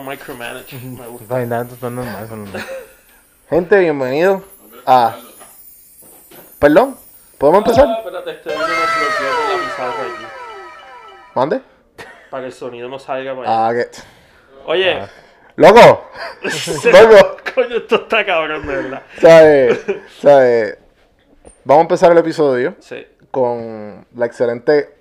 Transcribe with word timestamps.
micromanage. 0.00 0.76
Me 0.78 1.06
gusta. 1.06 1.36
Gente, 3.50 3.78
bienvenido 3.78 4.42
a... 4.86 5.16
Perdón, 6.58 6.96
¿podemos 7.38 7.58
empezar? 7.60 7.86
Ah, 7.88 7.98
espérate, 7.98 8.30
este 8.30 8.50
la 8.50 8.56
pizarra 8.56 10.02
aquí. 10.02 10.24
¿Mande? 11.34 11.60
Para 12.30 12.42
que 12.42 12.46
el 12.46 12.52
sonido 12.52 12.88
no 12.88 12.98
salga 12.98 13.34
para 13.36 13.68
allá. 13.68 13.68
Ah, 13.68 13.74
que... 13.92 13.98
Oye, 14.66 15.02
¡Loco! 15.56 15.80
¡Loco! 16.42 17.36
coño, 17.54 17.76
esto 17.76 17.94
está 17.96 18.24
cabrón, 18.26 18.66
de 18.66 18.76
verdad. 18.76 19.02
¿Sabes? 19.20 19.80
¿Sabes? 20.20 20.78
Vamos 21.64 21.80
a 21.80 21.82
empezar 21.82 22.12
el 22.12 22.18
episodio 22.18 22.74
Sí. 22.80 23.06
con 23.30 24.06
la 24.16 24.26
excelente 24.26 24.96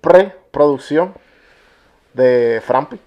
preproducción 0.00 1.14
de 2.14 2.62
Frampi. 2.66 2.98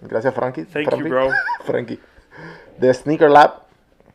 Gracias, 0.00 0.34
Frankie. 0.34 0.64
Thank 0.64 0.84
you, 0.84 0.90
Frampi. 0.90 1.08
bro. 1.08 1.28
Frankie. 1.64 2.00
De 2.78 2.92
Sneaker 2.92 3.30
Lab 3.30 3.52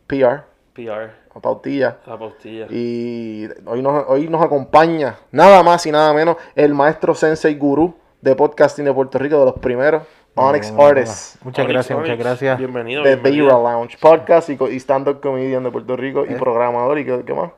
PR, 0.07 0.41
PR, 0.73 1.09
a 1.35 1.39
Pautilla. 1.41 1.97
la 2.05 2.17
pautilla. 2.17 2.67
Y 2.69 3.47
hoy 3.65 3.81
nos, 3.81 4.05
hoy 4.07 4.27
nos 4.27 4.41
acompaña 4.43 5.15
nada 5.31 5.63
más 5.63 5.85
y 5.85 5.91
nada 5.91 6.13
menos 6.13 6.37
el 6.55 6.73
maestro 6.73 7.15
sensei 7.15 7.55
gurú 7.55 7.95
de 8.21 8.35
podcasting 8.35 8.85
de 8.85 8.93
Puerto 8.93 9.17
Rico, 9.17 9.39
de 9.39 9.45
los 9.45 9.55
primeros, 9.59 10.03
Onyx 10.35 10.71
Bueno, 10.71 10.89
Artists, 10.99 11.37
Muchas 11.43 11.65
Onyx, 11.65 11.73
gracias, 11.73 11.97
Onyx. 11.97 12.09
muchas 12.09 12.23
gracias. 12.25 12.57
Bienvenido. 12.59 13.03
de 13.03 13.15
bienvenido. 13.15 13.45
Beira 13.47 13.71
Lounge, 13.73 13.97
podcast 13.99 14.49
y, 14.49 14.57
y 14.69 14.75
stand-up 14.79 15.19
comedian 15.21 15.63
de 15.63 15.71
Puerto 15.71 15.95
Rico 15.97 16.25
y 16.29 16.33
Eh. 16.33 16.37
programador 16.37 16.99
y 16.99 17.05
qué, 17.05 17.23
qué 17.25 17.33
más. 17.33 17.51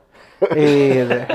Y 0.56 0.88
de- 1.04 1.26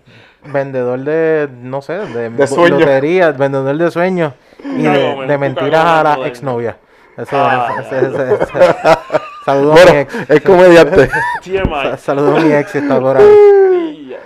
vendedor 0.52 0.98
de, 1.00 1.48
no 1.52 1.80
sé, 1.82 1.92
de, 1.92 2.30
De 2.30 2.46
sueños. 2.46 2.80
lotería, 2.80 3.30
vendedor 3.32 3.76
de 3.76 3.90
sueños 3.90 4.32
y 4.64 4.82
de, 4.82 5.26
de 5.26 5.38
mentiras 5.38 5.84
a 5.84 6.16
la 6.18 6.26
exnovia. 6.26 6.76
Eso, 7.16 7.28
Ah, 7.32 7.76
ese- 7.80 8.38
Saludos 9.44 9.80
a 9.80 9.92
mi 9.92 9.98
ex. 9.98 10.14
es 10.30 10.40
comediante. 10.40 11.10
Saludos 11.98 12.38
a 12.38 12.46
mi 12.46 12.52
ex 12.52 12.70
si 12.70 12.78
está 12.78 13.00
por 13.00 13.16
ahí. 13.16 14.16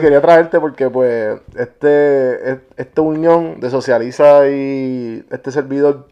Quería 0.00 0.20
traerte 0.20 0.60
porque 0.60 0.88
pues 0.90 1.40
este, 1.56 2.52
es- 2.52 2.58
esta 2.76 3.00
unión 3.02 3.60
de 3.60 3.70
Socializa 3.70 4.48
y 4.48 5.24
este 5.30 5.50
servidor 5.50 6.08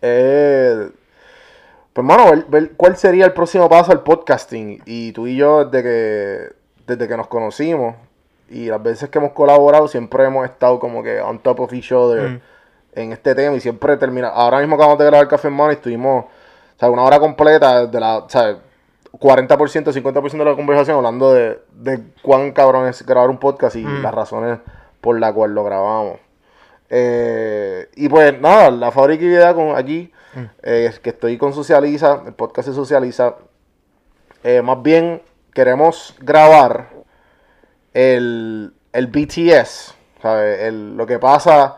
es, 0.00 0.90
pues 1.92 2.04
mano, 2.06 2.30
ver, 2.30 2.44
ver 2.48 2.70
cuál 2.76 2.96
sería 2.96 3.24
el 3.26 3.32
próximo 3.32 3.68
paso 3.68 3.92
al 3.92 4.02
podcasting. 4.02 4.82
Y 4.84 5.12
tú 5.12 5.26
y 5.26 5.36
yo 5.36 5.64
desde 5.64 5.82
que, 5.82 6.52
desde 6.86 7.08
que 7.08 7.16
nos 7.16 7.28
conocimos 7.28 7.94
y 8.50 8.66
las 8.66 8.82
veces 8.82 9.08
que 9.08 9.18
hemos 9.18 9.32
colaborado 9.32 9.88
siempre 9.88 10.24
hemos 10.24 10.44
estado 10.44 10.78
como 10.78 11.02
que 11.02 11.20
on 11.20 11.38
top 11.38 11.60
of 11.60 11.72
each 11.72 11.92
other 11.92 12.30
Mm. 12.30 12.40
En 12.94 13.12
este 13.12 13.34
tema 13.34 13.56
y 13.56 13.60
siempre 13.60 13.96
termina. 13.96 14.28
Ahora 14.28 14.58
mismo 14.60 14.74
acabamos 14.76 14.98
de 14.98 15.06
grabar 15.06 15.28
Café 15.28 15.48
en 15.48 15.54
Mano 15.54 15.70
y 15.72 15.74
estuvimos, 15.74 16.24
o 16.24 16.78
sea, 16.78 16.90
una 16.90 17.02
hora 17.02 17.18
completa 17.20 17.86
de 17.86 18.00
la, 18.00 18.18
o 18.18 18.28
sea, 18.28 18.56
40%, 19.12 19.92
50% 19.92 20.30
de 20.38 20.44
la 20.44 20.56
conversación 20.56 20.96
hablando 20.96 21.32
de, 21.32 21.60
de 21.72 22.00
cuán 22.22 22.52
cabrón 22.52 22.88
es 22.88 23.04
grabar 23.06 23.30
un 23.30 23.38
podcast 23.38 23.76
y 23.76 23.84
Mm. 23.84 24.02
las 24.02 24.14
razones 24.14 24.58
por 25.00 25.18
las 25.20 25.32
cuales 25.32 25.54
lo 25.54 25.62
grabamos. 25.64 26.18
Eh, 26.90 27.88
y 27.96 28.08
pues 28.08 28.38
nada, 28.40 28.70
la 28.70 28.90
fábrica 28.90 29.24
idea 29.24 29.54
con 29.54 29.76
aquí, 29.76 30.12
Mm. 30.34 30.40
eh, 30.62 30.86
es 30.88 30.98
que 30.98 31.10
estoy 31.10 31.38
con 31.38 31.52
Socializa, 31.52 32.22
el 32.26 32.32
podcast 32.34 32.68
se 32.68 32.74
Socializa. 32.74 33.36
Eh, 34.42 34.62
más 34.62 34.82
bien 34.82 35.22
queremos 35.52 36.14
grabar 36.20 36.88
el, 37.92 38.74
el 38.92 39.06
BTS, 39.06 39.94
¿sabes? 40.20 40.60
El- 40.62 40.96
lo 40.96 41.06
que 41.06 41.18
pasa 41.18 41.76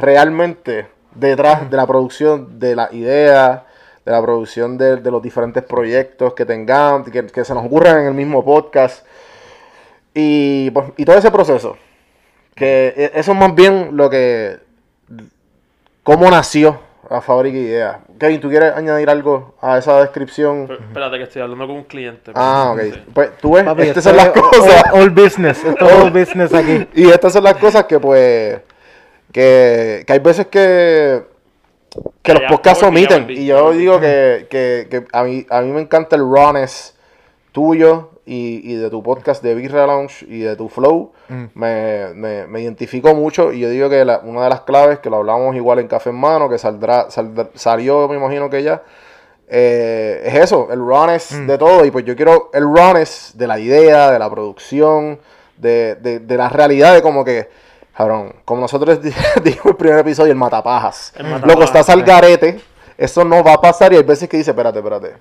realmente 0.00 0.86
detrás 1.14 1.70
de 1.70 1.76
la 1.76 1.86
producción 1.86 2.58
de 2.58 2.76
la 2.76 2.88
idea, 2.92 3.64
de 4.04 4.12
la 4.12 4.22
producción 4.22 4.78
de, 4.78 4.96
de 4.96 5.10
los 5.10 5.22
diferentes 5.22 5.62
proyectos 5.62 6.34
que 6.34 6.44
tengamos, 6.46 7.08
que, 7.10 7.26
que 7.26 7.44
se 7.44 7.54
nos 7.54 7.64
ocurran 7.66 8.00
en 8.00 8.06
el 8.06 8.14
mismo 8.14 8.44
podcast. 8.44 9.04
Y, 10.14 10.70
pues, 10.70 10.86
y 10.96 11.04
todo 11.04 11.16
ese 11.16 11.30
proceso. 11.30 11.76
Que 12.54 12.92
e- 12.96 13.12
eso 13.14 13.32
es 13.32 13.38
más 13.38 13.54
bien 13.54 13.90
lo 13.96 14.10
que. 14.10 14.58
cómo 16.02 16.30
nació 16.30 16.80
la 17.08 17.20
fábrica 17.20 17.56
de 17.56 17.62
ideas. 17.62 17.96
Kevin, 18.18 18.40
¿tú 18.40 18.48
quieres 18.48 18.72
añadir 18.74 19.08
algo 19.10 19.54
a 19.60 19.78
esa 19.78 20.00
descripción? 20.00 20.66
Pero, 20.68 20.80
Espérate, 20.80 21.16
que 21.18 21.22
estoy 21.24 21.42
hablando 21.42 21.66
con 21.66 21.76
un 21.76 21.84
cliente. 21.84 22.32
Ah, 22.34 22.72
ok. 22.74 22.80
Sí. 22.82 23.02
Pues 23.12 23.36
tú 23.38 23.54
ves, 23.54 23.64
Papi, 23.64 23.82
estas 23.82 24.04
son 24.04 24.16
las 24.16 24.28
cosas. 24.30 24.84
All, 24.92 25.00
all 25.02 25.10
business, 25.10 25.64
esto 25.64 25.86
all 25.86 26.10
business 26.10 26.54
aquí. 26.54 26.86
Y 26.94 27.08
estas 27.08 27.32
son 27.32 27.44
las 27.44 27.54
cosas 27.56 27.84
que, 27.84 27.98
pues, 27.98 28.60
que, 29.32 30.04
que 30.06 30.12
hay 30.12 30.18
veces 30.18 30.46
que, 30.46 31.22
que 32.22 32.34
los 32.34 32.42
podcasts 32.48 32.82
omiten. 32.82 33.26
Y 33.30 33.46
yo 33.46 33.72
digo 33.72 34.00
que, 34.00 34.46
que, 34.50 34.86
que 34.90 35.04
a, 35.12 35.22
mí, 35.24 35.46
a 35.50 35.60
mí 35.62 35.70
me 35.72 35.80
encanta 35.80 36.16
el 36.16 36.22
rawness 36.22 36.96
tuyo 37.52 38.10
y, 38.26 38.60
y 38.72 38.76
de 38.76 38.90
tu 38.90 39.02
podcast 39.02 39.42
de 39.42 39.54
Birra 39.54 39.86
Lounge 39.86 40.24
y 40.28 40.40
de 40.40 40.54
tu 40.56 40.68
flow. 40.68 41.12
Mm. 41.28 41.44
Me, 41.54 42.06
me, 42.14 42.46
me 42.46 42.60
identifico 42.60 43.14
mucho 43.14 43.52
y 43.52 43.60
yo 43.60 43.68
digo 43.68 43.88
que 43.90 44.04
la- 44.04 44.20
una 44.20 44.44
de 44.44 44.50
las 44.50 44.60
claves, 44.62 44.98
que 45.00 45.10
lo 45.10 45.16
hablamos 45.16 45.54
igual 45.56 45.78
en 45.80 45.88
Café 45.88 46.10
en 46.10 46.16
Mano, 46.16 46.48
que 46.48 46.58
saldrá, 46.58 47.08
saldrá- 47.10 47.50
salió, 47.54 48.06
me 48.08 48.16
imagino 48.16 48.48
que 48.50 48.62
ya, 48.62 48.82
eh, 49.48 50.22
es 50.24 50.34
eso, 50.36 50.68
el 50.70 50.78
rawness 50.78 51.32
Mm. 51.32 51.46
de 51.48 51.58
todo. 51.58 51.84
Y 51.84 51.90
pues 51.90 52.04
yo 52.04 52.14
quiero 52.14 52.50
el 52.54 52.62
rawness 52.72 53.32
de 53.34 53.46
la 53.48 53.58
idea, 53.58 54.10
de 54.12 54.18
la 54.18 54.30
producción, 54.30 55.18
de, 55.56 55.96
de, 55.96 56.20
de 56.20 56.36
la 56.36 56.48
realidad 56.48 56.94
de 56.94 57.02
como 57.02 57.24
que, 57.24 57.48
cabrón, 58.00 58.34
como 58.46 58.62
nosotros 58.62 59.02
di- 59.02 59.12
dijimos 59.44 59.66
el 59.66 59.76
primer 59.76 59.98
episodio, 59.98 60.32
el 60.32 60.38
matapajas. 60.38 61.12
El 61.16 61.24
Loco, 61.24 61.40
matapajas, 61.40 61.64
estás 61.66 61.88
al 61.90 62.02
garete, 62.02 62.60
eso 62.96 63.24
no 63.24 63.44
va 63.44 63.54
a 63.54 63.60
pasar 63.60 63.92
y 63.92 63.96
hay 63.96 64.02
veces 64.02 64.26
que 64.28 64.38
dice, 64.38 64.50
espérate, 64.52 64.78
espérate, 64.78 65.16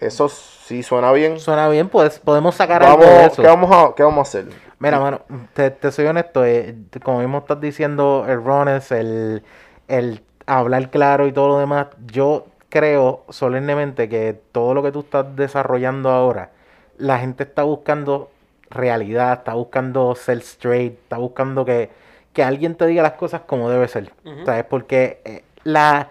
eso 0.00 0.28
sí 0.28 0.82
suena 0.82 1.12
bien. 1.12 1.40
Suena 1.40 1.68
bien, 1.68 1.88
pues 1.88 2.18
podemos 2.18 2.54
sacar 2.54 2.82
algo 2.82 3.02
de 3.02 3.06
Vamos, 3.08 3.32
eso. 3.32 3.42
¿qué, 3.42 3.48
vamos 3.48 3.70
a, 3.72 3.94
¿Qué 3.94 4.02
vamos 4.02 4.18
a 4.18 4.22
hacer? 4.28 4.48
Mira, 4.78 5.00
mano, 5.00 5.20
te, 5.54 5.70
te 5.70 5.90
soy 5.92 6.06
honesto, 6.06 6.44
eh, 6.44 6.74
como 7.02 7.20
mismo 7.20 7.38
estás 7.38 7.60
diciendo, 7.60 8.26
el 8.28 8.42
el, 8.90 9.42
el 9.88 10.22
hablar 10.46 10.90
claro 10.90 11.26
y 11.26 11.32
todo 11.32 11.48
lo 11.48 11.58
demás, 11.58 11.86
yo 12.06 12.46
creo 12.68 13.24
solemnemente 13.30 14.08
que 14.10 14.38
todo 14.52 14.74
lo 14.74 14.82
que 14.82 14.92
tú 14.92 15.00
estás 15.00 15.24
desarrollando 15.36 16.10
ahora, 16.10 16.50
la 16.98 17.18
gente 17.18 17.44
está 17.44 17.62
buscando 17.62 18.30
realidad, 18.70 19.32
está 19.38 19.54
buscando 19.54 20.14
ser 20.14 20.38
straight, 20.38 20.94
está 21.02 21.16
buscando 21.18 21.64
que, 21.64 21.90
que 22.32 22.42
alguien 22.42 22.74
te 22.74 22.86
diga 22.86 23.02
las 23.02 23.12
cosas 23.12 23.42
como 23.46 23.68
debe 23.70 23.88
ser, 23.88 24.12
Ujú. 24.24 24.44
¿sabes? 24.46 24.64
Porque 24.64 25.20
eh, 25.24 25.44
la... 25.64 26.08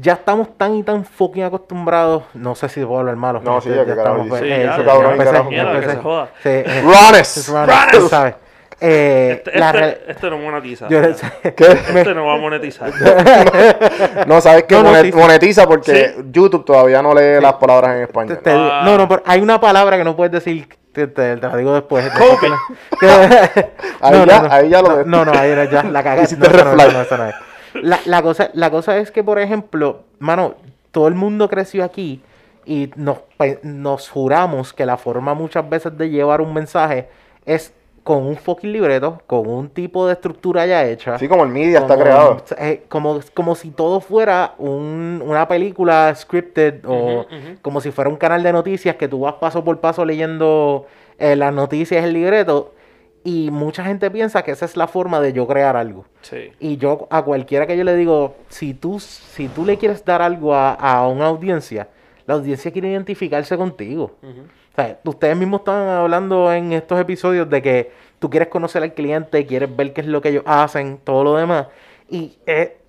Ya 0.00 0.12
estamos 0.12 0.56
tan 0.56 0.76
y 0.76 0.84
tan 0.84 1.04
fucking 1.04 1.42
acostumbrados, 1.42 2.22
no 2.32 2.54
sé 2.54 2.68
si 2.68 2.84
puedo 2.84 3.00
hablar 3.00 3.16
malo. 3.16 3.40
No, 3.42 3.60
sí, 3.60 3.68
ya 3.68 3.84
que 3.84 3.90
estamos. 3.92 4.28
Sí, 4.38 4.44
¿sabes? 8.08 8.34
Eh, 8.80 9.42
Este, 9.44 9.58
la 9.58 9.70
este, 9.70 10.04
este 10.12 10.30
no 10.30 10.38
monetiza. 10.38 10.86
yo- 10.88 11.00
¿Qué? 11.56 11.66
Este 11.96 12.14
no 12.14 12.26
va 12.26 12.34
a 12.34 12.38
monetizar. 12.38 12.92
No, 14.26 14.40
sabes 14.40 14.64
que 14.64 14.74
No, 14.76 14.84
monetiza 15.16 15.66
porque 15.66 16.12
Sí. 16.16 16.22
YouTube 16.30 16.64
todavía 16.64 17.02
no 17.02 17.12
lee 17.14 17.36
Sí. 17.38 17.42
las 17.42 17.54
palabras 17.54 17.90
en 17.92 17.96
te- 17.98 18.02
español. 18.04 18.38
te- 18.40 18.50
Ah. 18.52 18.82
no, 18.84 18.96
no, 18.96 19.08
pero 19.08 19.22
hay 19.26 19.40
una 19.40 19.60
palabra 19.60 19.96
que 19.96 20.04
no 20.04 20.14
puedes 20.14 20.30
decir, 20.32 20.68
te, 21.06 21.06
te- 21.08 21.36
te 21.36 21.46
la 21.48 21.56
digo 21.56 21.74
después. 21.74 22.04
Ahí 24.00 24.12
no, 24.18 24.26
ya- 24.26 24.42
no, 24.42 24.48
no. 24.48 24.52
ahí 24.54 24.68
ya 24.68 24.82
lo 24.82 24.88
no, 24.88 24.96
ves. 24.96 25.06
no, 25.06 25.24
no, 25.24 25.32
ahí 25.32 25.50
era 25.50 25.64
ya 25.64 25.82
la 25.84 26.02
cagaste. 26.02 26.36
No, 26.36 26.48
no, 26.48 26.74
no, 26.76 27.16
no. 27.16 27.32
La, 27.82 28.00
la 28.06 28.22
cosa, 28.22 28.50
la 28.54 28.70
cosa 28.70 28.96
es 28.98 29.10
que, 29.10 29.22
por 29.22 29.38
ejemplo, 29.38 30.04
mano, 30.18 30.54
todo 30.90 31.06
el 31.08 31.14
mundo 31.14 31.48
creció 31.48 31.84
aquí 31.84 32.22
y 32.64 32.90
nos, 32.96 33.18
pe- 33.36 33.60
nos 33.62 34.08
juramos 34.08 34.72
que 34.72 34.86
la 34.86 34.96
forma 34.96 35.34
muchas 35.34 35.68
veces 35.68 35.96
de 35.96 36.08
llevar 36.10 36.40
un 36.40 36.54
mensaje 36.54 37.08
es 37.44 37.72
con 38.08 38.24
un 38.26 38.36
fucking 38.36 38.72
libreto, 38.72 39.20
con 39.26 39.46
un 39.46 39.68
tipo 39.68 40.06
de 40.06 40.14
estructura 40.14 40.64
ya 40.64 40.82
hecha. 40.86 41.16
Así 41.16 41.28
como 41.28 41.44
el 41.44 41.50
media 41.50 41.80
está 41.80 41.88
como, 41.92 42.00
creado. 42.04 42.42
eh, 42.58 42.84
como, 42.88 43.20
como 43.34 43.54
si 43.54 43.70
todo 43.70 44.00
fuera 44.00 44.54
un- 44.56 45.22
una 45.22 45.46
película 45.46 46.14
scripted 46.16 46.86
o 46.86 46.94
Ujú, 46.94 47.18
ujú. 47.20 47.58
como 47.60 47.82
si 47.82 47.90
fuera 47.90 48.08
un 48.08 48.16
canal 48.16 48.42
de 48.42 48.50
noticias 48.50 48.96
que 48.96 49.08
tú 49.08 49.20
vas 49.20 49.34
paso 49.34 49.62
por 49.62 49.78
paso 49.80 50.06
leyendo 50.06 50.86
eh, 51.18 51.36
las 51.36 51.52
noticias, 51.52 52.02
el 52.02 52.14
libreto. 52.14 52.72
Y 53.24 53.50
mucha 53.50 53.84
gente 53.84 54.10
piensa 54.10 54.42
que 54.42 54.52
esa 54.52 54.64
es 54.64 54.74
la 54.74 54.86
forma 54.86 55.20
de 55.20 55.34
yo 55.34 55.46
crear 55.46 55.76
algo. 55.76 56.06
Sí. 56.22 56.50
Y 56.60 56.78
yo 56.78 57.08
a 57.10 57.20
cualquiera 57.24 57.66
que 57.66 57.76
yo 57.76 57.84
le 57.84 57.94
digo, 57.94 58.36
si 58.48 58.72
tú, 58.72 59.00
si 59.00 59.48
tú 59.48 59.66
le 59.66 59.76
quieres 59.76 60.02
dar 60.02 60.22
algo 60.22 60.54
a, 60.54 60.72
a 60.72 61.06
una 61.08 61.26
audiencia, 61.26 61.88
la 62.26 62.34
audiencia 62.34 62.70
quiere 62.72 62.88
identificarse 62.88 63.54
contigo. 63.58 64.12
Ujú. 64.22 64.44
O 64.78 64.80
sea, 64.80 65.00
ustedes 65.04 65.36
mismos 65.36 65.62
están 65.62 65.88
hablando 65.88 66.52
en 66.52 66.72
estos 66.72 67.00
episodios 67.00 67.50
de 67.50 67.60
que 67.60 67.90
tú 68.20 68.30
quieres 68.30 68.48
conocer 68.48 68.82
al 68.84 68.94
cliente, 68.94 69.44
quieres 69.44 69.74
ver 69.74 69.92
qué 69.92 70.02
es 70.02 70.06
lo 70.06 70.20
que 70.20 70.28
ellos 70.28 70.44
hacen, 70.46 71.00
todo 71.02 71.24
lo 71.24 71.34
demás. 71.34 71.66
Y 72.08 72.38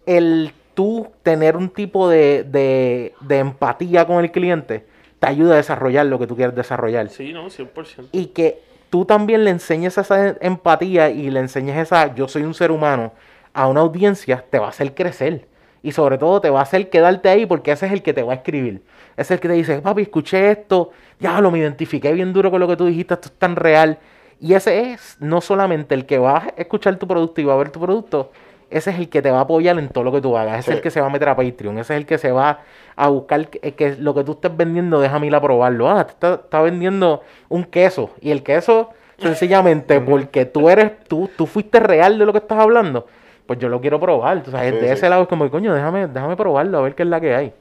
el 0.05 0.53
tú 0.75 1.07
tener 1.23 1.57
un 1.57 1.69
tipo 1.69 2.07
de, 2.07 2.43
de, 2.43 3.13
de 3.21 3.39
empatía 3.39 4.05
con 4.05 4.23
el 4.23 4.31
cliente 4.31 4.85
te 5.19 5.27
ayuda 5.27 5.55
a 5.55 5.57
desarrollar 5.57 6.05
lo 6.05 6.19
que 6.19 6.27
tú 6.27 6.35
quieres 6.35 6.55
desarrollar. 6.55 7.09
Sí, 7.09 7.33
no, 7.33 7.47
100%. 7.47 8.09
Y 8.11 8.27
que 8.27 8.61
tú 8.91 9.05
también 9.05 9.43
le 9.43 9.49
enseñes 9.49 9.97
esa 9.97 10.37
empatía 10.41 11.09
y 11.09 11.31
le 11.31 11.39
enseñes 11.39 11.75
esa 11.75 12.13
yo 12.13 12.27
soy 12.27 12.43
un 12.43 12.53
ser 12.53 12.69
humano 12.69 13.13
a 13.51 13.67
una 13.67 13.81
audiencia, 13.81 14.45
te 14.47 14.59
va 14.59 14.67
a 14.67 14.69
hacer 14.69 14.93
crecer. 14.93 15.47
Y 15.81 15.91
sobre 15.93 16.17
todo 16.17 16.41
te 16.41 16.49
va 16.49 16.59
a 16.59 16.63
hacer 16.63 16.89
quedarte 16.89 17.29
ahí 17.29 17.45
porque 17.45 17.71
ese 17.71 17.85
es 17.85 17.91
el 17.91 18.01
que 18.03 18.13
te 18.13 18.23
va 18.23 18.33
a 18.33 18.35
escribir. 18.37 18.81
Ese 19.15 19.21
es 19.21 19.31
el 19.31 19.39
que 19.39 19.47
te 19.47 19.53
dice, 19.53 19.81
papi, 19.81 20.03
escuché 20.03 20.51
esto, 20.51 20.91
ya 21.19 21.39
lo 21.41 21.51
me 21.51 21.59
identifiqué 21.59 22.11
bien 22.13 22.33
duro 22.33 22.51
con 22.51 22.59
lo 22.59 22.67
que 22.67 22.75
tú 22.77 22.85
dijiste, 22.85 23.13
esto 23.13 23.29
es 23.29 23.33
tan 23.35 23.55
real. 23.55 23.97
Y 24.41 24.53
ese 24.53 24.91
es 24.91 25.17
no 25.19 25.41
solamente 25.41 25.95
el 25.95 26.05
que 26.05 26.17
va 26.17 26.37
a 26.37 26.53
escuchar 26.57 26.95
tu 26.97 27.07
producto 27.07 27.41
y 27.41 27.45
va 27.45 27.53
a 27.53 27.57
ver 27.57 27.69
tu 27.71 27.79
producto, 27.79 28.31
ese 28.69 28.91
es 28.91 28.99
el 28.99 29.09
que 29.09 29.21
te 29.21 29.31
va 29.31 29.39
a 29.39 29.41
apoyar 29.41 29.77
en 29.79 29.89
todo 29.89 30.03
lo 30.03 30.11
que 30.11 30.21
tú 30.21 30.37
hagas. 30.37 30.59
Ese 30.59 30.65
Sí. 30.65 30.71
es 30.71 30.77
el 30.77 30.83
que 30.83 30.91
se 30.91 31.01
va 31.01 31.07
a 31.07 31.09
meter 31.09 31.27
a 31.29 31.35
Patreon. 31.35 31.77
Ese 31.79 31.93
es 31.95 31.97
el 32.01 32.05
que 32.05 32.17
se 32.17 32.31
va 32.31 32.59
a 32.95 33.07
buscar 33.09 33.47
que, 33.49 33.73
que 33.73 33.95
lo 33.95 34.13
que 34.13 34.23
tú 34.23 34.33
estés 34.33 34.55
vendiendo, 34.55 34.99
déjame 35.01 35.27
ir 35.27 35.35
a 35.35 35.41
probarlo. 35.41 35.89
Ah, 35.89 36.05
te 36.05 36.11
está, 36.11 36.33
está 36.35 36.61
vendiendo 36.61 37.21
un 37.49 37.63
queso. 37.63 38.11
Y 38.21 38.29
el 38.31 38.43
queso, 38.43 38.91
sencillamente, 39.17 39.99
porque 39.99 40.45
tú 40.45 40.69
eres, 40.69 40.91
tú, 41.07 41.29
tú 41.35 41.45
fuiste 41.47 41.79
real 41.79 42.17
de 42.19 42.25
lo 42.25 42.31
que 42.31 42.37
estás 42.39 42.59
hablando, 42.59 43.07
pues 43.49 43.57
yo 43.57 43.67
lo 43.67 43.81
quiero 43.81 43.99
probar. 43.99 44.43
Sabes, 44.45 44.75
Sí, 44.75 44.79
de 44.79 44.85
sí. 44.85 44.93
ese 44.93 45.09
lado 45.09 45.23
es 45.23 45.27
como, 45.27 45.49
coño, 45.49 45.73
déjame, 45.73 46.05
déjame 46.05 46.35
probarlo, 46.35 46.77
a 46.77 46.81
ver 46.81 46.93
qué 46.93 47.01
es 47.01 47.09
la 47.09 47.19
que 47.19 47.33
hay. 47.33 47.51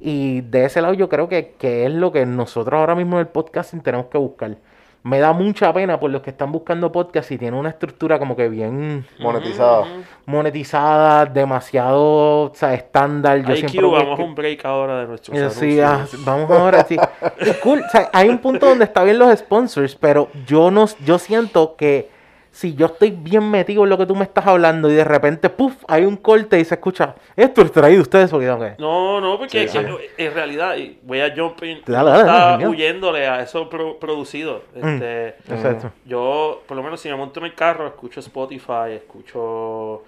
Y 0.00 0.40
de 0.40 0.64
ese 0.64 0.80
lado 0.82 0.92
yo 0.94 1.08
creo 1.08 1.28
que, 1.28 1.54
que 1.56 1.86
es 1.86 1.92
lo 1.92 2.10
que 2.10 2.26
nosotros 2.26 2.76
ahora 2.80 2.96
mismo 2.96 3.14
en 3.14 3.20
el 3.20 3.28
podcasting 3.28 3.80
tenemos 3.80 4.06
que 4.06 4.18
buscar. 4.18 4.56
Me 5.04 5.20
da 5.20 5.32
mucha 5.32 5.72
pena 5.72 6.00
por 6.00 6.10
los 6.10 6.20
que 6.20 6.30
están 6.30 6.50
buscando 6.50 6.90
podcast 6.90 7.30
y 7.30 7.38
tienen 7.38 7.58
una 7.60 7.68
estructura 7.70 8.18
como 8.18 8.34
que 8.34 8.48
bien 8.48 9.06
Monetizada. 9.20 9.84
monetizada, 10.26 11.26
demasiado 11.26 12.50
o 12.50 12.52
sea, 12.54 12.74
estándar. 12.74 13.38
Yo 13.44 13.54
IQ, 13.54 13.68
siempre 13.70 13.90
vamos 13.90 14.18
a 14.18 14.22
un 14.22 14.34
break 14.34 14.64
ahora 14.64 15.00
de 15.02 15.06
nuestros 15.06 15.38
Eh, 15.38 15.50
sí, 15.50 15.80
ah, 15.80 16.04
vamos 16.24 16.50
ahora 16.50 16.84
sí. 16.84 16.96
Cool, 17.62 17.80
o 17.86 17.88
sea, 17.88 18.10
hay 18.12 18.28
un 18.28 18.38
punto 18.38 18.66
donde 18.66 18.84
está 18.84 19.04
bien 19.04 19.18
los 19.18 19.38
sponsors, 19.38 19.94
pero 19.94 20.28
yo 20.44 20.70
no, 20.70 20.86
yo 21.04 21.18
siento 21.18 21.76
que 21.76 22.10
si 22.52 22.74
yo 22.74 22.86
estoy 22.86 23.10
bien 23.12 23.48
metido 23.50 23.84
en 23.84 23.90
lo 23.90 23.96
que 23.98 24.06
tú 24.06 24.14
me 24.16 24.24
estás 24.24 24.46
hablando 24.46 24.90
y 24.90 24.94
de 24.94 25.04
repente, 25.04 25.48
puff, 25.50 25.74
hay 25.86 26.04
un 26.04 26.16
corte 26.16 26.58
y 26.58 26.64
se 26.64 26.74
escucha, 26.74 27.14
esto 27.36 27.62
es 27.62 27.70
traído 27.72 27.96
de 27.98 28.02
ustedes 28.02 28.30
porque 28.30 28.46
tengo 28.46 28.58
que. 28.60 28.74
No, 28.78 29.20
no, 29.20 29.38
porque 29.38 29.68
Sí, 29.68 29.78
en 30.18 30.34
realidad, 30.34 30.76
y 30.76 30.98
voy 31.02 31.20
a 31.20 31.32
jump 31.34 31.62
in, 31.62 31.80
Dale, 31.86 32.10
dale, 32.10 32.22
está 32.54 32.68
huyéndole 32.68 33.26
a 33.28 33.40
eso 33.42 33.68
pro- 33.70 33.98
producido. 33.98 34.62
Mm. 34.74 34.86
Este, 34.88 35.28
Exacto. 35.48 35.92
Yo, 36.04 36.62
por 36.66 36.76
lo 36.76 36.82
menos, 36.82 37.00
si 37.00 37.08
me 37.08 37.14
monto 37.16 37.38
en 37.40 37.46
el 37.46 37.54
carro, 37.54 37.86
escucho 37.86 38.20
Spotify, 38.20 38.92
escucho 38.94 40.02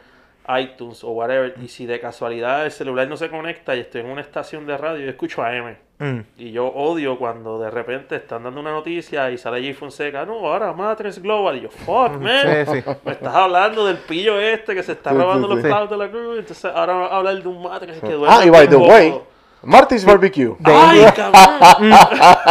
iTunes 0.58 1.04
o 1.04 1.10
whatever, 1.10 1.54
y 1.62 1.68
si 1.68 1.86
de 1.86 2.00
casualidad 2.00 2.64
el 2.64 2.72
celular 2.72 3.06
no 3.08 3.16
se 3.16 3.30
conecta 3.30 3.76
y 3.76 3.80
estoy 3.80 4.00
en 4.00 4.08
una 4.08 4.20
estación 4.20 4.66
de 4.66 4.76
radio, 4.76 5.04
yo 5.04 5.10
escucho 5.10 5.42
AM. 5.42 5.76
Mm. 6.02 6.20
Y 6.36 6.50
yo 6.50 6.66
odio 6.66 7.16
cuando 7.16 7.60
de 7.60 7.70
repente 7.70 8.16
están 8.16 8.42
dando 8.42 8.60
una 8.60 8.72
noticia 8.72 9.30
y 9.30 9.38
sale 9.38 9.62
Jay 9.62 9.72
Fonseca, 9.72 10.26
no, 10.26 10.34
ahora 10.48 10.72
Matrix 10.72 11.22
Global. 11.22 11.58
Y 11.58 11.60
yo, 11.60 11.68
fuck, 11.70 12.18
man. 12.18 12.66
Sí, 12.66 12.82
sí. 12.82 12.90
Me 13.04 13.12
estás 13.12 13.32
hablando 13.32 13.86
del 13.86 13.98
pillo 13.98 14.40
este 14.40 14.74
que 14.74 14.82
se 14.82 14.92
está 14.92 15.10
Sí, 15.10 15.16
robando 15.16 15.46
los 15.46 15.60
clavos 15.60 15.88
de 15.88 15.96
la 15.96 16.10
cruz. 16.10 16.40
Entonces 16.40 16.64
ahora 16.64 17.06
hablar 17.06 17.40
de 17.40 17.48
un 17.48 17.62
Matrix 17.62 18.00
que 18.00 18.12
duele. 18.14 18.26
Ah, 18.28 18.44
y 18.44 18.50
by 18.50 18.68
the 18.68 18.76
way. 18.76 19.14
Marty's 19.64 20.04
Barbecue. 20.04 20.54
¡Ay, 20.64 21.04
cabrón! 21.16 21.92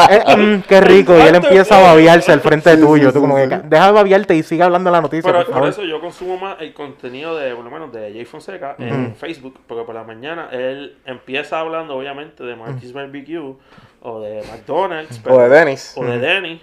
Eh, 0.09 0.35
mm, 0.37 0.61
qué 0.67 0.81
rico, 0.81 1.17
y 1.17 1.21
él 1.21 1.35
empieza 1.35 1.77
a 1.77 1.81
babiarse 1.93 2.31
al 2.31 2.39
frente 2.41 2.69
de 2.75 2.77
tuyo. 2.83 3.09
sí, 3.09 3.13
tú 3.13 3.21
como 3.21 3.37
sí, 3.37 3.49
que, 3.49 3.57
deja 3.65 3.85
de 3.87 3.91
babiarte 3.91 4.35
y 4.35 4.43
sigue 4.43 4.63
hablando 4.63 4.89
de 4.89 4.95
la 4.95 5.01
noticia, 5.01 5.23
Pero 5.31 5.37
por 5.39 5.45
por 5.47 5.53
favor. 5.55 5.69
eso 5.69 5.83
yo 5.83 5.99
consumo 5.99 6.37
más 6.37 6.57
el 6.61 6.73
contenido 6.73 7.35
de, 7.37 7.53
por 7.55 7.65
lo 7.65 7.71
menos, 7.71 7.91
de 7.91 8.11
Jay 8.13 8.25
Fonseca 8.25 8.75
en 8.79 9.15
Facebook, 9.15 9.59
porque 9.67 9.83
por 9.83 9.95
la 9.95 10.03
mañana 10.03 10.49
él 10.51 10.97
empieza 11.05 11.59
hablando, 11.59 11.95
obviamente, 11.95 12.43
de 12.43 12.55
Marty's 12.55 12.93
Barbecue 12.93 13.55
o 14.01 14.19
de 14.21 14.41
McDonald's. 14.51 15.19
O 15.25 15.37
de 15.37 15.37
pero- 15.37 15.49
Dennis. 15.49 15.93
O 15.97 16.05
de 16.05 16.17
Denny. 16.19 16.61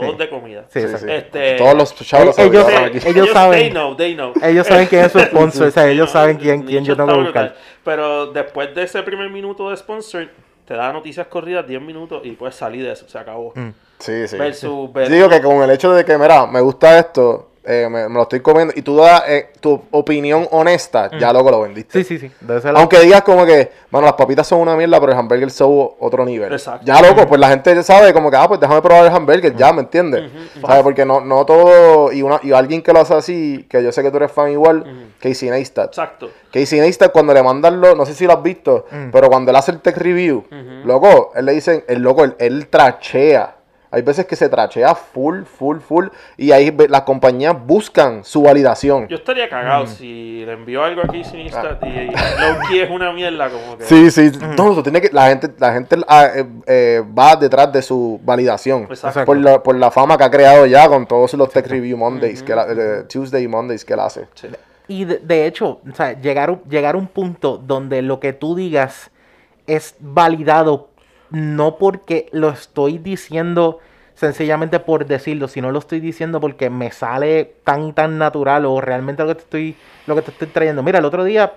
Todos 0.00 0.12
Sí. 0.12 0.18
de 0.18 0.28
comida. 0.30 0.64
Sí, 0.68 0.80
Sí. 0.80 1.06
Este- 1.08 1.56
Todos 1.56 1.74
los 1.74 1.94
chavos 1.96 2.38
Ellos- 2.38 2.66
aquí. 2.66 2.98
ellos 3.08 3.30
saben. 3.30 3.58
They 3.58 3.70
know, 3.70 3.96
they 3.96 4.14
know. 4.14 4.32
Ellos 4.42 4.66
saben 4.66 4.86
quién 4.86 5.04
es 5.04 5.12
su 5.12 5.18
sponsor, 5.20 5.66
o 5.68 5.70
sea, 5.70 5.88
ellos 5.88 6.06
No, 6.06 6.12
saben 6.12 6.36
quién, 6.36 6.62
quién 6.62 6.84
yo 6.84 6.96
tengo 6.96 7.12
que 7.12 7.20
buscar. 7.20 7.54
Pero 7.84 8.26
después 8.32 8.74
de 8.74 8.82
ese 8.82 9.02
primer 9.02 9.30
minuto 9.30 9.70
de 9.70 9.76
sponsor, 9.76 10.28
te 10.64 10.74
da 10.74 10.92
noticias 10.92 11.26
corridas 11.28 11.66
10 11.66 11.80
minutos 11.80 12.20
y 12.24 12.32
puedes 12.32 12.54
salir 12.56 12.84
de 12.84 12.92
eso, 12.92 13.08
se 13.08 13.18
acabó. 13.18 13.52
Mm. 13.54 13.68
Sí, 13.98 14.28
sí. 14.28 14.36
Versus 14.36 14.90
Digo 15.08 15.28
que 15.28 15.40
con 15.40 15.62
el 15.62 15.70
hecho 15.70 15.92
de 15.94 16.04
que, 16.04 16.18
mira, 16.18 16.46
me 16.46 16.60
gusta 16.60 16.98
esto, 16.98 17.50
eh, 17.66 17.88
me, 17.90 18.08
me 18.08 18.14
lo 18.14 18.22
estoy 18.22 18.40
comiendo, 18.40 18.72
y 18.76 18.82
tú 18.82 18.96
das 18.96 19.22
eh, 19.26 19.50
tu 19.60 19.82
opinión 19.90 20.46
honesta, 20.50 21.10
ya 21.18 21.32
luego 21.32 21.50
lo 21.50 21.62
vendiste. 21.62 22.04
Sí, 22.04 22.18
sí, 22.18 22.28
sí. 22.28 22.32
Aunque 22.74 23.00
digas 23.00 23.22
como 23.22 23.44
que, 23.44 23.72
bueno, 23.90 24.06
las 24.06 24.14
papitas 24.14 24.46
son 24.46 24.60
una 24.60 24.76
mierda, 24.76 25.00
pero 25.00 25.12
el 25.12 25.18
hamburger 25.18 25.50
son 25.50 25.90
otro 25.98 26.24
nivel. 26.24 26.52
Exacto. 26.52 26.86
Ya, 26.86 27.00
loco, 27.02 27.26
pues 27.26 27.40
la 27.40 27.48
gente 27.48 27.82
sabe 27.82 28.12
como 28.12 28.30
que, 28.30 28.36
ah, 28.36 28.46
pues 28.48 28.60
déjame 28.60 28.80
probar 28.80 29.06
el 29.06 29.12
hamburger, 29.12 29.54
ya, 29.56 29.72
¿me 29.72 29.80
entiendes? 29.80 30.30
¿Sabes? 30.60 30.82
Porque 30.82 31.04
no, 31.04 31.20
no 31.20 31.44
todo, 31.44 32.12
y, 32.12 32.22
una, 32.22 32.40
y 32.42 32.52
alguien 32.52 32.82
que 32.82 32.92
lo 32.92 33.00
hace 33.00 33.14
así, 33.14 33.66
que 33.68 33.82
yo 33.82 33.90
sé 33.92 34.02
que 34.02 34.10
tú 34.10 34.18
eres 34.18 34.32
fan 34.32 34.50
igual, 34.50 35.10
Casey 35.18 35.50
Neistat. 35.50 35.88
Exacto. 35.88 36.30
Casey 36.52 36.80
Neistat 36.80 37.12
cuando 37.12 37.34
le 37.34 37.42
mandan 37.42 37.80
lo, 37.80 37.94
no 37.94 38.06
sé 38.06 38.14
si 38.14 38.26
lo 38.26 38.32
has 38.32 38.42
visto, 38.42 38.86
pero 39.10 39.28
cuando 39.28 39.50
él 39.50 39.56
hace 39.56 39.72
el 39.72 39.80
tech 39.80 39.96
review, 39.96 40.44
loco, 40.84 41.32
él 41.34 41.44
le 41.44 41.52
dicen, 41.52 41.84
el 41.88 42.00
loco, 42.02 42.24
él, 42.24 42.36
él 42.38 42.68
trachea. 42.68 43.54
Hay 43.90 44.02
veces 44.02 44.26
que 44.26 44.36
se 44.36 44.48
trachea 44.48 44.94
full, 44.94 45.44
full, 45.44 45.78
full, 45.78 46.06
y 46.36 46.52
ahí 46.52 46.76
las 46.88 47.02
compañías 47.02 47.54
buscan 47.66 48.24
su 48.24 48.42
validación. 48.42 49.08
Yo 49.08 49.16
estaría 49.16 49.48
cagado 49.48 49.86
si 49.86 50.44
le 50.44 50.52
envió 50.52 50.82
algo 50.84 51.02
aquí 51.02 51.24
sin 51.24 51.40
Insta 51.40 51.78
y, 51.82 51.86
y 51.86 52.06
Loki 52.10 52.80
es 52.80 52.90
una 52.90 53.12
mierda 53.12 53.48
como 53.48 53.78
que... 53.78 53.84
Ah. 53.84 53.86
Sí, 53.88 54.10
sí, 54.10 54.32
no, 54.58 54.72
eso 54.72 54.82
tiene 54.82 55.00
que, 55.00 55.10
la 55.12 55.28
gente, 55.28 55.48
la 55.58 55.72
gente 55.72 55.96
ah, 56.08 56.28
eh, 56.34 56.46
eh, 56.66 57.02
va 57.16 57.36
detrás 57.36 57.72
de 57.72 57.82
su 57.82 58.20
validación 58.22 58.84
Exacto. 58.90 59.24
por 59.24 59.36
la, 59.36 59.62
por 59.62 59.76
la 59.76 59.90
fama 59.90 60.18
que 60.18 60.24
ha 60.24 60.30
creado 60.30 60.66
ya 60.66 60.88
con 60.88 61.06
todos 61.06 61.32
los 61.34 61.50
Tech 61.50 61.66
Review 61.66 61.96
Mondays, 61.96 62.42
que 62.42 62.54
la- 62.54 62.66
eh, 62.68 63.04
Tuesday 63.08 63.44
y 63.44 63.48
Mondays 63.48 63.84
que 63.84 63.92
él 63.92 64.00
hace. 64.00 64.26
Sí. 64.34 64.48
Y 64.88 65.04
de, 65.04 65.18
de 65.18 65.46
hecho, 65.46 65.80
o 65.88 65.94
sea, 65.94 66.12
llegar, 66.20 66.60
llegar 66.68 66.94
a 66.94 66.98
un 66.98 67.08
punto 67.08 67.56
donde 67.58 68.02
lo 68.02 68.20
que 68.20 68.32
tú 68.32 68.54
digas 68.54 69.10
es 69.66 69.96
validado 69.98 70.90
no 71.30 71.76
porque 71.76 72.28
lo 72.32 72.50
estoy 72.50 72.98
diciendo 72.98 73.80
sencillamente 74.14 74.80
por 74.80 75.06
decirlo, 75.06 75.46
sino 75.46 75.70
lo 75.70 75.78
estoy 75.78 76.00
diciendo 76.00 76.40
porque 76.40 76.70
me 76.70 76.90
sale 76.90 77.54
tan 77.64 77.92
tan 77.92 78.18
natural 78.18 78.64
o 78.64 78.80
realmente 78.80 79.22
lo 79.22 79.28
que 79.28 79.34
te 79.34 79.42
estoy, 79.42 79.76
lo 80.06 80.14
que 80.14 80.22
te 80.22 80.30
estoy 80.30 80.48
trayendo. 80.48 80.82
Mira, 80.82 80.98
el 80.98 81.04
otro 81.04 81.24
día 81.24 81.52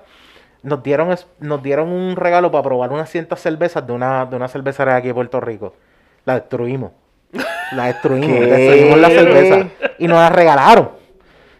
nos 0.62 0.84
dieron, 0.84 1.16
nos 1.40 1.64
dieron 1.64 1.90
un 1.90 2.16
regalo 2.16 2.52
para 2.52 2.64
probar 2.64 2.92
unas 2.92 3.10
cientas 3.10 3.40
cervezas 3.40 3.86
de 3.88 3.94
una, 3.94 4.26
de 4.26 4.36
una 4.36 4.48
cervecera 4.48 4.94
de 4.94 4.98
aquí 5.00 5.08
de 5.08 5.14
Puerto 5.14 5.40
Rico. 5.40 5.74
La 6.26 6.36
destruimos. 6.36 6.92
La 7.72 7.86
destruimos. 7.86 8.40
Destruimos 8.40 9.00
la 9.00 9.10
cerveza. 9.10 9.68
Y 9.98 10.08
nos 10.08 10.18
la 10.18 10.30
regalaron. 10.30 11.00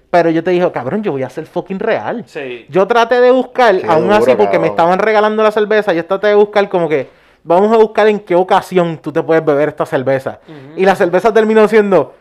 Pero 0.10 0.32
yo 0.32 0.44
te 0.44 0.52
dije, 0.52 0.70
cabrón, 0.72 1.04
yo 1.04 1.12
voy 1.12 1.24
a 1.24 1.30
ser 1.30 1.46
fucking 1.46 1.80
real. 1.80 2.24
Sí. 2.26 2.66
Yo 2.70 2.88
traté 2.88 3.22
de 3.22 3.32
buscar, 3.32 3.78
Qué 3.78 3.86
aún 3.88 4.06
duro, 4.06 4.16
así, 4.16 4.34
porque 4.36 4.58
me 4.58 4.68
estaban 4.68 4.98
regalando 4.98 5.44
la 5.44 5.52
cerveza, 5.52 5.94
yo 5.94 6.04
traté 6.06 6.28
de 6.28 6.36
buscar 6.36 6.68
como 6.68 6.90
que, 6.90 7.08
vamos 7.44 7.72
a 7.74 7.78
buscar 7.78 8.08
en 8.08 8.20
qué 8.20 8.36
ocasión 8.36 8.98
tú 8.98 9.12
te 9.12 9.22
puedes 9.24 9.44
beber 9.44 9.70
esta 9.70 9.86
cerveza. 9.86 10.40
Y 10.76 10.86
la 10.86 10.96
cerveza 10.96 11.34
terminó 11.34 11.68
siendo, 11.68 12.14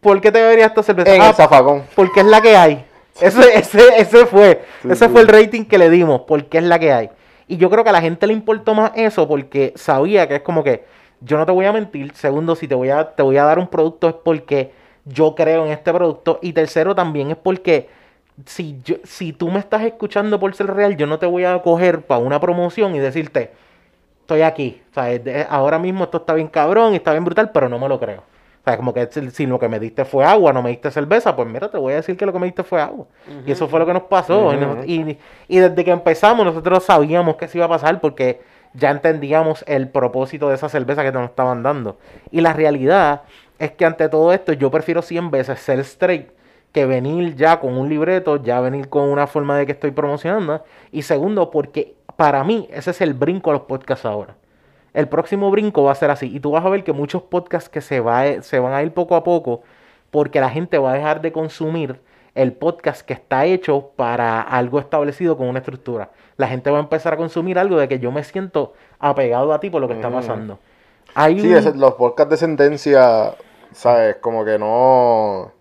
¿por 0.00 0.20
qué 0.20 0.30
te 0.32 0.40
beberías 0.40 0.68
esta 0.68 0.82
cerveza? 0.82 1.14
En 1.14 1.22
Ah, 1.22 1.28
el 1.28 1.34
zafacón. 1.34 1.82
porque 1.94 2.20
es 2.20 2.26
la 2.26 2.40
que 2.40 2.56
hay. 2.56 2.84
Ese, 3.20 3.58
ese, 3.58 3.82
ese 3.98 4.26
fue, 4.26 4.64
Sí, 4.82 4.88
ese 4.92 5.06
sí. 5.06 5.10
fue 5.12 5.20
el 5.22 5.28
rating 5.28 5.64
que 5.64 5.76
le 5.78 5.90
dimos, 5.90 6.22
porque 6.26 6.58
es 6.58 6.64
la 6.64 6.78
que 6.78 6.92
hay. 6.92 7.10
Y 7.48 7.56
yo 7.56 7.68
creo 7.68 7.82
que 7.84 7.90
a 7.90 7.92
la 7.92 8.00
gente 8.00 8.26
le 8.26 8.32
importó 8.32 8.74
más 8.74 8.92
eso 8.94 9.26
porque 9.28 9.72
sabía 9.76 10.26
que 10.28 10.36
es 10.36 10.42
como 10.42 10.62
que 10.64 10.84
yo 11.20 11.36
no 11.36 11.44
te 11.44 11.52
voy 11.52 11.66
a 11.66 11.72
mentir. 11.72 12.12
Segundo, 12.14 12.54
si 12.54 12.66
te 12.68 12.74
voy 12.74 12.88
a, 12.90 13.04
te 13.14 13.22
voy 13.22 13.36
a 13.36 13.44
dar 13.44 13.58
un 13.58 13.66
producto 13.66 14.08
es 14.08 14.14
porque 14.14 14.72
yo 15.04 15.34
creo 15.34 15.66
en 15.66 15.72
este 15.72 15.92
producto. 15.92 16.38
Y 16.40 16.52
tercero, 16.52 16.94
también 16.94 17.30
es 17.32 17.36
porque 17.36 17.88
si, 18.46 18.78
yo, 18.84 18.96
si 19.04 19.32
tú 19.32 19.50
me 19.50 19.58
estás 19.58 19.82
escuchando 19.82 20.38
por 20.40 20.54
ser 20.54 20.68
real, 20.72 20.96
yo 20.96 21.06
no 21.06 21.18
te 21.18 21.26
voy 21.26 21.44
a 21.44 21.60
coger 21.60 22.02
para 22.02 22.20
una 22.22 22.40
promoción 22.40 22.94
y 22.94 23.00
decirte, 23.00 23.50
estoy 24.34 24.42
aquí. 24.42 24.80
O 24.90 24.94
sea, 24.94 25.46
ahora 25.50 25.78
mismo 25.78 26.04
esto 26.04 26.18
está 26.18 26.34
bien 26.34 26.48
cabrón 26.48 26.92
y 26.92 26.96
está 26.96 27.10
bien 27.12 27.24
brutal, 27.24 27.50
pero 27.52 27.68
no 27.68 27.78
me 27.78 27.88
lo 27.88 27.98
creo. 27.98 28.20
O 28.20 28.62
sea, 28.64 28.76
como 28.76 28.92
que 28.92 29.08
si, 29.32 29.46
lo 29.46 29.58
que 29.58 29.68
me 29.68 29.80
diste 29.80 30.04
fue 30.04 30.24
agua, 30.24 30.52
no 30.52 30.62
me 30.62 30.70
diste 30.70 30.90
cerveza, 30.90 31.34
pues 31.34 31.48
mira, 31.48 31.70
te 31.70 31.78
voy 31.78 31.94
a 31.94 31.96
decir 31.96 32.16
que 32.16 32.26
lo 32.26 32.32
que 32.32 32.38
me 32.38 32.46
diste 32.46 32.62
fue 32.62 32.80
agua. 32.80 33.06
Y 33.46 33.52
eso 33.52 33.66
fue 33.68 33.80
lo 33.80 33.86
que 33.86 33.94
nos 33.94 34.02
pasó. 34.04 34.52
y, 34.86 34.94
y- 34.94 35.18
y 35.48 35.58
desde 35.58 35.84
que 35.84 35.90
empezamos, 35.90 36.44
nosotros 36.44 36.84
sabíamos 36.84 37.36
que 37.36 37.46
eso 37.46 37.58
iba 37.58 37.64
a 37.66 37.70
pasar 37.70 38.00
porque 38.00 38.40
ya 38.74 38.90
entendíamos 38.90 39.64
el 39.66 39.88
propósito 39.88 40.48
de 40.48 40.54
esa 40.56 40.68
cerveza 40.68 41.02
que 41.02 41.10
nos 41.10 41.24
estaban 41.30 41.62
dando. 41.62 41.98
Y 42.30 42.40
la 42.42 42.52
realidad 42.52 43.22
es 43.58 43.72
que 43.72 43.84
ante 43.86 44.08
todo 44.08 44.32
esto, 44.32 44.52
yo 44.52 44.70
prefiero 44.70 45.02
100 45.02 45.30
veces 45.30 45.58
ser 45.60 45.80
straight 45.80 46.28
que 46.72 46.86
venir 46.86 47.34
ya 47.34 47.58
con 47.58 47.76
un 47.76 47.88
libreto, 47.88 48.36
ya 48.40 48.60
venir 48.60 48.88
con 48.88 49.08
una 49.08 49.26
forma 49.26 49.56
de 49.58 49.66
que 49.66 49.72
estoy 49.72 49.90
promocionando. 49.90 50.62
Y 50.92 51.02
segundo, 51.02 51.50
porque 51.50 51.94
para 52.20 52.44
mí 52.44 52.68
ese 52.70 52.90
es 52.90 53.00
el 53.00 53.14
brinco 53.14 53.48
a 53.48 53.54
los 53.54 53.62
podcasts 53.62 54.04
ahora. 54.04 54.34
El 54.92 55.08
próximo 55.08 55.50
brinco 55.50 55.82
va 55.84 55.92
a 55.92 55.94
ser 55.94 56.10
así. 56.10 56.26
Y 56.36 56.38
tú 56.38 56.50
vas 56.50 56.62
a 56.66 56.68
ver 56.68 56.84
que 56.84 56.92
muchos 56.92 57.22
podcasts 57.22 57.70
que 57.70 57.80
se, 57.80 58.00
va, 58.00 58.42
se 58.42 58.58
van 58.58 58.74
a 58.74 58.82
ir 58.82 58.92
poco 58.92 59.16
a 59.16 59.24
poco 59.24 59.62
porque 60.10 60.38
la 60.38 60.50
gente 60.50 60.76
va 60.76 60.90
a 60.90 60.94
dejar 60.94 61.22
de 61.22 61.32
consumir 61.32 61.98
el 62.34 62.52
podcast 62.52 63.00
que 63.06 63.14
está 63.14 63.46
hecho 63.46 63.92
para 63.96 64.42
algo 64.42 64.78
establecido 64.80 65.38
con 65.38 65.48
una 65.48 65.60
estructura. 65.60 66.10
La 66.36 66.46
gente 66.46 66.70
va 66.70 66.76
a 66.76 66.80
empezar 66.82 67.14
a 67.14 67.16
consumir 67.16 67.58
algo 67.58 67.78
de 67.78 67.88
que 67.88 67.98
yo 67.98 68.12
me 68.12 68.22
siento 68.22 68.74
apegado 68.98 69.54
a 69.54 69.60
ti 69.60 69.70
por 69.70 69.80
lo 69.80 69.88
que 69.88 69.94
está 69.94 70.10
pasando. 70.10 70.58
Hay 71.14 71.40
Sí, 71.40 71.54
un- 71.54 71.80
los 71.80 71.94
podcasts 71.94 72.32
de 72.32 72.36
sentencia, 72.36 73.32
¿sabes? 73.72 74.16
Como 74.16 74.44
que 74.44 74.58
no... 74.58 75.52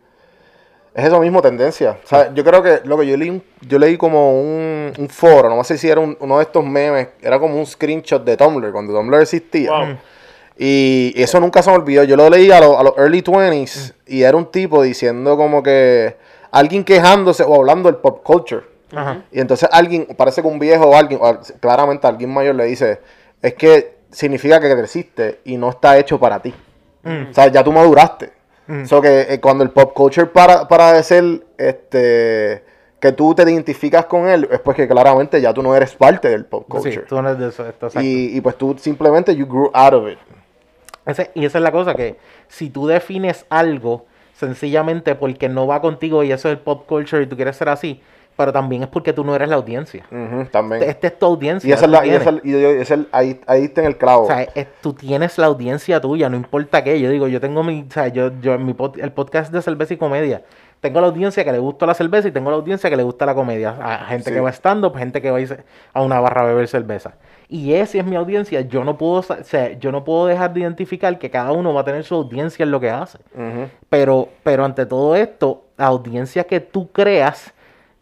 Es 0.93 1.05
eso 1.05 1.19
mismo, 1.19 1.41
tendencia. 1.41 1.97
O 2.03 2.07
sea, 2.07 2.33
yo 2.33 2.43
creo 2.43 2.61
que 2.63 2.81
lo 2.83 2.97
que 2.97 3.05
yo 3.07 3.15
leí, 3.15 3.29
un- 3.29 3.43
yo 3.61 3.77
leí 3.79 3.95
como 3.97 4.39
un, 4.41 4.91
un 4.97 5.09
foro, 5.09 5.47
no 5.55 5.63
sé 5.63 5.77
si 5.77 5.87
era 5.89 6.01
un- 6.01 6.17
uno 6.19 6.37
de 6.37 6.43
estos 6.43 6.65
memes, 6.65 7.09
era 7.21 7.39
como 7.39 7.55
un 7.57 7.65
screenshot 7.65 8.23
de 8.23 8.35
Tumblr, 8.35 8.71
cuando 8.71 8.93
Tumblr 8.93 9.21
existía. 9.21 9.71
Wow. 9.71 9.97
Y 10.57 11.13
eso 11.15 11.39
nunca 11.39 11.61
se 11.61 11.69
me 11.69 11.77
olvidó. 11.77 12.03
Yo 12.03 12.15
lo 12.17 12.29
leí 12.29 12.51
a, 12.51 12.59
los- 12.59 12.77
a 12.77 12.83
los 12.83 12.97
early 12.97 13.21
20s 13.21 13.93
y 14.07 14.23
era 14.23 14.35
un 14.35 14.45
tipo 14.47 14.81
diciendo 14.83 15.37
como 15.37 15.63
que 15.63 16.17
alguien 16.51 16.83
quejándose 16.83 17.43
o 17.43 17.55
hablando 17.55 17.89
del 17.89 18.01
pop 18.01 18.21
culture. 18.23 18.63
Ajá. 18.93 19.21
Y 19.31 19.39
entonces 19.39 19.69
alguien, 19.71 20.07
parece 20.17 20.41
que 20.41 20.47
un 20.47 20.59
viejo 20.59 20.85
o 20.87 20.95
alguien, 20.95 21.19
o 21.21 21.39
claramente 21.59 22.07
alguien 22.07 22.33
mayor 22.33 22.55
le 22.55 22.65
dice, 22.65 22.99
es 23.41 23.53
que 23.53 23.99
significa 24.11 24.59
que 24.59 24.75
creciste 24.75 25.39
y 25.45 25.55
no 25.57 25.69
está 25.69 25.97
hecho 25.97 26.19
para 26.19 26.41
ti. 26.41 26.53
O 27.29 27.33
sea, 27.33 27.47
ya 27.47 27.63
tú 27.63 27.71
maduraste. 27.71 28.31
So 28.85 29.01
que 29.01 29.21
eh, 29.33 29.39
cuando 29.41 29.63
el 29.63 29.71
pop 29.71 29.93
culture 29.93 30.27
para, 30.27 30.67
para 30.67 30.93
de 30.93 31.01
ser, 31.03 31.23
este, 31.57 32.63
que 32.99 33.11
tú 33.13 33.33
te 33.33 33.41
identificas 33.43 34.05
con 34.05 34.27
él, 34.27 34.47
es 34.51 34.59
pues 34.59 34.77
que 34.77 34.87
claramente 34.87 35.41
ya 35.41 35.53
tú 35.53 35.63
no 35.63 35.75
eres 35.75 35.95
parte 35.95 36.29
del 36.29 36.45
pop 36.45 36.65
Sí, 36.67 36.71
culture. 36.71 37.01
tú 37.07 37.21
no 37.21 37.29
eres 37.29 37.39
de 37.39 37.47
eso, 37.49 37.65
exacto. 37.67 38.01
y, 38.01 38.37
y 38.37 38.41
pues 38.41 38.55
tú 38.57 38.75
simplemente, 38.77 39.35
you 39.35 39.45
grew 39.47 39.71
out 39.73 39.93
of 39.93 40.07
it. 40.07 40.19
Ese- 41.05 41.31
y 41.33 41.45
esa 41.45 41.57
es 41.57 41.63
la 41.63 41.71
cosa, 41.71 41.95
que 41.95 42.17
si 42.47 42.69
tú 42.69 42.85
defines 42.87 43.45
algo 43.49 44.05
sencillamente 44.35 45.15
porque 45.15 45.49
no 45.49 45.65
va 45.67 45.81
contigo 45.81 46.23
y 46.23 46.31
eso 46.31 46.47
es 46.49 46.53
el 46.53 46.59
pop 46.59 46.85
culture 46.85 47.23
y 47.23 47.25
tú 47.27 47.35
quieres 47.35 47.55
ser 47.57 47.69
así, 47.69 48.01
pero 48.39 48.53
también 48.53 48.83
es 48.83 48.87
porque 48.87 49.11
tú 49.11 49.25
no 49.25 49.35
eres 49.35 49.49
la 49.49 49.57
audiencia. 49.57 50.05
Ujú, 50.09 50.45
también. 50.45 50.81
Esta 50.83 51.07
es 51.07 51.19
tu 51.19 51.25
audiencia. 51.25 51.69
y 51.69 51.73
esa 51.73 51.83
es 51.85 51.91
la, 51.91 52.05
y 52.05 52.09
esa 52.11 52.29
es- 52.29 52.45
y 52.45 52.55
es- 52.55 52.93
ahí, 53.11 53.41
ahí 53.45 53.65
está 53.65 53.81
en 53.81 53.87
el 53.87 53.97
clavo. 53.97 54.23
O 54.23 54.27
sea, 54.27 54.43
es- 54.43 54.67
tú 54.81 54.93
tienes 54.93 55.37
la 55.37 55.47
audiencia 55.47 55.99
tuya, 55.99 56.29
no 56.29 56.37
importa 56.37 56.81
qué. 56.81 56.99
Yo 57.01 57.09
digo, 57.09 57.27
yo 57.27 57.41
tengo 57.41 57.63
mi, 57.63 57.85
o 57.89 57.91
sea, 57.91 58.07
yo, 58.07 58.31
yo 58.39 58.57
mi 58.57 58.73
pod- 58.73 58.97
el 58.97 59.11
podcast 59.11 59.51
de 59.51 59.61
cerveza 59.61 59.93
y 59.93 59.97
comedia, 59.97 60.41
tengo 60.79 61.01
la 61.01 61.07
audiencia 61.07 61.43
que 61.43 61.51
le 61.51 61.59
gusta 61.59 61.85
la 61.85 61.93
cerveza 61.93 62.29
y 62.29 62.31
tengo 62.31 62.49
la 62.49 62.55
audiencia 62.55 62.89
que 62.89 62.95
le 62.95 63.03
gusta 63.03 63.25
la 63.25 63.35
comedia. 63.35 63.75
A 63.81 64.05
gente 64.05 64.29
Sí. 64.29 64.33
que 64.33 64.39
va 64.39 64.49
stand-up, 64.53 64.95
gente 64.95 65.21
que 65.21 65.29
va 65.31 65.37
a 65.37 65.41
irse 65.41 65.57
a 65.93 66.01
una 66.01 66.21
barra 66.21 66.43
a 66.43 66.45
beber 66.45 66.69
cerveza. 66.69 67.15
Y 67.49 67.73
esa 67.73 67.97
es 67.97 68.05
mi 68.05 68.15
audiencia. 68.15 68.61
Yo 68.61 68.85
no 68.85 68.97
puedo, 68.97 69.15
o 69.19 69.43
sea, 69.43 69.73
yo 69.77 69.91
no 69.91 70.05
puedo 70.05 70.27
dejar 70.27 70.53
de 70.53 70.61
identificar 70.61 71.19
que 71.19 71.29
cada 71.29 71.51
uno 71.51 71.73
va 71.73 71.81
a 71.81 71.83
tener 71.83 72.05
su 72.05 72.15
audiencia 72.15 72.63
en 72.63 72.71
lo 72.71 72.79
que 72.79 72.89
hace. 72.89 73.17
Ujú. 73.35 73.67
Pero, 73.89 74.29
pero 74.43 74.63
ante 74.63 74.85
todo 74.85 75.15
esto, 75.17 75.63
la 75.75 75.87
audiencia 75.87 76.45
que 76.45 76.61
tú 76.61 76.89
creas, 76.91 77.53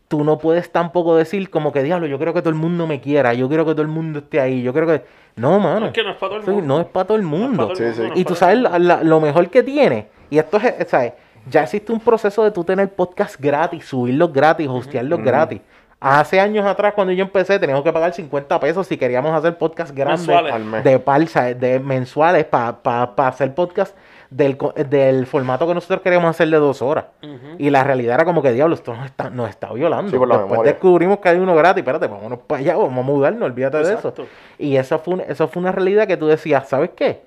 tú 0.08 0.24
no 0.24 0.38
puedes 0.38 0.72
tampoco 0.72 1.16
decir 1.18 1.50
como 1.50 1.72
que, 1.72 1.84
diablo, 1.84 2.08
yo 2.08 2.18
creo 2.20 2.34
que 2.34 2.42
todo 2.42 2.50
el 2.50 2.56
mundo 2.56 2.88
me 2.88 3.02
quiera, 3.02 3.34
yo 3.34 3.48
quiero 3.48 3.66
que 3.66 3.72
todo 3.72 3.82
el 3.82 3.88
mundo 3.90 4.20
esté 4.20 4.40
ahí, 4.40 4.62
yo 4.62 4.74
creo 4.74 4.88
que... 4.88 5.04
No, 5.36 5.60
mano. 5.60 5.88
Es 5.88 5.92
que 5.94 6.04
no 6.04 6.12
es 6.12 6.16
para 6.18 6.30
todo 6.30 6.40
el 6.40 6.46
Sí, 6.46 6.52
mundo. 6.52 6.66
no 6.76 6.80
es 6.82 6.88
para 6.88 7.06
todo 7.08 7.18
el 7.18 7.24
No 7.24 7.36
es 7.36 7.40
mundo. 7.42 7.58
para 7.68 7.74
todo 7.76 7.86
el 7.88 7.94
Sí, 7.94 8.00
mundo, 8.00 8.14
sí. 8.14 8.16
no 8.16 8.22
Y 8.22 8.26
tú 8.26 8.36
sabes 8.36 8.58
la- 8.60 8.80
la- 8.80 9.04
lo 9.04 9.20
mejor 9.20 9.50
que 9.50 9.62
tiene, 9.64 10.08
y 10.30 10.38
esto 10.40 10.58
es, 10.58 10.88
¿sabes? 10.88 11.14
Ya 11.50 11.64
existe 11.64 11.92
un 11.94 12.00
proceso 12.00 12.44
de 12.44 12.52
tú 12.52 12.64
tener 12.64 12.90
podcast 12.90 13.40
gratis, 13.40 13.86
subirlos 13.86 14.34
gratis, 14.34 14.68
hostearlos 14.68 15.22
gratis. 15.22 15.62
Hace 16.00 16.40
años 16.40 16.66
atrás, 16.66 16.94
cuando 16.94 17.12
yo 17.14 17.24
empecé, 17.24 17.58
teníamos 17.58 17.84
que 17.84 17.92
pagar 17.92 18.14
50 18.14 18.60
pesos 18.60 18.86
si 18.86 18.98
queríamos 18.98 19.34
hacer 19.34 19.58
podcast 19.58 19.96
grandes 19.96 20.28
Mensuales. 20.28 20.84
De 20.84 21.00
palsa, 21.00 21.44
de 21.54 21.80
mensuales 21.80 22.46
para 22.46 22.78
hacer 23.28 23.54
podcast 23.56 23.96
del, 24.30 24.58
co- 24.58 24.74
del 24.74 25.26
formato 25.26 25.66
que 25.68 25.74
nosotros 25.74 26.02
queríamos 26.02 26.30
hacer 26.30 26.50
de 26.50 26.58
dos 26.58 26.82
horas. 26.82 27.06
Y 27.58 27.70
la 27.70 27.84
realidad 27.84 28.16
era 28.16 28.26
como 28.26 28.42
que, 28.42 28.52
diablo, 28.52 28.76
esto 28.76 28.94
nos 28.94 29.06
está, 29.06 29.30
nos 29.30 29.50
está 29.50 29.72
violando. 29.74 30.12
Sí, 30.12 30.18
por 30.18 30.28
la 30.28 30.36
Después 30.36 30.52
memoria. 30.52 30.72
descubrimos 30.74 31.20
que 31.20 31.30
hay 31.30 31.38
uno 31.38 31.56
gratis, 31.56 31.82
espérate, 31.82 32.08
vámonos 32.08 32.40
para 32.40 32.60
allá, 32.60 32.76
vamos 32.76 33.00
a 33.00 33.02
mudarnos, 33.08 33.44
olvídate 33.44 33.78
de 33.78 33.84
eso. 34.00 34.10
Y 34.60 34.76
eso 34.76 35.00
fue, 35.00 35.14
un- 35.16 35.22
eso 35.22 35.48
fue 35.48 35.62
una 35.62 35.72
realidad 35.72 36.08
que 36.08 36.18
tú 36.18 36.28
decías, 36.28 36.68
¿sabes 36.68 36.90
qué? 36.96 37.22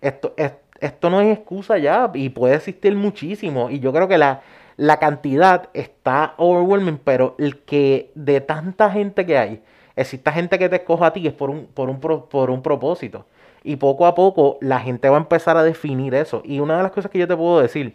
Esto, 0.00 0.32
es- 0.36 0.52
esto 0.80 1.10
no 1.10 1.20
es 1.20 1.36
excusa 1.38 1.78
ya 1.78 2.10
y 2.14 2.28
puede 2.30 2.54
existir 2.54 2.94
muchísimo. 2.96 3.70
Y 3.70 3.80
yo 3.80 3.92
creo 3.92 4.08
que 4.08 4.18
la, 4.18 4.40
la 4.76 4.98
cantidad 4.98 5.68
está 5.74 6.34
overwhelming, 6.36 6.98
pero 7.02 7.34
el 7.38 7.58
que 7.60 8.10
de 8.14 8.40
tanta 8.40 8.90
gente 8.90 9.24
que 9.24 9.38
hay, 9.38 9.62
exista 9.94 10.32
gente 10.32 10.58
que 10.58 10.68
te 10.68 10.76
escoja 10.76 11.06
a 11.06 11.12
ti 11.12 11.26
es 11.26 11.32
por 11.32 11.48
un, 11.48 11.66
por 11.66 11.88
un, 11.88 11.98
pro- 12.00 12.26
por 12.28 12.50
un 12.50 12.60
propósito. 12.62 13.24
Y 13.66 13.76
poco 13.76 14.06
a 14.06 14.14
poco 14.14 14.58
la 14.60 14.78
gente 14.78 15.08
va 15.08 15.16
a 15.16 15.20
empezar 15.20 15.56
a 15.56 15.64
definir 15.64 16.14
eso. 16.14 16.40
Y 16.44 16.60
una 16.60 16.76
de 16.76 16.84
las 16.84 16.92
cosas 16.92 17.10
que 17.10 17.18
yo 17.18 17.26
te 17.26 17.36
puedo 17.36 17.60
decir, 17.60 17.94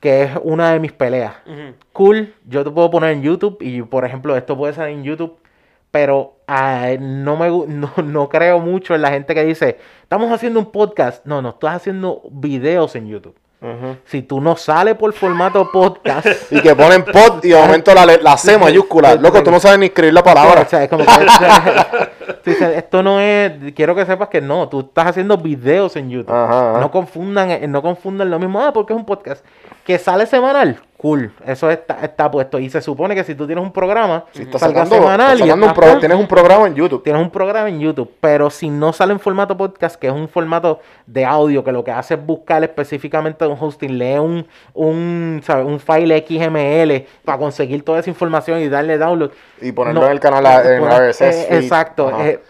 que 0.00 0.22
es 0.22 0.30
una 0.42 0.72
de 0.72 0.80
mis 0.80 0.92
peleas, 0.92 1.34
cool, 1.92 2.34
yo 2.46 2.64
te 2.64 2.70
puedo 2.70 2.90
poner 2.90 3.10
en 3.10 3.22
YouTube 3.22 3.58
y 3.60 3.82
por 3.82 4.06
ejemplo 4.06 4.34
esto 4.34 4.56
puede 4.56 4.72
ser 4.72 4.88
en 4.88 5.04
YouTube, 5.04 5.36
pero 5.90 6.38
ah, 6.46 6.92
no 6.98 7.36
me 7.36 7.48
no, 7.68 7.92
no 8.02 8.28
creo 8.30 8.60
mucho 8.60 8.94
en 8.94 9.02
la 9.02 9.10
gente 9.10 9.34
que 9.34 9.44
dice, 9.44 9.78
estamos 10.02 10.32
haciendo 10.32 10.58
un 10.58 10.72
podcast. 10.72 11.26
No, 11.26 11.42
no, 11.42 11.50
estás 11.50 11.76
haciendo 11.76 12.22
videos 12.30 12.96
en 12.96 13.08
YouTube. 13.08 13.36
Si 14.04 14.22
tú 14.22 14.40
no 14.40 14.54
sales 14.56 14.94
por 14.94 15.12
formato 15.12 15.68
podcast, 15.72 16.26
Y 16.52 16.60
que 16.60 16.76
ponen 16.76 17.04
pod 17.04 17.44
y 17.44 17.48
de 17.50 17.60
momento 17.60 17.92
la, 17.92 18.06
la 18.06 18.36
C 18.36 18.56
mayúscula. 18.56 19.16
Loco, 19.16 19.42
tú 19.42 19.50
no 19.50 19.58
sabes 19.58 19.78
ni 19.80 19.86
escribir 19.86 20.14
la 20.14 20.22
palabra. 20.22 20.60
o 20.62 20.64
sea, 20.68 20.84
es 20.84 20.88
como 20.88 21.04
que- 21.04 21.10
o 22.50 22.54
sea, 22.54 22.72
esto 22.76 23.02
no 23.02 23.18
es, 23.20 23.52
quiero 23.74 23.94
que 23.96 24.06
sepas 24.06 24.28
que 24.28 24.40
no, 24.40 24.68
tú 24.68 24.80
estás 24.80 25.08
haciendo 25.08 25.36
videos 25.38 25.96
en 25.96 26.08
YouTube. 26.08 26.32
Ajá, 26.34 26.70
ajá. 26.70 26.80
No 26.80 26.90
confundan, 26.90 27.50
eh, 27.50 27.66
no 27.66 27.82
confundan 27.82 28.30
lo 28.30 28.38
mismo, 28.38 28.60
ah, 28.60 28.72
porque 28.72 28.92
es 28.92 28.96
un 28.98 29.04
podcast 29.04 29.44
que 29.84 29.98
sale 29.98 30.26
semanal, 30.26 30.80
cool, 30.98 31.32
eso 31.46 31.70
está, 31.70 32.00
está 32.02 32.28
puesto. 32.30 32.58
Y 32.58 32.68
se 32.68 32.82
supone 32.82 33.14
que 33.14 33.22
si 33.24 33.34
tú 33.34 33.46
tienes 33.46 33.64
un 33.64 33.72
programa, 33.72 34.24
Si 34.32 34.42
estás 34.42 34.60
salga 34.60 34.84
sacando, 34.84 34.96
semanal 34.96 35.32
estás 35.40 35.46
y 35.48 35.50
un 35.52 35.72
pro- 35.72 35.98
tienes 36.00 36.18
un 36.18 36.26
programa 36.26 36.66
en 36.66 36.74
YouTube. 36.74 37.02
tienes 37.04 37.22
un 37.22 37.30
programa 37.30 37.68
en 37.68 37.78
YouTube, 37.80 38.10
pero 38.20 38.50
si 38.50 38.68
no 38.68 38.92
sale 38.92 39.12
en 39.12 39.20
formato 39.20 39.56
podcast, 39.56 39.94
que 39.96 40.08
es 40.08 40.12
un 40.12 40.28
formato 40.28 40.80
de 41.06 41.24
audio, 41.24 41.62
que 41.62 41.70
lo 41.72 41.84
que 41.84 41.92
hace 41.92 42.14
es 42.14 42.26
buscar 42.26 42.62
específicamente 42.64 43.46
un 43.46 43.56
hosting, 43.58 43.96
lee 43.96 44.18
un, 44.18 44.44
un, 44.74 45.40
¿sabes? 45.44 45.64
un 45.66 45.78
file 45.80 46.24
XML 46.26 47.06
para 47.24 47.38
conseguir 47.38 47.84
toda 47.84 48.00
esa 48.00 48.10
información 48.10 48.60
y 48.60 48.68
darle 48.68 48.98
download. 48.98 49.30
Y 49.60 49.72
ponerlo 49.72 50.04
en 50.06 50.12
el 50.12 50.20
canal 50.20 50.44
a- 50.46 50.62
en 50.74 50.80
poner- 50.82 51.10
RSS 51.10 51.22
eh, 51.22 51.58
exacto. 51.58 52.10
Eh, 52.20 52.40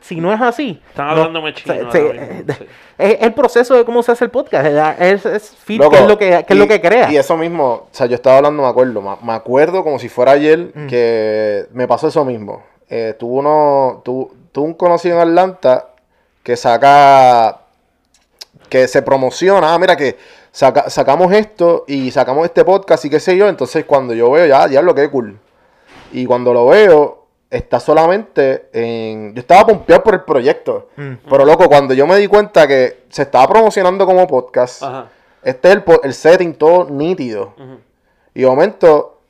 si 0.00 0.20
no 0.20 0.32
es 0.32 0.40
así. 0.40 0.80
Están 0.88 1.06
no- 1.06 1.12
hablándome 1.12 1.54
chino 1.54 1.74
se- 1.74 1.80
ahora 1.80 1.92
se- 1.92 2.02
mismo, 2.02 2.54
sí. 2.58 2.66
Es 2.98 3.16
el 3.22 3.32
proceso 3.32 3.74
de 3.74 3.84
cómo 3.86 4.02
se 4.02 4.12
hace 4.12 4.24
el 4.24 4.30
podcast. 4.30 4.66
Es, 5.00 5.24
es 5.24 5.56
feed, 5.56 5.78
Loco, 5.80 5.90
que 5.92 5.96
es 6.02 6.06
lo 6.06 6.18
que, 6.18 6.44
que 6.46 6.52
es 6.52 6.58
lo 6.58 6.68
que 6.68 6.80
crea. 6.82 7.10
Y 7.10 7.16
eso 7.16 7.34
mismo, 7.34 7.79
o 7.82 7.94
sea, 7.94 8.06
yo 8.06 8.14
estaba 8.14 8.38
hablando, 8.38 8.62
me 8.62 8.68
acuerdo, 8.68 9.00
me, 9.02 9.16
me 9.22 9.32
acuerdo 9.32 9.82
como 9.84 9.98
si 9.98 10.08
fuera 10.08 10.32
ayer 10.32 10.70
Mm. 10.74 10.86
que 10.86 11.66
me 11.72 11.86
pasó 11.88 12.08
eso 12.08 12.24
mismo. 12.24 12.62
Eh, 12.88 13.14
tuvo 13.18 13.38
uno, 13.38 14.02
tu, 14.04 14.30
tuvo 14.52 14.64
un 14.66 14.74
conocido 14.74 15.16
en 15.16 15.28
Atlanta 15.28 15.86
que 16.42 16.56
saca, 16.56 17.60
que 18.68 18.88
se 18.88 19.02
promociona, 19.02 19.74
ah, 19.74 19.78
mira 19.78 19.96
que 19.96 20.16
saca- 20.52 20.88
sacamos 20.90 21.32
esto 21.32 21.84
y 21.86 22.10
sacamos 22.10 22.44
este 22.46 22.64
podcast 22.64 23.04
y 23.04 23.10
qué 23.10 23.20
sé 23.20 23.36
yo, 23.36 23.48
entonces 23.48 23.84
cuando 23.84 24.14
yo 24.14 24.30
veo, 24.30 24.46
ya, 24.46 24.66
ya 24.68 24.82
lo 24.82 24.94
que 24.94 25.08
cool. 25.10 25.38
Y 26.12 26.26
cuando 26.26 26.52
lo 26.52 26.66
veo, 26.66 27.26
está 27.50 27.78
solamente 27.80 28.68
en... 28.72 29.34
Yo 29.34 29.40
estaba 29.40 29.66
pompeado 29.66 30.02
por 30.02 30.14
el 30.14 30.22
proyecto. 30.22 30.88
Mm. 30.96 31.12
Pero 31.28 31.44
loco, 31.44 31.68
cuando 31.68 31.94
yo 31.94 32.06
me 32.06 32.16
di 32.16 32.26
cuenta 32.26 32.66
que 32.66 33.04
se 33.10 33.22
estaba 33.22 33.46
promocionando 33.48 34.06
como 34.06 34.26
podcast, 34.26 34.82
Ajá. 34.82 35.06
Este 35.42 35.68
es 35.68 35.74
el, 35.76 35.84
el 36.04 36.14
setting 36.14 36.54
todo 36.54 36.86
nítido. 36.90 37.54
Ujú. 37.58 37.78
Y 38.34 38.42
de 38.42 38.46
momento, 38.46 39.20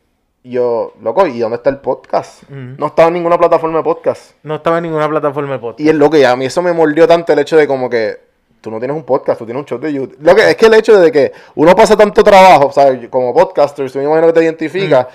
yo, 0.44 0.92
loco, 1.02 1.26
¿y 1.26 1.38
dónde 1.38 1.56
está 1.56 1.70
el 1.70 1.78
podcast? 1.78 2.42
No 2.48 2.86
estaba 2.86 3.08
en 3.08 3.14
ninguna 3.14 3.38
plataforma 3.38 3.78
de 3.78 3.84
podcast. 3.84 4.32
No 4.42 4.56
estaba 4.56 4.78
en 4.78 4.84
ninguna 4.84 5.08
plataforma 5.08 5.52
de 5.54 5.58
podcast. 5.58 5.80
Y 5.80 5.88
es 5.88 5.94
lo 5.94 6.10
que 6.10 6.26
a 6.26 6.36
mí 6.36 6.44
eso 6.46 6.62
me 6.62 6.72
mordió 6.72 7.06
tanto 7.06 7.32
el 7.32 7.38
hecho 7.38 7.56
de 7.56 7.66
como 7.66 7.88
que 7.88 8.18
tú 8.60 8.70
no 8.70 8.78
tienes 8.78 8.96
un 8.96 9.04
podcast, 9.04 9.38
tú 9.38 9.46
tienes 9.46 9.60
un 9.60 9.66
show 9.66 9.78
de 9.78 9.92
YouTube. 9.92 10.18
Lo 10.20 10.34
que 10.34 10.50
es 10.50 10.56
que 10.56 10.66
el 10.66 10.74
hecho 10.74 10.98
de 11.00 11.10
que 11.10 11.32
uno 11.54 11.74
pasa 11.74 11.96
tanto 11.96 12.22
trabajo, 12.22 12.70
¿sabes? 12.72 13.08
Como 13.08 13.32
podcaster, 13.32 13.90
tú 13.90 13.98
me 13.98 14.04
imagino 14.04 14.26
que 14.28 14.32
te 14.34 14.44
identificas 14.44 15.06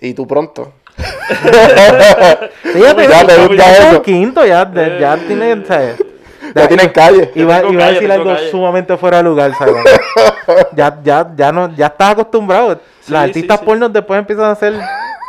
y 0.00 0.12
tú 0.14 0.26
pronto. 0.26 0.72
Fíjate, 2.62 3.08
Ya 3.08 3.26
te 3.26 3.36
ya, 3.36 3.46
gusta 3.46 3.56
ya 3.56 3.72
eso. 3.88 3.96
es 3.96 4.00
quinto, 4.00 4.44
ya, 4.44 4.70
ya, 4.72 4.98
ya 4.98 5.16
tiene, 5.26 5.64
¿sabes? 5.64 5.96
Ya 6.54 6.68
tienes 6.68 6.88
calle. 6.92 7.30
Iba, 7.34 7.62
iba 7.64 7.84
a 7.84 7.92
decir 7.92 8.10
algo 8.10 8.34
calle. 8.34 8.50
sumamente 8.50 8.96
fuera 8.96 9.18
de 9.18 9.22
lugar, 9.24 9.52
¿sabes? 9.58 9.74
ya, 10.72 10.98
ya, 11.02 11.30
ya, 11.36 11.52
no, 11.52 11.74
ya 11.74 11.86
estás 11.86 12.10
acostumbrado. 12.12 12.80
Sí, 13.00 13.12
Los 13.12 13.20
artistas 13.20 13.58
sí, 13.58 13.60
sí. 13.62 13.66
pornos 13.66 13.92
después 13.92 14.18
empiezan 14.18 14.46
a 14.46 14.50
hacer 14.52 14.74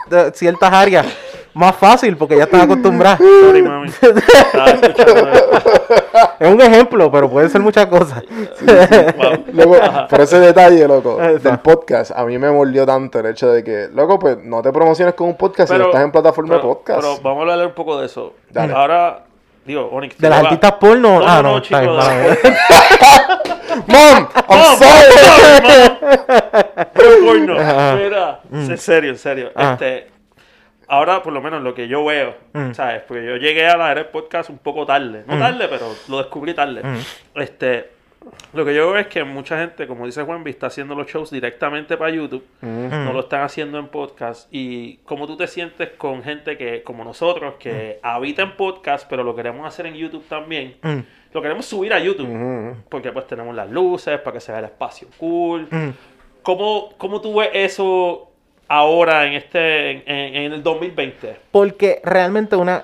de 0.10 0.32
ciertas 0.34 0.72
áreas 0.74 1.06
más 1.54 1.76
fácil 1.76 2.16
porque 2.18 2.38
ya 2.38 2.44
estás 2.44 2.64
acostumbrado. 2.64 3.18
Sorry, 3.18 3.62
mami. 3.62 3.88
Estaba 4.02 4.70
escuchando 4.70 5.30
esto. 5.32 5.50
es 6.40 6.54
un 6.54 6.62
ejemplo, 6.62 7.12
pero 7.12 7.30
puede 7.30 7.50
ser 7.50 7.62
muchas 7.62 7.86
cosas. 7.88 8.24
Wow. 8.62 9.44
Luego, 9.54 9.76
por 10.10 10.22
ese 10.22 10.40
detalle, 10.40 10.88
loco, 10.88 11.18
Exacto. 11.22 11.50
del 11.50 11.60
podcast, 11.60 12.12
a 12.12 12.24
mí 12.26 12.38
me 12.38 12.50
mordió 12.52 12.86
tanto 12.86 13.20
el 13.20 13.26
hecho 13.28 13.52
de 13.52 13.64
que, 13.64 13.90
loco, 13.94 14.18
pues 14.20 14.38
no 14.44 14.62
te 14.62 14.72
promociones 14.72 15.14
con 15.16 15.28
un 15.28 15.36
podcast 15.38 15.72
si 15.72 15.78
no 15.78 15.86
estás 15.86 16.04
en 16.04 16.12
plataforma 16.12 16.56
pero- 16.56 16.62
de 16.62 16.74
podcast. 16.76 17.00
Pero 17.02 17.18
vamos 17.22 17.40
a 17.48 17.52
hablar 17.54 17.68
un 17.68 17.74
poco 17.74 18.00
de 18.00 18.06
eso. 18.06 18.34
Dale. 18.50 18.74
Ahora, 18.74 19.24
Onyx. 19.76 20.18
De 20.18 20.30
las 20.30 20.44
artistas 20.44 20.74
porno. 20.74 21.20
No, 21.20 21.28
ah, 21.28 21.42
no, 21.42 21.44
no, 21.44 21.52
no, 21.52 21.58
está 21.60 21.82
bien, 21.82 21.98
chico. 22.36 22.50
Mom, 23.88 24.28
I'm 24.50 24.78
sorry. 24.78 26.04
Mira, 28.04 28.40
en 28.52 28.78
serio, 28.78 29.12
en 29.12 29.18
serio. 29.18 29.52
Ajá. 29.56 29.74
Este, 29.74 30.08
ahora, 30.88 31.22
por 31.24 31.34
lo 31.34 31.42
menos, 31.42 31.62
lo 31.62 31.74
que 31.74 31.88
yo 31.88 32.04
veo, 32.06 32.36
Mm. 32.54 32.74
¿sabes? 32.74 33.02
Porque 33.08 33.26
yo 33.26 33.38
llegué 33.38 33.68
a 33.68 33.78
la 33.78 33.92
era 33.92 34.02
del 34.02 34.10
podcast 34.12 34.50
un 34.50 34.58
poco 34.58 34.86
tarde. 34.86 35.24
No 35.26 35.38
tarde, 35.40 35.68
pero 35.70 35.96
lo 36.10 36.18
descubrí 36.18 36.54
tarde. 36.54 36.82
Mm. 36.84 37.40
Este, 37.40 37.92
Lo 38.54 38.66
que 38.66 38.76
yo 38.76 38.92
veo 38.92 38.98
es 39.00 39.08
que 39.08 39.24
mucha 39.24 39.58
gente, 39.60 39.88
como 39.88 40.06
dice 40.06 40.24
Juan, 40.24 40.46
está 40.46 40.68
haciendo 40.68 40.94
los 40.94 41.08
shows 41.08 41.32
directamente 41.32 41.96
para 41.96 42.12
YouTube, 42.12 42.44
no 42.62 43.14
lo 43.14 43.22
están 43.22 43.44
haciendo 43.44 43.80
en 43.80 43.88
podcast. 43.88 44.50
Y 44.52 44.98
cómo 45.06 45.26
tú 45.26 45.38
te 45.38 45.48
sientes 45.48 45.90
con 45.98 46.22
gente 46.22 46.58
que, 46.58 46.84
como 46.84 47.06
nosotros, 47.06 47.56
que 47.60 48.00
habita 48.04 48.42
en 48.42 48.58
podcast, 48.58 49.08
pero 49.10 49.24
lo 49.24 49.34
queremos 49.36 49.66
hacer 49.66 49.86
en 49.86 49.94
YouTube 49.94 50.26
también. 50.28 50.76
Mm. 50.82 51.00
Lo 51.34 51.42
queremos 51.42 51.66
subir 51.66 51.94
a 51.94 52.00
YouTube, 52.00 52.76
porque 52.90 53.12
pues 53.14 53.26
tenemos 53.26 53.56
las 53.56 53.70
luces 53.70 54.20
para 54.20 54.34
que 54.34 54.42
se 54.42 54.52
vea 54.52 54.60
el 54.60 54.66
espacio 54.66 55.08
cool. 55.18 55.68
¿Cómo, 56.44 56.90
cómo 56.98 57.22
tú 57.22 57.40
ves 57.40 57.52
eso 57.54 58.32
ahora 58.68 59.28
en 59.28 59.34
este 59.34 59.92
en, 59.92 60.36
en- 60.36 60.52
el 60.54 60.62
2020? 60.62 61.38
Porque 61.52 62.02
realmente 62.04 62.58
una... 62.58 62.84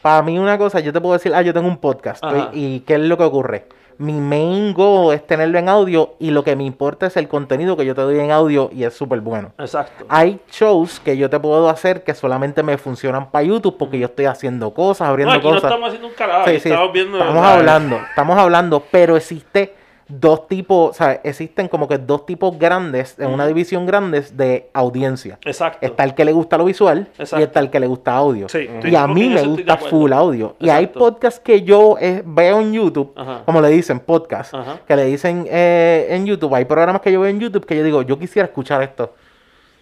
para 0.00 0.22
mí 0.22 0.38
una 0.38 0.56
cosa, 0.56 0.80
yo 0.80 0.94
te 0.94 1.00
puedo 1.02 1.12
decir, 1.12 1.32
ah, 1.34 1.42
yo 1.42 1.52
tengo 1.52 1.68
un 1.68 1.76
podcast. 1.76 2.24
¿Y 2.54 2.80
qué 2.80 2.94
es 2.94 3.00
lo 3.00 3.18
que 3.18 3.24
ocurre? 3.24 3.66
Mi 3.98 4.14
main 4.14 4.72
goal 4.74 5.14
es 5.14 5.26
tenerlo 5.26 5.58
en 5.58 5.68
audio 5.68 6.14
y 6.18 6.30
lo 6.30 6.42
que 6.44 6.56
me 6.56 6.64
importa 6.64 7.06
es 7.06 7.16
el 7.16 7.28
contenido 7.28 7.76
que 7.76 7.84
yo 7.84 7.94
te 7.94 8.00
doy 8.02 8.18
en 8.18 8.30
audio 8.30 8.70
y 8.72 8.84
es 8.84 8.94
súper 8.94 9.20
bueno. 9.20 9.52
Exacto. 9.58 10.04
Hay 10.08 10.40
shows 10.50 11.00
que 11.00 11.16
yo 11.16 11.28
te 11.30 11.38
puedo 11.38 11.68
hacer 11.68 12.02
que 12.04 12.14
solamente 12.14 12.62
me 12.62 12.78
funcionan 12.78 13.30
para 13.30 13.44
YouTube 13.44 13.76
porque 13.78 13.98
yo 13.98 14.06
estoy 14.06 14.24
haciendo 14.26 14.72
cosas, 14.72 15.06
No, 15.06 15.10
abriendo 15.10 15.34
no 15.34 15.42
cosas. 15.42 15.64
estamos 15.64 15.88
haciendo 15.88 16.08
un 16.08 16.14
carajo, 16.14 16.44
Sí, 16.44 16.50
aquí 16.50 16.60
sí, 16.60 16.68
estamos 16.70 16.92
viendo... 16.92 17.18
estamos 17.18 17.44
hablando, 17.46 17.96
estamos 18.10 18.38
hablando, 18.38 18.82
pero 18.90 19.16
existe 19.16 19.74
dos 20.08 20.46
tipos, 20.48 20.96
¿sabes? 20.96 21.20
Existen 21.24 21.68
como 21.68 21.88
que 21.88 21.98
dos 21.98 22.26
tipos 22.26 22.58
grandes, 22.58 23.18
en 23.18 23.30
una 23.30 23.46
división 23.46 23.86
grandes 23.86 24.36
de 24.36 24.68
audiencia. 24.74 25.38
Exacto. 25.44 25.78
Está 25.86 26.04
el 26.04 26.14
que 26.14 26.24
le 26.24 26.32
gusta 26.32 26.58
lo 26.58 26.64
visual 26.64 27.08
y 27.18 27.42
está 27.42 27.60
el 27.60 27.70
que 27.70 27.80
le 27.80 27.86
gusta 27.86 28.14
audio. 28.14 28.48
Sí, 28.48 28.68
estoy- 28.70 28.90
y 28.90 28.96
a 28.96 29.06
mí 29.06 29.28
me 29.28 29.42
gusta 29.42 29.76
full 29.78 30.12
audio. 30.12 30.56
Y 30.58 30.68
hay 30.68 30.88
podcasts 30.88 31.40
que 31.40 31.62
yo 31.62 31.96
eh, 32.00 32.22
veo 32.24 32.60
en 32.60 32.72
YouTube, 32.72 33.12
Ajá. 33.16 33.42
como 33.44 33.60
le 33.60 33.68
dicen, 33.68 34.00
podcast, 34.00 34.52
Ajá. 34.54 34.78
que 34.86 34.96
le 34.96 35.04
dicen 35.06 35.46
eh, 35.50 36.06
en 36.10 36.26
YouTube. 36.26 36.54
Hay 36.54 36.64
programas 36.64 37.00
que 37.02 37.10
yo 37.12 37.20
veo 37.20 37.30
en 37.30 37.40
YouTube 37.40 37.64
que 37.64 37.76
yo 37.76 37.82
digo, 37.84 38.02
yo 38.02 38.18
quisiera 38.18 38.46
escuchar 38.46 38.82
esto. 38.82 39.14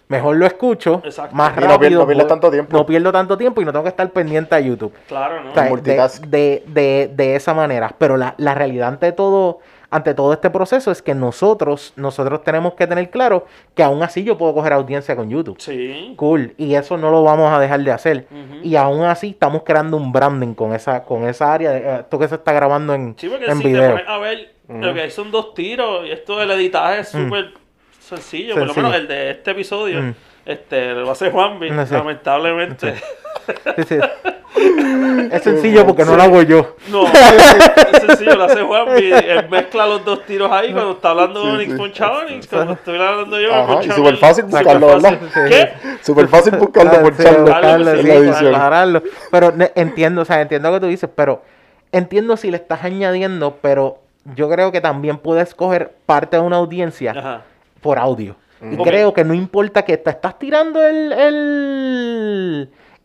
Mejor 0.07 0.35
lo 0.35 0.45
escucho, 0.45 1.01
Exacto. 1.05 1.33
más 1.33 1.53
Y 1.55 1.61
no 1.61 1.67
rápido. 1.67 1.99
no 2.01 2.05
pierdes 2.05 2.25
voy- 2.25 2.27
tanto 2.29 2.51
tiempo. 2.51 2.77
No 2.77 2.85
pierdo 2.85 3.11
tanto 3.13 3.37
tiempo 3.37 3.61
y 3.61 3.65
no 3.65 3.71
tengo 3.71 3.83
que 3.83 3.89
estar 3.89 4.09
pendiente 4.09 4.53
a 4.53 4.59
YouTube. 4.59 4.91
Claro, 5.07 5.41
¿no? 5.41 5.51
O 5.51 5.53
sea, 5.53 5.69
de, 5.69 6.27
de, 6.27 6.63
de- 6.67 7.11
de 7.15 7.35
esa 7.37 7.53
manera. 7.53 7.95
Pero 7.97 8.17
la, 8.17 8.35
la 8.37 8.53
realidad 8.53 8.89
ante 8.89 9.13
todo, 9.13 9.59
ante 9.91 10.13
todo 10.13 10.31
este 10.33 10.49
proceso 10.49 10.89
es 10.89 11.01
que 11.01 11.13
nosotros, 11.13 11.93
nosotros 11.97 12.43
tenemos 12.43 12.73
que 12.75 12.87
tener 12.87 13.09
claro 13.09 13.45
que 13.75 13.83
aún 13.83 14.01
así 14.01 14.23
yo 14.23 14.37
puedo 14.37 14.53
coger 14.53 14.73
audiencia 14.73 15.15
con 15.15 15.29
YouTube. 15.29 15.57
Sí. 15.59 16.13
Cool. 16.15 16.53
Y 16.57 16.75
eso 16.75 16.97
no 16.97 17.11
lo 17.11 17.23
vamos 17.23 17.51
a 17.53 17.59
dejar 17.59 17.81
de 17.81 17.91
hacer. 17.91 18.27
Y 18.63 18.75
aún 18.77 19.03
así 19.03 19.29
estamos 19.31 19.63
creando 19.63 19.97
un 19.97 20.11
branding 20.11 20.53
con 20.53 20.73
esa, 20.73 21.03
con 21.03 21.27
esa 21.27 21.53
área. 21.53 21.71
De, 21.71 21.79
eh, 21.79 21.95
esto 21.99 22.17
que 22.17 22.27
se 22.27 22.35
está 22.35 22.53
grabando 22.53 22.93
en, 22.93 23.15
Sí, 23.17 23.27
porque 23.29 23.45
en 23.45 23.57
si 23.57 23.63
video. 23.67 23.99
a 24.07 24.17
ver, 24.17 24.53
lo 24.69 24.93
que 24.93 25.01
hay 25.01 25.11
son 25.11 25.29
dos 25.29 25.53
tiros 25.53 26.07
y 26.07 26.11
esto 26.11 26.39
del 26.39 26.51
editaje 26.51 27.01
es 27.01 27.09
súper 27.09 27.51
sencillo. 27.99 28.53
Por 28.55 28.67
lo 28.67 28.73
Sencillo. 28.73 28.87
menos 28.87 29.01
el 29.01 29.07
de 29.07 29.31
este 29.31 29.51
episodio, 29.51 30.01
Mm. 30.01 30.13
este, 30.45 30.93
lo 30.93 31.11
hace 31.11 31.29
Juanvi, 31.31 31.69
No 31.69 31.85
sé. 31.85 31.93
lamentablemente. 31.95 32.93
es 35.31 35.43
sencillo 35.43 35.85
porque 35.85 36.03
no 36.05 36.15
lo 36.15 36.23
hago 36.23 36.41
yo. 36.43 36.75
No, 36.89 37.05
es 37.93 38.01
sencillo, 38.01 38.35
lo 38.35 38.43
hace 38.45 38.61
Juanvi. 38.61 39.11
Él 39.11 39.49
mezcla 39.49 39.87
los 39.87 40.03
dos 40.05 40.25
tiros 40.25 40.51
ahí 40.51 40.71
cuando 40.73 40.91
está 40.93 41.11
hablando 41.11 41.41
Sí, 41.43 41.47
Onyx 41.49 41.71
sí. 41.71 41.77
con 41.77 41.91
Chamonix, 41.91 42.47
cuando 42.47 42.73
estoy 42.73 42.95
hablando 43.01 43.39
yo 43.39 43.53
Ajá, 43.53 43.73
con 43.75 43.83
y 43.83 43.91
súper 43.91 44.17
fácil 44.17 44.43
buscarlo. 44.45 44.87
¿verdad? 44.87 45.19
¿Qué? 45.47 45.69
Súper 46.01 46.27
fácil 46.27 46.55
buscarlo 46.57 46.91
Ah, 46.93 47.01
por 47.01 47.15
sí, 47.15 47.23
Charlo 47.23 47.41
buscarlo, 47.41 47.91
en 47.91 47.97
sí, 48.01 48.03
la 48.07 48.13
para 48.13 48.19
edición. 48.19 48.55
aclararlo. 48.55 49.03
Pero 49.31 49.53
entiendo, 49.75 50.21
o 50.21 50.25
sea, 50.25 50.41
entiendo 50.41 50.69
lo 50.69 50.75
que 50.75 50.81
tú 50.81 50.87
dices, 50.87 51.09
pero 51.15 51.43
entiendo 51.91 52.37
si 52.37 52.51
le 52.51 52.57
estás 52.57 52.83
añadiendo, 52.83 53.57
pero 53.61 53.99
yo 54.35 54.49
creo 54.49 54.71
que 54.71 54.81
también 54.81 55.17
puedes 55.17 55.55
coger 55.55 55.93
parte 56.05 56.37
de 56.37 56.43
una 56.43 56.57
audiencia 56.57 57.11
Ajá. 57.11 57.41
por 57.81 57.97
audio. 57.97 58.35
Y 58.63 58.77
creo 58.77 59.11
que 59.11 59.23
no 59.23 59.33
importa 59.33 59.81
que 59.83 59.97
te 59.97 60.11
estás 60.11 60.37
tirando 60.37 60.85
el, 60.85 61.11
el, 61.13 62.10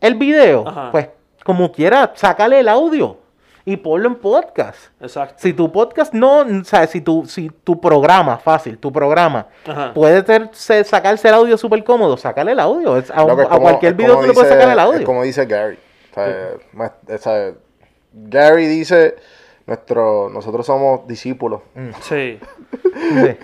el 0.01 0.15
video, 0.15 0.67
Ajá. 0.67 0.91
pues 0.91 1.09
como 1.43 1.71
quieras, 1.71 2.09
sácale 2.15 2.59
el 2.59 2.67
audio 2.67 3.17
y 3.65 3.77
ponlo 3.77 4.07
en 4.07 4.15
podcast. 4.15 4.77
Exacto. 5.01 5.35
Si 5.39 5.53
tu 5.53 5.71
podcast 5.71 6.13
no, 6.13 6.39
o 6.39 6.63
sea, 6.63 6.87
si 6.87 7.01
tu, 7.01 7.25
si 7.25 7.49
tu 7.63 7.79
programa, 7.81 8.37
fácil, 8.37 8.77
tu 8.77 8.91
programa, 8.91 9.47
Ajá. 9.67 9.93
puede 9.93 10.23
ter- 10.23 10.49
se- 10.53 10.83
sacarse 10.83 11.27
el 11.27 11.33
audio 11.33 11.57
súper 11.57 11.83
cómodo, 11.83 12.15
sácale 12.17 12.53
el 12.53 12.59
audio. 12.59 12.97
Es- 12.97 13.11
a, 13.11 13.23
cualquier 13.59 13.93
video 13.93 14.19
tú 14.19 14.27
le 14.27 14.33
puedes 14.33 14.49
sacar 14.51 14.69
el 14.71 14.79
audio. 14.79 14.99
Es 14.99 15.05
como 15.05 15.23
dice 15.23 15.45
Gary. 15.45 15.77
O 16.11 16.13
sea, 16.15 16.49
más- 16.73 16.91
o 17.09 17.17
sea, 17.17 17.51
Gary 18.13 18.67
dice, 18.67 19.15
nuestro, 19.65 20.29
nosotros 20.29 20.65
somos 20.65 21.07
discípulos. 21.07 21.61
Sí. 22.01 22.39
Sí. 22.97 23.37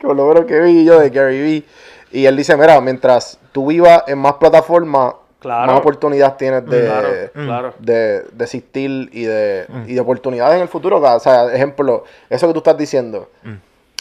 Con 0.00 0.16
lo 0.16 0.26
menos 0.26 0.44
que 0.46 0.60
vi 0.60 0.84
yo 0.84 0.98
de 1.00 1.10
Gary 1.10 1.40
Vee. 1.40 1.64
Y 2.12 2.26
él 2.26 2.36
dice, 2.36 2.56
mira, 2.56 2.80
mientras 2.80 3.38
tú 3.52 3.66
vivas 3.66 4.04
en 4.06 4.18
más 4.18 4.34
plataformas, 4.34 5.14
Claro. 5.42 5.66
más 5.72 5.80
oportunidades 5.80 6.36
tienes 6.38 6.64
de, 6.66 6.84
Claro, 6.86 7.08
Mm. 7.34 7.44
claro. 7.46 7.74
de, 7.78 8.22
de 8.32 8.44
existir 8.44 9.10
y 9.12 9.24
de, 9.24 9.66
y 9.86 9.94
de 9.94 10.00
oportunidades 10.00 10.56
en 10.56 10.62
el 10.62 10.68
futuro. 10.68 10.98
O 11.00 11.20
sea, 11.20 11.52
ejemplo, 11.52 12.04
eso 12.30 12.46
que 12.46 12.52
tú 12.54 12.58
estás 12.60 12.78
diciendo. 12.78 13.28
Mm. 13.42 13.54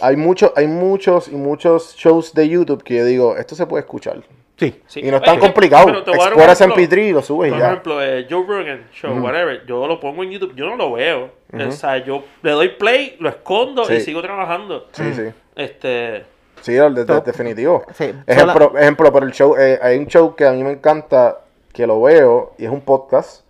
Hay 0.04 0.16
muchos, 0.16 0.52
hay 0.56 0.68
muchos 0.68 1.28
y 1.28 1.36
muchos 1.36 1.96
shows 1.96 2.34
de 2.34 2.48
YouTube 2.48 2.84
que 2.84 2.96
yo 2.98 3.06
digo, 3.06 3.36
esto 3.38 3.56
se 3.56 3.66
puede 3.66 3.82
escuchar. 3.82 4.22
Sí. 4.58 4.80
Sí. 4.86 5.00
Y 5.04 5.10
no 5.10 5.18
es 5.18 5.24
tan 5.24 5.36
que- 5.36 5.42
complicado. 5.42 5.90
Exploras 5.90 6.62
ejemplo. 6.62 6.80
MP3 6.82 7.10
y 7.10 7.12
lo 7.14 7.22
subes 7.24 7.48
y 7.50 7.52
Por 7.52 7.60
ya. 7.60 7.68
ejemplo, 7.70 8.04
eh, 8.04 8.28
Joe 8.30 8.46
Rogan 8.48 8.86
Show, 8.94 9.18
whatever, 9.20 9.66
yo 9.66 9.88
lo 9.88 10.00
pongo 10.00 10.24
en 10.24 10.30
YouTube, 10.32 10.54
yo 10.56 10.68
no 10.68 10.76
lo 10.76 10.92
veo. 10.94 11.32
O 11.54 11.72
sea, 11.72 11.98
yo 11.98 12.24
le 12.44 12.52
doy 12.52 12.70
play, 12.70 13.16
lo 13.20 13.30
escondo 13.30 13.92
y 13.92 14.00
sigo 14.02 14.22
trabajando. 14.22 14.88
Sí, 14.92 15.14
sí. 15.16 15.24
Este, 15.56 16.24
Sí, 16.62 16.74
de- 16.74 16.90
de- 17.06 17.22
definitivo. 17.22 17.84
Sí, 17.94 18.14
Ejemplo, 18.28 18.78
ejemplo, 18.78 19.12
pero 19.12 19.26
el 19.26 19.32
show, 19.32 19.56
eh, 19.58 19.80
hay 19.82 19.98
un 19.98 20.08
show 20.08 20.36
que 20.36 20.46
a 20.46 20.52
mí 20.52 20.64
me 20.64 20.72
encanta, 20.72 21.40
que 21.74 21.86
lo 21.88 22.02
veo, 22.02 22.54
y 22.58 22.66
es 22.66 22.72
un 22.72 22.82
podcast, 22.82 23.44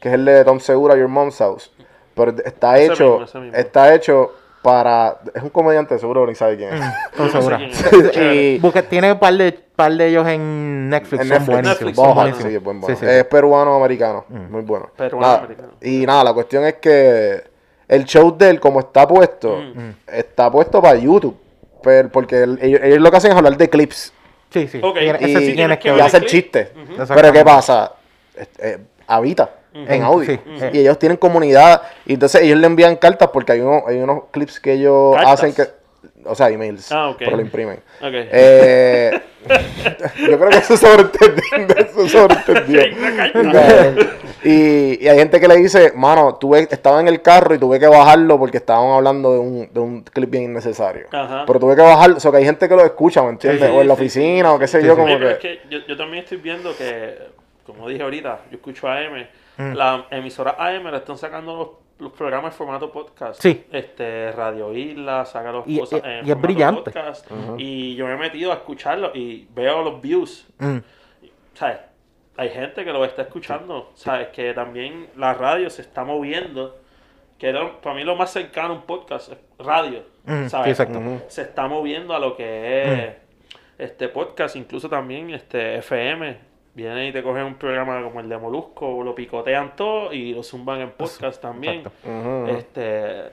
que 0.00 0.08
es 0.08 0.14
el 0.14 0.24
de 0.24 0.44
Tom 0.44 0.60
Segura, 0.60 0.96
Your 0.96 1.08
Mom's 1.08 1.38
House. 1.38 1.72
Pero 2.14 2.34
está 2.44 2.78
Ese 2.78 2.92
hecho, 2.92 3.20
mismo, 3.20 3.40
mismo. 3.40 3.56
está 3.56 3.94
hecho 3.94 4.32
para, 4.62 5.18
es 5.34 5.40
un 5.42 5.50
comediante, 5.50 5.96
seguro 6.00 6.26
ni 6.26 6.34
sabe 6.34 6.56
quién 6.56 6.74
es. 6.74 6.80
No 7.18 7.26
sé 7.26 7.30
segura. 7.32 7.60
Y- 8.34 8.58
Busca- 8.58 8.82
tiene 8.82 9.12
un 9.12 9.18
par 9.20 9.34
de, 9.34 9.52
par 9.52 9.92
de 9.92 10.08
ellos 10.08 10.26
en 10.26 10.88
Netflix. 10.90 11.22
En 11.22 11.28
son 11.28 11.38
Netflix. 11.38 11.46
buenísimos. 11.46 11.68
Netflix, 11.80 11.96
son 11.96 12.04
Bohan, 12.04 12.16
buenísimos. 12.16 12.50
sí, 12.50 12.56
es 12.56 12.62
buen 12.64 12.80
bueno. 12.80 12.96
sí. 12.96 13.06
Es 13.06 13.24
peruano-americano, 13.24 14.24
muy 14.28 14.62
bueno. 14.62 14.90
Peruano-americano. 14.96 15.68
Y 15.80 16.04
nada, 16.04 16.24
la 16.24 16.34
cuestión 16.34 16.64
es 16.64 16.74
que 16.74 17.44
el 17.86 18.04
show 18.04 18.36
de 18.36 18.50
él, 18.50 18.58
como 18.60 18.80
está 18.80 19.06
puesto, 19.06 19.56
Mm. 19.74 19.90
está 20.08 20.50
puesto 20.50 20.82
para 20.82 20.96
YouTube. 20.98 21.36
Pero 21.82 22.08
porque 22.10 22.42
el- 22.42 22.58
ellos, 22.62 22.80
ellos 22.82 22.98
lo 22.98 23.10
que 23.10 23.16
hacen 23.16 23.30
es 23.32 23.36
hablar 23.36 23.56
de 23.56 23.68
clips. 23.70 24.12
Sí, 24.50 24.66
sí. 24.68 24.80
Y- 24.80 25.08
ese 25.24 25.40
sí 25.46 25.54
tienes 25.54 25.78
que 25.78 25.94
y 25.96 26.00
hacer 26.00 26.24
chistes. 26.26 26.68
Pero. 27.14 27.32
¿qué 27.32 27.44
pasa? 27.44 27.92
Eh, 28.58 28.78
habita 29.06 29.50
en 29.74 29.92
En- 29.92 30.02
audio. 30.02 30.26
sí. 30.56 30.64
Y 30.72 30.78
ellos 30.80 30.98
tienen 30.98 31.18
comunidad. 31.18 31.82
Y 32.06 32.14
entonces 32.14 32.42
ellos 32.42 32.58
le 32.58 32.66
envían 32.66 32.96
cartas 32.96 33.28
porque 33.32 33.52
hay, 33.52 33.60
uno, 33.60 33.82
hay 33.86 33.98
unos 33.98 34.24
clips 34.30 34.58
que 34.60 34.72
ellos 34.72 35.14
¿Cartas? 35.16 35.32
hacen 35.34 35.54
que... 35.54 35.62
O 36.28 36.34
sea, 36.34 36.48
emails. 36.50 36.90
Ah. 36.92 37.14
Pero 37.18 37.36
lo 37.36 37.42
imprimen. 37.42 37.76
Ok. 38.00 38.12
Eh, 38.12 39.20
yo 40.18 40.38
creo 40.38 40.50
que 40.50 40.56
eso 40.58 40.74
es 40.74 40.80
sobreentendido. 40.80 41.74
Eso 41.78 42.04
es 42.04 42.12
sobreentendido. 42.12 42.82
Una 42.98 43.16
carta. 43.32 43.94
y, 44.44 45.04
y 45.04 45.08
hay 45.08 45.18
gente 45.18 45.40
que 45.40 45.48
le 45.48 45.56
dice, 45.56 45.92
mano, 45.94 46.34
tuve, 46.36 46.68
estaba 46.70 47.00
en 47.00 47.08
el 47.08 47.22
carro 47.22 47.54
y 47.54 47.58
tuve 47.58 47.78
que 47.80 47.86
bajarlo 47.86 48.38
porque 48.38 48.58
estaban 48.58 48.90
hablando 48.90 49.32
de 49.32 49.38
un, 49.38 49.72
de 49.72 49.80
un 49.80 50.02
clip 50.02 50.30
bien 50.30 50.44
innecesario. 50.44 51.06
Ajá. 51.12 51.44
Pero 51.46 51.58
tuve 51.60 51.76
que 51.76 51.82
bajarlo, 51.82 52.16
o 52.16 52.20
sea, 52.20 52.30
que 52.30 52.36
hay 52.38 52.44
gente 52.44 52.68
que 52.68 52.76
lo 52.76 52.84
escucha, 52.84 53.22
¿me 53.22 53.30
entiendes? 53.30 53.68
Sí, 53.68 53.74
o 53.76 53.80
en 53.80 53.88
la 53.88 53.94
sí, 53.94 54.00
oficina, 54.02 54.52
o 54.52 54.58
qué 54.58 54.66
sé 54.66 54.80
Sí, 54.80 54.86
yo, 54.86 54.94
sí. 54.94 55.00
como 55.00 55.14
Oye, 55.14 55.18
que... 55.18 55.30
es 55.32 55.38
que 55.38 55.60
yo, 55.70 55.78
yo 55.86 55.96
también 55.96 56.24
estoy 56.24 56.38
viendo 56.38 56.76
que, 56.76 57.18
como 57.64 57.88
dije 57.88 58.02
ahorita, 58.02 58.40
yo 58.50 58.56
escucho 58.56 58.88
AM, 58.88 59.26
Mm. 59.58 59.74
la 59.74 60.06
emisora 60.12 60.54
AM 60.56 60.88
le 60.88 60.98
están 60.98 61.18
sacando 61.18 61.56
los, 61.56 61.68
los 61.98 62.12
programas 62.12 62.52
en 62.52 62.58
formato 62.58 62.90
podcast. 62.92 63.40
Sí. 63.40 63.64
Este, 63.72 64.30
Radio 64.32 64.72
Isla, 64.72 65.24
saca 65.24 65.50
los 65.52 65.64
Y- 65.66 65.78
cosas 65.78 66.00
y- 66.04 66.08
en 66.08 66.26
y 66.26 66.30
es 66.30 66.40
brillante. 66.40 66.90
podcast. 66.90 67.26
Y 67.58 67.94
yo 67.96 68.06
me 68.06 68.14
he 68.14 68.16
metido 68.16 68.52
a 68.52 68.56
escucharlo 68.56 69.10
y 69.14 69.46
veo 69.54 69.82
los 69.82 70.00
views. 70.00 70.46
Mm. 70.58 70.78
¿Sabes? 71.54 71.78
Hay 72.36 72.50
gente 72.50 72.84
que 72.84 72.92
lo 72.92 73.04
está 73.04 73.22
escuchando. 73.22 73.90
¿Sabes? 73.94 74.28
Que 74.28 74.54
también 74.54 75.08
la 75.16 75.34
radio 75.34 75.68
se 75.70 75.82
está 75.82 76.04
moviendo. 76.04 76.76
Que 77.36 77.48
era, 77.48 77.80
para 77.80 77.94
mí 77.96 78.04
lo 78.04 78.16
más 78.16 78.32
cercano 78.32 78.74
a 78.74 78.76
un 78.76 78.82
podcast 78.82 79.32
es 79.32 79.38
radio. 79.58 80.02
Mm, 80.24 80.44
sí, 80.44 80.48
¿Sabes? 80.50 80.68
exacto. 80.80 81.00
Se 81.28 81.42
está 81.42 81.66
moviendo 81.68 82.14
a 82.14 82.18
lo 82.20 82.36
que 82.36 82.82
es 83.06 83.12
este 83.78 84.08
podcast, 84.08 84.56
incluso 84.56 84.88
también 84.88 85.30
este 85.30 85.76
FM. 85.78 86.47
Vienen 86.78 87.08
y 87.08 87.12
te 87.12 87.24
cogen 87.24 87.42
un 87.42 87.56
programa 87.56 88.00
como 88.04 88.20
el 88.20 88.28
de 88.28 88.38
Molusco, 88.38 89.02
lo 89.02 89.12
picotean 89.12 89.74
todo 89.74 90.12
y 90.12 90.32
lo 90.32 90.44
zumban 90.44 90.80
en 90.80 90.92
podcast 90.92 91.42
también. 91.42 91.82
Este. 92.46 93.32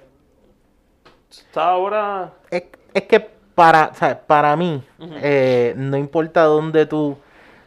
Está 1.29 1.69
ahora. 1.69 2.33
Es, 2.49 2.63
es 2.91 3.03
que 3.03 3.19
para, 3.53 3.91
o 3.93 3.93
sea, 3.93 4.19
para 4.19 4.55
mí, 4.55 4.81
eh, 5.21 5.75
no 5.77 5.95
importa 5.95 6.41
dónde 6.45 6.87
tú, 6.87 7.19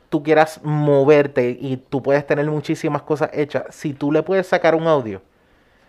tú 0.08 0.20
quieras 0.20 0.60
moverte 0.64 1.56
y 1.60 1.76
tú 1.76 2.02
puedes 2.02 2.26
tener 2.26 2.46
muchísimas 2.46 3.02
cosas 3.02 3.30
hechas, 3.32 3.66
si 3.70 3.92
tú 3.94 4.10
le 4.10 4.24
puedes 4.24 4.48
sacar 4.48 4.74
un 4.74 4.88
audio, 4.88 5.22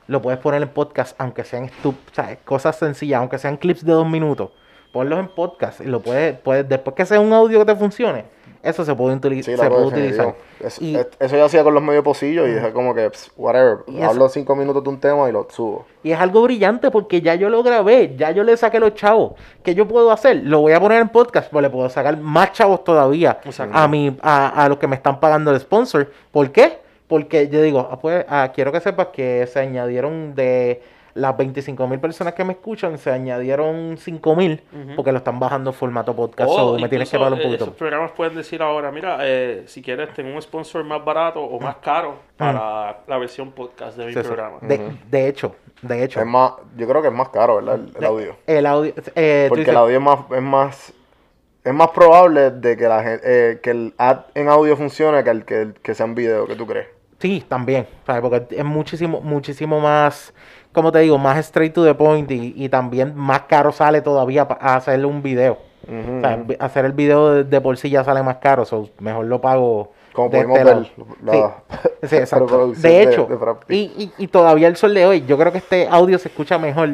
lo 0.05 0.21
puedes 0.21 0.39
poner 0.39 0.61
en 0.61 0.69
podcast, 0.69 1.19
aunque 1.19 1.43
sean 1.43 1.63
estup 1.63 1.95
o 2.11 2.13
sea, 2.13 2.35
cosas 2.45 2.77
sencillas, 2.77 3.21
aunque 3.21 3.39
sean 3.39 3.57
clips 3.57 3.83
de 3.83 3.93
dos 3.93 4.07
minutos. 4.07 4.51
Ponlos 4.91 5.19
en 5.19 5.27
podcast 5.27 5.81
y 5.81 5.85
lo 5.85 5.99
puedes, 6.01 6.37
puedes 6.39 6.67
después 6.67 6.95
que 6.95 7.05
sea 7.05 7.19
un 7.19 7.31
audio 7.31 7.59
que 7.59 7.65
te 7.65 7.75
funcione, 7.75 8.25
eso 8.63 8.83
se 8.83 8.95
puede, 8.95 9.15
utili- 9.15 9.43
Sí, 9.43 9.55
se 9.55 9.69
puede 9.69 9.85
utilizar. 9.85 10.25
definitivo. 10.25 10.35
Es- 10.67 10.81
Y- 10.81 10.95
es- 10.95 11.07
eso 11.19 11.37
yo 11.37 11.45
hacía 11.45 11.63
con 11.63 11.73
los 11.75 11.83
medios 11.83 12.03
pocillos 12.03 12.47
y 12.47 12.53
dije 12.55 12.73
como 12.73 12.93
que, 12.95 13.07
pss, 13.09 13.31
whatever, 13.37 13.77
eso- 13.87 14.03
hablo 14.09 14.27
cinco 14.29 14.55
minutos 14.55 14.83
de 14.83 14.89
un 14.89 14.99
tema 14.99 15.29
y 15.29 15.31
lo 15.31 15.47
subo. 15.49 15.85
Y 16.03 16.11
es 16.11 16.19
algo 16.19 16.41
brillante 16.41 16.89
porque 16.91 17.21
ya 17.21 17.35
yo 17.35 17.49
lo 17.49 17.61
grabé, 17.61 18.15
ya 18.17 18.31
yo 18.31 18.43
le 18.43 18.57
saqué 18.57 18.79
los 18.79 18.95
chavos. 18.95 19.33
¿Qué 19.63 19.75
yo 19.75 19.87
puedo 19.87 20.11
hacer? 20.11 20.41
Lo 20.43 20.61
voy 20.61 20.73
a 20.73 20.79
poner 20.79 21.01
en 21.01 21.09
podcast, 21.09 21.51
pues 21.51 21.61
le 21.61 21.69
puedo 21.69 21.87
sacar 21.89 22.17
más 22.17 22.51
chavos 22.53 22.83
todavía 22.83 23.39
a, 23.71 23.87
mi, 23.87 24.17
a, 24.23 24.63
a 24.65 24.69
los 24.69 24.77
que 24.79 24.87
me 24.87 24.95
están 24.95 25.19
pagando 25.19 25.51
el 25.51 25.59
sponsor. 25.59 26.11
¿Por 26.31 26.51
qué? 26.51 26.79
Porque 27.07 27.47
yo 27.47 27.61
digo, 27.61 27.87
ah, 27.91 27.99
pues 27.99 28.25
ah, 28.27 28.51
quiero 28.53 28.71
que 28.71 28.79
sepas 28.81 29.07
que 29.13 29.47
se 29.47 29.59
añadieron 29.59 30.33
de 30.35 30.81
las 31.19 31.35
25 31.37 31.87
mil 31.87 31.99
personas 31.99 32.33
que 32.33 32.43
me 32.43 32.53
escuchan, 32.53 32.97
se 32.97 33.11
añadieron 33.11 33.97
5 33.97 34.35
mil 34.35 34.63
Ujú. 34.73 34.95
porque 34.95 35.11
lo 35.11 35.17
están 35.19 35.39
bajando 35.39 35.69
en 35.69 35.73
formato 35.75 36.15
podcast. 36.15 36.49
O 36.51 36.55
so 36.75 36.79
me 36.79 36.89
tienes 36.89 37.09
que 37.09 37.17
pagar 37.17 37.33
un 37.33 37.39
eh, 37.39 37.43
poquito. 37.43 37.63
Esos 37.65 37.75
programas 37.75 38.11
pueden 38.11 38.35
decir 38.35 38.61
ahora, 38.61 38.91
mira, 38.91 39.17
eh, 39.21 39.63
si 39.67 39.81
quieres 39.81 40.13
tener 40.13 40.33
un 40.33 40.41
sponsor 40.41 40.83
más 40.83 41.03
barato 41.03 41.41
o 41.41 41.59
más 41.59 41.75
caro 41.77 42.15
para 42.37 42.99
la 43.07 43.17
versión 43.17 43.51
podcast 43.51 43.97
de 43.97 44.05
mi 44.05 44.13
Sí, 44.13 44.19
sí. 44.21 44.25
programa. 44.25 44.57
de, 44.61 44.91
de 45.09 45.27
hecho, 45.27 45.55
de 45.81 46.03
hecho. 46.03 46.19
Es 46.19 46.25
más, 46.25 46.53
yo 46.75 46.87
creo 46.87 47.01
que 47.01 47.07
es 47.09 47.13
más 47.13 47.29
caro, 47.29 47.55
¿verdad? 47.57 47.75
El, 47.75 47.93
el 47.97 48.05
audio. 48.05 48.35
El 48.47 48.65
audio. 48.65 48.93
eh, 49.15 49.45
Porque 49.49 49.61
dices- 49.61 49.71
el 49.71 49.77
audio 49.77 49.97
es 49.97 50.03
más, 50.03 50.19
es 50.31 50.41
más, 50.41 50.93
es 51.63 51.73
más 51.73 51.89
probable 51.89 52.51
de 52.51 52.77
que 52.77 52.87
la 52.87 53.03
gente, 53.03 53.21
eh, 53.25 53.59
que 53.61 53.71
el 53.71 53.93
ad 53.97 54.21
en 54.33 54.47
audio 54.47 54.75
funcione 54.77 55.23
que 55.23 55.29
el 55.29 55.45
que, 55.45 55.61
el 55.61 55.73
que 55.73 55.93
sea 55.93 56.05
en 56.05 56.15
video, 56.15 56.47
¿qué 56.47 56.55
tú 56.55 56.65
crees? 56.65 56.87
Sí, 57.19 57.43
también, 57.49 57.85
¿sabes? 58.05 58.21
Porque 58.21 58.55
es 58.55 58.63
muchísimo, 58.63 59.19
muchísimo 59.19 59.81
más, 59.81 60.33
como 60.73 60.91
te 60.91 60.99
digo, 60.99 61.17
más 61.17 61.37
straight 61.39 61.73
to 61.73 61.83
the 61.83 61.95
point 61.95 62.29
y, 62.31 62.53
y 62.55 62.69
también 62.69 63.15
más 63.15 63.41
caro 63.41 63.71
sale 63.71 64.01
todavía 64.01 64.47
pa- 64.47 64.55
hacerle 64.75 65.05
un 65.05 65.21
video. 65.23 65.57
O 65.87 66.21
sea, 66.21 66.43
hacer 66.59 66.85
el 66.85 66.91
video 66.91 67.33
de, 67.33 67.43
de 67.45 67.61
por 67.61 67.75
sí 67.77 67.89
ya 67.89 68.03
sale 68.03 68.21
más 68.21 68.37
caro, 68.37 68.65
so 68.65 68.89
mejor 68.99 69.25
lo 69.25 69.41
pago. 69.41 69.91
Como 70.13 70.29
de 70.29 70.37
pudimos 70.43 70.57
este 70.59 70.73
ver, 70.73 70.75
la- 71.23 71.55
Sí, 71.71 71.79
sí, 72.07 72.15
exacto. 72.17 72.45
De 72.75 73.01
hecho, 73.03 73.25
de 73.67 73.75
y, 73.75 73.79
y, 73.97 74.11
y 74.17 74.27
todavía 74.27 74.67
el 74.67 74.75
sol 74.75 74.93
de 74.93 75.05
hoy, 75.05 75.23
yo 75.25 75.37
creo 75.37 75.51
que 75.51 75.57
este 75.59 75.87
audio 75.89 76.19
se 76.19 76.27
escucha 76.27 76.57
mejor 76.59 76.89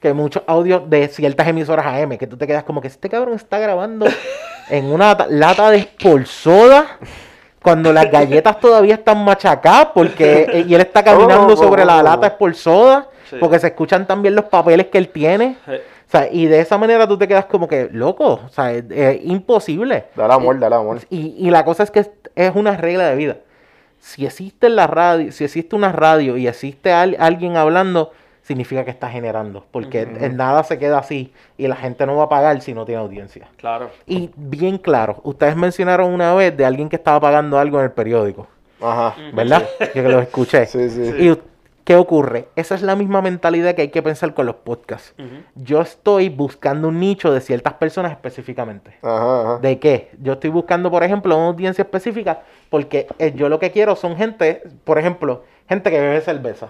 que 0.00 0.12
muchos 0.12 0.42
audios 0.46 0.88
de 0.90 1.06
ciertas 1.08 1.46
emisoras 1.48 1.86
AM, 1.86 2.16
que 2.18 2.26
tú 2.26 2.36
te 2.36 2.46
quedas 2.46 2.64
como 2.64 2.80
que 2.80 2.88
este 2.88 3.08
cabrón 3.08 3.34
está 3.34 3.58
grabando 3.58 4.06
en 4.70 4.86
una 4.86 5.16
ta- 5.16 5.26
lata 5.28 5.70
de 5.70 5.78
Sport 5.78 6.26
Soda 6.26 6.98
cuando 7.64 7.92
las 7.92 8.08
galletas 8.10 8.60
todavía 8.60 8.94
están 8.94 9.24
machacadas 9.24 9.88
porque 9.94 10.46
eh, 10.52 10.64
y 10.68 10.74
él 10.74 10.82
está 10.82 11.02
caminando 11.04 11.54
Oh, 11.54 11.56
sobre 11.56 11.84
la 11.84 11.96
oh, 11.96 12.00
oh. 12.00 12.02
lata 12.04 12.26
Sport 12.28 12.54
Soda 12.54 13.08
Sí. 13.30 13.36
porque 13.40 13.58
se 13.58 13.68
escuchan 13.68 14.06
también 14.06 14.34
los 14.34 14.44
papeles 14.44 14.88
que 14.88 14.98
él 14.98 15.08
tiene. 15.08 15.56
O 15.66 16.10
sea, 16.10 16.28
y 16.30 16.44
de 16.44 16.60
esa 16.60 16.76
manera 16.76 17.08
tú 17.08 17.16
te 17.16 17.26
quedas 17.26 17.46
como 17.46 17.66
que, 17.66 17.88
loco, 17.90 18.38
o 18.44 18.48
sea, 18.50 18.70
es, 18.70 18.84
es 18.90 19.24
imposible. 19.24 20.04
Dale 20.14 20.34
amor, 20.34 20.58
dale 20.60 20.76
amor. 20.76 20.98
Y, 21.08 21.34
y 21.38 21.50
la 21.50 21.64
cosa 21.64 21.84
es 21.84 21.90
que 21.90 22.00
es, 22.00 22.10
es 22.34 22.54
una 22.54 22.76
regla 22.76 23.08
de 23.08 23.16
vida. 23.16 23.36
Si 23.98 24.26
existe 24.26 24.68
la 24.68 24.86
radio, 24.86 25.32
si 25.32 25.42
existe 25.44 25.74
una 25.74 25.90
radio 25.90 26.36
y 26.36 26.46
existe 26.46 26.92
al- 26.92 27.16
alguien 27.18 27.56
hablando, 27.56 28.12
significa 28.44 28.84
que 28.84 28.90
está 28.90 29.10
generando. 29.10 29.64
Porque 29.72 30.02
en 30.02 30.36
nada 30.36 30.62
se 30.62 30.78
queda 30.78 30.98
así 30.98 31.32
y 31.58 31.66
la 31.66 31.76
gente 31.76 32.06
no 32.06 32.16
va 32.16 32.24
a 32.24 32.28
pagar 32.28 32.60
si 32.60 32.72
no 32.74 32.84
tiene 32.84 33.00
audiencia. 33.00 33.48
claro. 33.56 33.90
Y 34.06 34.30
bien 34.36 34.78
claro, 34.78 35.20
ustedes 35.24 35.56
mencionaron 35.56 36.12
una 36.12 36.32
vez 36.34 36.56
de 36.56 36.64
alguien 36.64 36.88
que 36.88 36.96
estaba 36.96 37.18
pagando 37.20 37.58
algo 37.58 37.78
en 37.78 37.86
el 37.86 37.92
periódico, 37.92 38.46
Ajá. 38.80 39.16
¿verdad? 39.32 39.64
Yo 39.80 40.02
que 40.02 40.08
lo 40.08 40.20
escuché. 40.20 40.66
Sí, 40.66 40.88
sí. 40.90 41.00
Y 41.18 41.38
¿qué 41.84 41.96
ocurre? 41.96 42.48
Esa 42.54 42.74
es 42.74 42.82
la 42.82 42.96
misma 42.96 43.22
mentalidad 43.22 43.74
que 43.74 43.82
hay 43.82 43.88
que 43.88 44.02
pensar 44.02 44.34
con 44.34 44.46
los 44.46 44.56
podcasts. 44.56 45.14
Yo 45.54 45.80
estoy 45.80 46.28
buscando 46.28 46.88
un 46.88 47.00
nicho 47.00 47.32
de 47.32 47.40
ciertas 47.40 47.74
personas 47.74 48.12
específicamente. 48.12 48.94
Ajá, 49.02 49.40
ajá. 49.40 49.58
¿De 49.58 49.78
qué? 49.78 50.10
Yo 50.22 50.34
estoy 50.34 50.50
buscando, 50.50 50.90
por 50.90 51.02
ejemplo, 51.02 51.36
una 51.36 51.46
audiencia 51.48 51.82
específica 51.82 52.42
porque 52.68 53.06
eh, 53.18 53.32
yo 53.34 53.48
lo 53.48 53.58
que 53.58 53.70
quiero 53.70 53.96
son 53.96 54.16
gente, 54.16 54.62
por 54.84 54.98
ejemplo, 54.98 55.44
gente 55.68 55.90
que 55.90 55.98
bebe 55.98 56.20
cerveza. 56.20 56.68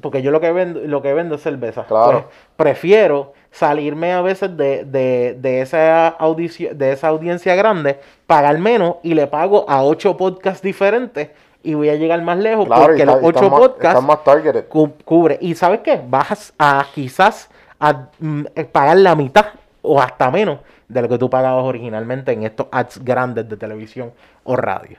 Porque 0.00 0.22
yo 0.22 0.30
lo 0.30 0.40
que 0.40 0.52
vendo, 0.52 0.80
lo 0.84 1.02
que 1.02 1.12
vendo 1.14 1.34
es 1.36 1.42
cerveza. 1.42 1.84
Claro. 1.86 2.22
Pues, 2.22 2.24
prefiero 2.56 3.32
salirme 3.50 4.12
a 4.12 4.22
veces 4.22 4.56
de, 4.56 4.84
de, 4.84 5.36
de 5.40 5.60
esa 5.60 6.16
audici- 6.18 6.70
de 6.70 6.92
esa 6.92 7.08
audiencia 7.08 7.54
grande, 7.56 7.98
pagar 8.26 8.58
menos 8.58 8.96
y 9.02 9.14
le 9.14 9.26
pago 9.26 9.64
a 9.68 9.82
ocho 9.82 10.16
podcasts 10.16 10.62
diferentes 10.62 11.30
y 11.62 11.74
voy 11.74 11.88
a 11.90 11.96
llegar 11.96 12.22
más 12.22 12.38
lejos 12.38 12.66
Claro, 12.66 12.82
porque 12.84 13.02
está- 13.02 13.16
los 13.16 13.24
ocho 13.24 13.50
podcasts 13.50 14.02
más 14.04 14.22
targeted. 14.24 14.68
cu- 14.68 14.92
cubre. 15.04 15.36
Y 15.40 15.54
¿sabes 15.56 15.80
qué? 15.80 16.00
Vas 16.06 16.52
a 16.58 16.86
quizás 16.94 17.50
a 17.80 18.06
mm, 18.18 18.44
eh, 18.54 18.64
pagar 18.64 18.96
la 18.98 19.14
mitad 19.16 19.46
o 19.82 20.00
hasta 20.00 20.30
menos 20.30 20.60
de 20.88 21.02
lo 21.02 21.08
que 21.08 21.18
tú 21.18 21.28
pagabas 21.30 21.64
originalmente 21.64 22.32
en 22.32 22.42
estos 22.44 22.66
ads 22.70 23.02
grandes 23.04 23.48
de 23.48 23.56
televisión 23.56 24.12
o 24.44 24.56
radio. 24.56 24.98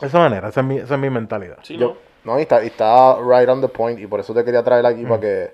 De 0.00 0.06
esa 0.06 0.18
manera, 0.18 0.48
esa 0.48 0.60
es 0.60 0.66
mi, 0.66 0.76
esa 0.78 0.94
es 0.94 1.00
mi 1.00 1.10
mentalidad. 1.10 1.58
Sí, 1.62 1.76
Yo- 1.76 1.96
¿no? 2.24 2.38
y 2.38 2.42
está, 2.42 2.62
y 2.62 2.68
está 2.68 3.16
right 3.20 3.48
on 3.48 3.60
the 3.60 3.68
point 3.68 3.98
y 4.00 4.06
por 4.06 4.20
eso 4.20 4.32
te 4.34 4.44
quería 4.44 4.62
traer 4.62 4.84
aquí 4.86 5.04
para 5.04 5.20
que, 5.20 5.50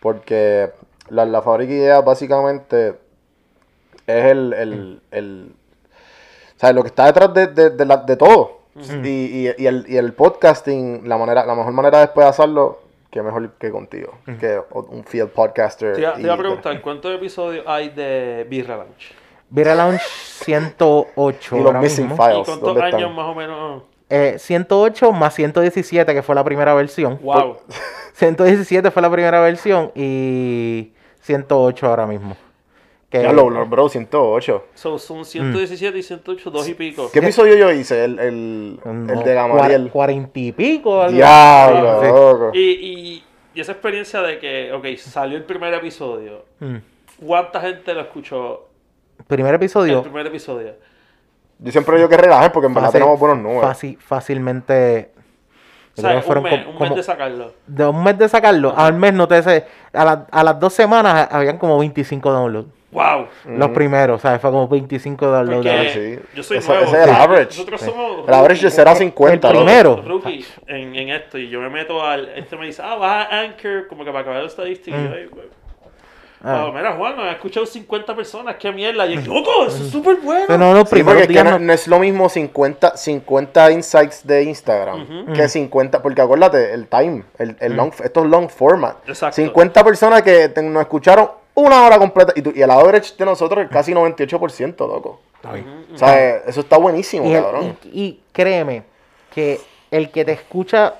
porque 0.00 0.70
la, 1.10 1.24
la 1.24 1.42
fábrica 1.42 1.72
idea 1.72 2.00
básicamente 2.00 2.94
es 4.06 4.24
el, 4.24 4.52
el, 4.52 5.00
el 5.10 5.52
o 6.56 6.58
sea, 6.58 6.72
lo 6.72 6.82
que 6.82 6.88
está 6.88 7.06
detrás 7.06 7.34
de, 7.34 7.46
de, 7.48 7.70
de, 7.70 7.84
la- 7.84 7.96
de 7.98 8.16
todo. 8.16 8.60
y, 9.04 9.08
y, 9.08 9.54
y 9.58 9.66
el, 9.66 9.84
y 9.88 9.96
el 9.96 10.12
podcasting, 10.12 11.08
la 11.08 11.16
manera, 11.18 11.44
la 11.46 11.54
mejor 11.54 11.72
manera 11.72 12.00
después 12.00 12.24
de 12.24 12.30
hacerlo, 12.30 12.80
que 13.10 13.22
mejor 13.22 13.50
que 13.58 13.70
contigo, 13.70 14.12
que 14.38 14.60
un 14.70 15.04
field 15.04 15.30
podcaster. 15.30 15.94
Te 15.94 16.00
iba, 16.02 16.14
te 16.14 16.20
y- 16.20 16.24
iba 16.24 16.34
a 16.34 16.38
preguntar, 16.38 16.80
¿cuántos 16.82 17.14
episodios 17.14 17.64
hay 17.66 17.88
de 17.90 18.46
Birra 18.48 18.76
Lounge? 18.76 19.14
Vira 19.48 19.74
Lounge 19.74 20.00
108. 20.04 21.56
Y 21.56 21.58
los 21.58 21.66
ahora 21.66 21.80
missing 21.80 22.08
mismo. 22.08 22.24
¿Y 22.24 22.28
files, 22.30 22.44
cuántos 22.46 22.60
¿dónde 22.68 22.82
años 22.82 23.00
están? 23.00 23.14
más 23.16 23.26
o 23.26 23.34
menos? 23.34 23.82
Eh, 24.08 24.36
108 24.38 25.12
más 25.12 25.34
117, 25.34 26.14
que 26.14 26.22
fue 26.22 26.34
la 26.34 26.44
primera 26.44 26.74
versión. 26.74 27.18
¡Wow! 27.22 27.56
117 28.14 28.90
fue 28.90 29.02
la 29.02 29.10
primera 29.10 29.40
versión 29.40 29.90
y 29.94 30.92
108 31.22 31.86
ahora 31.86 32.06
mismo. 32.06 32.36
Que- 33.10 33.22
Ya 33.22 33.32
lo, 33.32 33.50
lo- 33.50 33.66
bro, 33.66 33.88
108. 33.88 34.64
So, 34.74 34.98
son 34.98 35.24
117 35.24 35.98
y 35.98 36.02
108, 36.02 36.50
dos 36.50 36.68
y 36.68 36.74
pico. 36.74 37.10
¿Qué 37.12 37.18
episodio 37.20 37.54
yo 37.56 37.70
hice? 37.72 38.04
El, 38.04 38.18
el, 38.18 38.80
no, 38.84 39.12
el 39.12 39.22
de 39.24 39.34
Gamaliel. 39.34 39.90
Cuarenta 39.90 40.38
y 40.38 40.52
pico. 40.52 41.02
algo 41.02 41.16
Diablo, 41.16 41.90
así. 42.00 42.06
loco. 42.08 42.50
Y, 42.54 42.60
y, 42.60 43.24
y 43.54 43.60
esa 43.60 43.72
experiencia 43.72 44.22
de 44.22 44.38
que, 44.38 44.72
ok, 44.72 44.86
salió 44.98 45.36
el 45.36 45.44
primer 45.44 45.72
episodio. 45.74 46.44
Mm. 46.60 46.76
¿Cuánta 47.24 47.60
gente 47.60 47.94
lo 47.94 48.02
escuchó 48.02 48.68
Primer 49.26 49.50
el 49.50 49.56
episodio. 49.56 50.02
primer 50.02 50.26
episodio? 50.26 50.74
Yo 51.58 51.72
siempre 51.72 51.96
digo 51.96 52.08
que 52.08 52.16
relajen 52.16 52.52
porque 52.52 52.66
en 52.66 52.74
verdad 52.74 52.88
fácil- 52.90 53.00
tenemos 53.00 53.18
buenos 53.18 53.38
números. 53.38 53.62
fácil- 53.64 53.98
fácilmente. 53.98 55.10
O 55.96 56.00
sea, 56.02 56.10
un 56.10 56.16
mes, 56.16 56.24
como- 56.64 56.70
un 56.72 56.78
mes 56.78 56.94
de 56.94 57.02
sacarlo. 57.02 57.54
de 57.66 57.86
un 57.86 58.04
mes 58.04 58.18
de 58.18 58.28
sacarlo, 58.28 58.74
al 58.76 58.92
mes 58.94 59.14
no 59.14 59.26
te 59.26 59.42
sé. 59.42 59.64
A, 59.94 60.04
la- 60.04 60.26
a 60.30 60.44
las 60.44 60.60
dos 60.60 60.74
semanas 60.74 61.28
habían 61.30 61.56
como 61.56 61.78
25 61.78 62.30
downloads. 62.30 62.68
¡Wow! 62.92 63.26
Los 63.46 63.70
primeros, 63.70 64.16
o 64.16 64.28
sea, 64.28 64.38
fue 64.38 64.50
como 64.50 64.68
25 64.68 65.26
downloads. 65.26 65.66
Ah, 65.66 65.82
sí. 65.92 66.18
yo 66.34 66.42
soy 66.42 66.58
Ese- 66.58 66.68
nuevo. 66.68 66.84
ese 66.86 66.96
es 67.02 67.08
el 67.08 67.14
average. 67.14 67.44
Nosotros 67.58 67.80
Sí. 67.80 67.86
somos 67.90 68.28
El 68.28 68.34
average 68.34 68.62
de 68.64 68.70
0 68.70 68.90
a 68.90 68.94
50. 68.94 69.48
El 69.48 69.54
loco. 69.54 69.64
primero. 69.66 70.02
Rookie 70.06 70.44
en, 70.66 70.94
en 70.96 71.08
esto 71.10 71.38
y 71.38 71.48
yo 71.48 71.60
me 71.60 71.68
meto 71.70 72.02
al 72.04 72.28
este 72.36 72.56
me 72.56 72.66
dice 72.66 72.82
ah 72.84 72.94
vas 72.96 73.26
a 73.30 73.40
Anchor 73.40 73.86
como 73.88 74.04
que 74.04 74.10
para 74.10 74.20
acabar 74.20 74.40
la 74.42 74.46
estadística 74.48 74.96
y 74.96 75.02
yo, 75.04 75.10
"Ay, 75.14 75.26
güey". 75.26 75.46
Ah. 76.44 76.64
Wow, 76.64 76.72
mira 76.74 76.92
Juan 76.96 77.16
me 77.16 77.22
han 77.22 77.28
escuchado 77.34 77.64
50 77.64 78.14
personas 78.14 78.56
qué 78.56 78.70
mierda 78.70 79.06
y 79.06 79.14
yo 79.22 79.34
loco 79.34 79.66
eso 79.66 79.82
es 79.84 79.90
súper 79.90 80.16
bueno 80.18 80.44
Pero 80.46 80.58
no, 80.58 80.74
los 80.74 80.88
Sí, 80.88 81.02
porque 81.02 81.22
es 81.22 81.28
que 81.28 81.42
no, 81.42 81.58
no- 81.58 81.72
es 81.72 81.88
lo 81.88 81.98
mismo 81.98 82.28
50, 82.28 82.96
50 82.96 83.72
insights 83.72 84.26
de 84.26 84.42
Instagram 84.44 85.32
que 85.34 85.48
50, 85.48 86.02
porque 86.02 86.20
acuérdate, 86.20 86.74
el 86.74 86.86
time, 86.88 87.24
el, 87.38 87.56
el 87.58 87.74
long, 87.74 87.90
esto 88.04 88.20
es 88.22 88.26
long 88.30 88.48
format. 88.50 88.96
Exacto. 89.08 89.36
50 89.36 89.82
personas 89.84 90.22
que 90.22 90.48
te- 90.50 90.62
nos 90.62 90.82
escucharon 90.82 91.30
una 91.54 91.84
hora 91.86 91.98
completa 91.98 92.32
y, 92.36 92.42
tú- 92.42 92.52
y 92.54 92.60
el 92.60 92.70
average 92.70 93.14
de 93.18 93.24
nosotros 93.24 93.64
es 93.64 93.70
casi 93.70 93.92
98%, 93.94 94.86
loco. 94.86 95.20
O 95.94 95.96
sea, 95.98 96.20
eh, 96.20 96.42
eso 96.46 96.60
está 96.60 96.76
buenísimo, 96.76 97.26
Y, 97.30 97.34
el- 97.34 97.42
cabrón. 97.42 97.78
y- 97.84 98.02
y 98.02 98.20
créeme 98.32 98.82
que 99.34 99.58
el 99.90 100.10
que 100.10 100.24
te 100.24 100.32
escucha, 100.32 100.94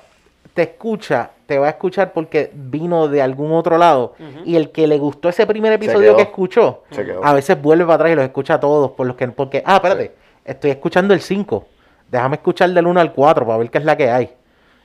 te 0.53 0.63
escucha, 0.63 1.29
te 1.47 1.57
va 1.57 1.67
a 1.67 1.69
escuchar 1.71 2.13
porque 2.13 2.51
vino 2.53 3.07
de 3.07 3.21
algún 3.21 3.51
otro 3.53 3.77
lado. 3.77 4.13
Y 4.45 4.55
el 4.55 4.71
que 4.71 4.85
le 4.85 4.99
gustó 4.99 5.29
ese 5.29 5.47
primer 5.47 5.73
episodio 5.73 6.15
que 6.15 6.23
escuchó, 6.23 6.83
a 7.23 7.33
veces 7.33 7.59
vuelve 7.59 7.85
para 7.85 7.95
atrás 7.95 8.11
y 8.11 8.15
los 8.15 8.25
escucha 8.25 8.59
todos. 8.59 8.91
Por 8.91 9.07
los 9.07 9.15
que, 9.15 9.27
porque, 9.29 9.63
ah, 9.65 9.77
espérate, 9.77 10.13
estoy 10.45 10.71
escuchando 10.71 11.13
el 11.13 11.21
5. 11.21 11.65
Déjame 12.11 12.35
escuchar 12.35 12.69
del 12.69 12.85
1 12.85 12.99
al 12.99 13.13
4 13.13 13.45
para 13.45 13.57
ver 13.57 13.69
qué 13.69 13.77
es 13.79 13.85
la 13.85 13.97
que 13.97 14.09
hay. 14.11 14.29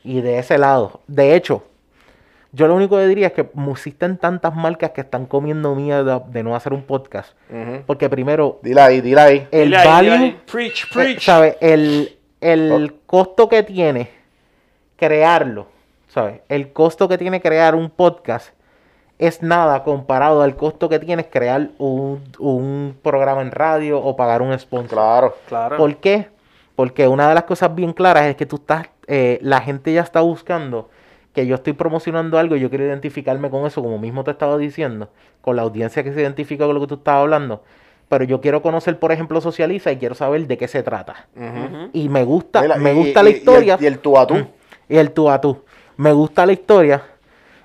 Y 0.05 0.20
de 0.20 0.38
ese 0.38 0.57
lado. 0.57 1.01
De 1.07 1.35
hecho, 1.35 1.64
yo 2.53 2.68
lo 2.68 2.75
único 2.75 2.96
que 2.96 3.07
diría 3.07 3.29
es 3.29 3.33
que 3.33 3.48
existen 3.70 4.18
tantas 4.18 4.55
marcas 4.55 4.90
que 4.90 5.01
están 5.01 5.27
comiendo 5.27 5.75
mierda 5.75 6.20
de 6.20 6.42
no 6.42 6.55
hacer 6.55 6.72
un 6.72 6.83
podcast. 6.83 7.33
Porque 7.87 8.09
primero, 8.09 8.61
Dile 8.62 8.81
ahí, 8.81 9.01
dile 9.01 9.20
ahí. 9.20 9.48
el 9.51 9.64
Dile 9.64 9.77
ahí, 9.79 9.85
dile 10.05 10.11
value 10.11 10.25
ahí. 10.25 10.40
preach 10.51 10.85
eh, 10.85 10.88
preach 10.92 11.20
¿sabes? 11.25 11.57
El, 11.61 12.18
el 12.40 12.94
costo 13.07 13.48
que 13.48 13.62
tiene 13.62 14.22
crearlo, 14.96 15.66
¿sabes? 16.12 16.40
El 16.48 16.72
costo 16.72 17.09
que 17.09 17.16
tiene 17.18 17.40
crear 17.40 17.75
un 17.75 17.88
podcast 17.90 18.51
es 19.18 19.42
nada 19.42 19.83
comparado 19.85 20.42
al 20.42 20.57
costo 20.57 20.88
que 20.88 20.98
tienes 20.98 21.27
crear 21.31 21.70
un, 21.79 22.22
un 22.38 22.96
programa 23.03 23.40
en 23.42 23.51
radio 23.51 23.98
o 24.03 24.16
pagar 24.16 24.42
un 24.42 24.59
sponsor. 24.59 24.88
Claro. 24.98 25.35
Claro. 25.46 25.77
¿Por 25.77 25.96
qué? 25.96 26.29
Porque 26.75 27.07
una 27.07 27.29
de 27.29 27.35
las 27.35 27.44
cosas 27.44 27.75
bien 27.75 27.92
claras 27.92 28.25
es 28.27 28.37
que 28.37 28.46
tú 28.46 28.57
estás, 28.57 28.88
eh, 29.07 29.38
la 29.42 29.61
gente 29.61 29.92
ya 29.92 30.01
está 30.01 30.20
buscando 30.20 30.90
que 31.33 31.46
yo 31.46 31.55
estoy 31.55 31.72
promocionando 31.72 32.38
algo 32.38 32.57
y 32.57 32.61
yo 32.61 32.68
quiero 32.68 32.85
identificarme 32.85 33.48
con 33.48 33.64
eso, 33.66 33.83
como 33.83 33.98
mismo 33.98 34.25
te 34.25 34.33
estaba 34.33 34.59
diciendo, 34.59 35.09
con 35.40 35.57
la 35.57 35.62
audiencia 35.62 36.03
que 36.03 36.12
se 36.12 36.20
identifica 36.20 36.66
con 36.66 36.75
lo 36.75 36.81
que 36.81 36.88
tú 36.88 36.94
estabas 36.96 37.22
hablando. 37.22 37.62
Pero 38.09 38.25
yo 38.25 38.40
quiero 38.42 38.61
conocer, 38.61 38.98
por 38.98 39.12
ejemplo, 39.12 39.40
Socializa 39.40 39.92
y 39.92 39.96
quiero 39.96 40.14
saber 40.14 40.46
de 40.46 40.59
qué 40.59 40.68
se 40.68 40.83
trata. 40.83 41.27
Y 41.94 42.09
me 42.11 42.25
gusta, 42.25 42.61
Mira, 42.61 42.77
me 42.77 42.92
y- 42.92 42.96
gusta 42.96 43.20
y- 43.20 43.25
la 43.25 43.31
y 43.31 43.33
el- 43.33 43.38
historia. 43.38 43.79
Y 43.81 43.87
el, 43.87 43.98
tú 44.01 44.18
a 44.18 44.27
tú. 44.27 44.35
Mm. 44.35 44.46
Y 44.90 44.96
el 44.98 45.11
tú 45.12 45.31
a 45.31 45.40
tú. 45.40 45.62
Me 45.96 46.12
gusta 46.12 46.46
la 46.46 46.52
historia. 46.52 47.02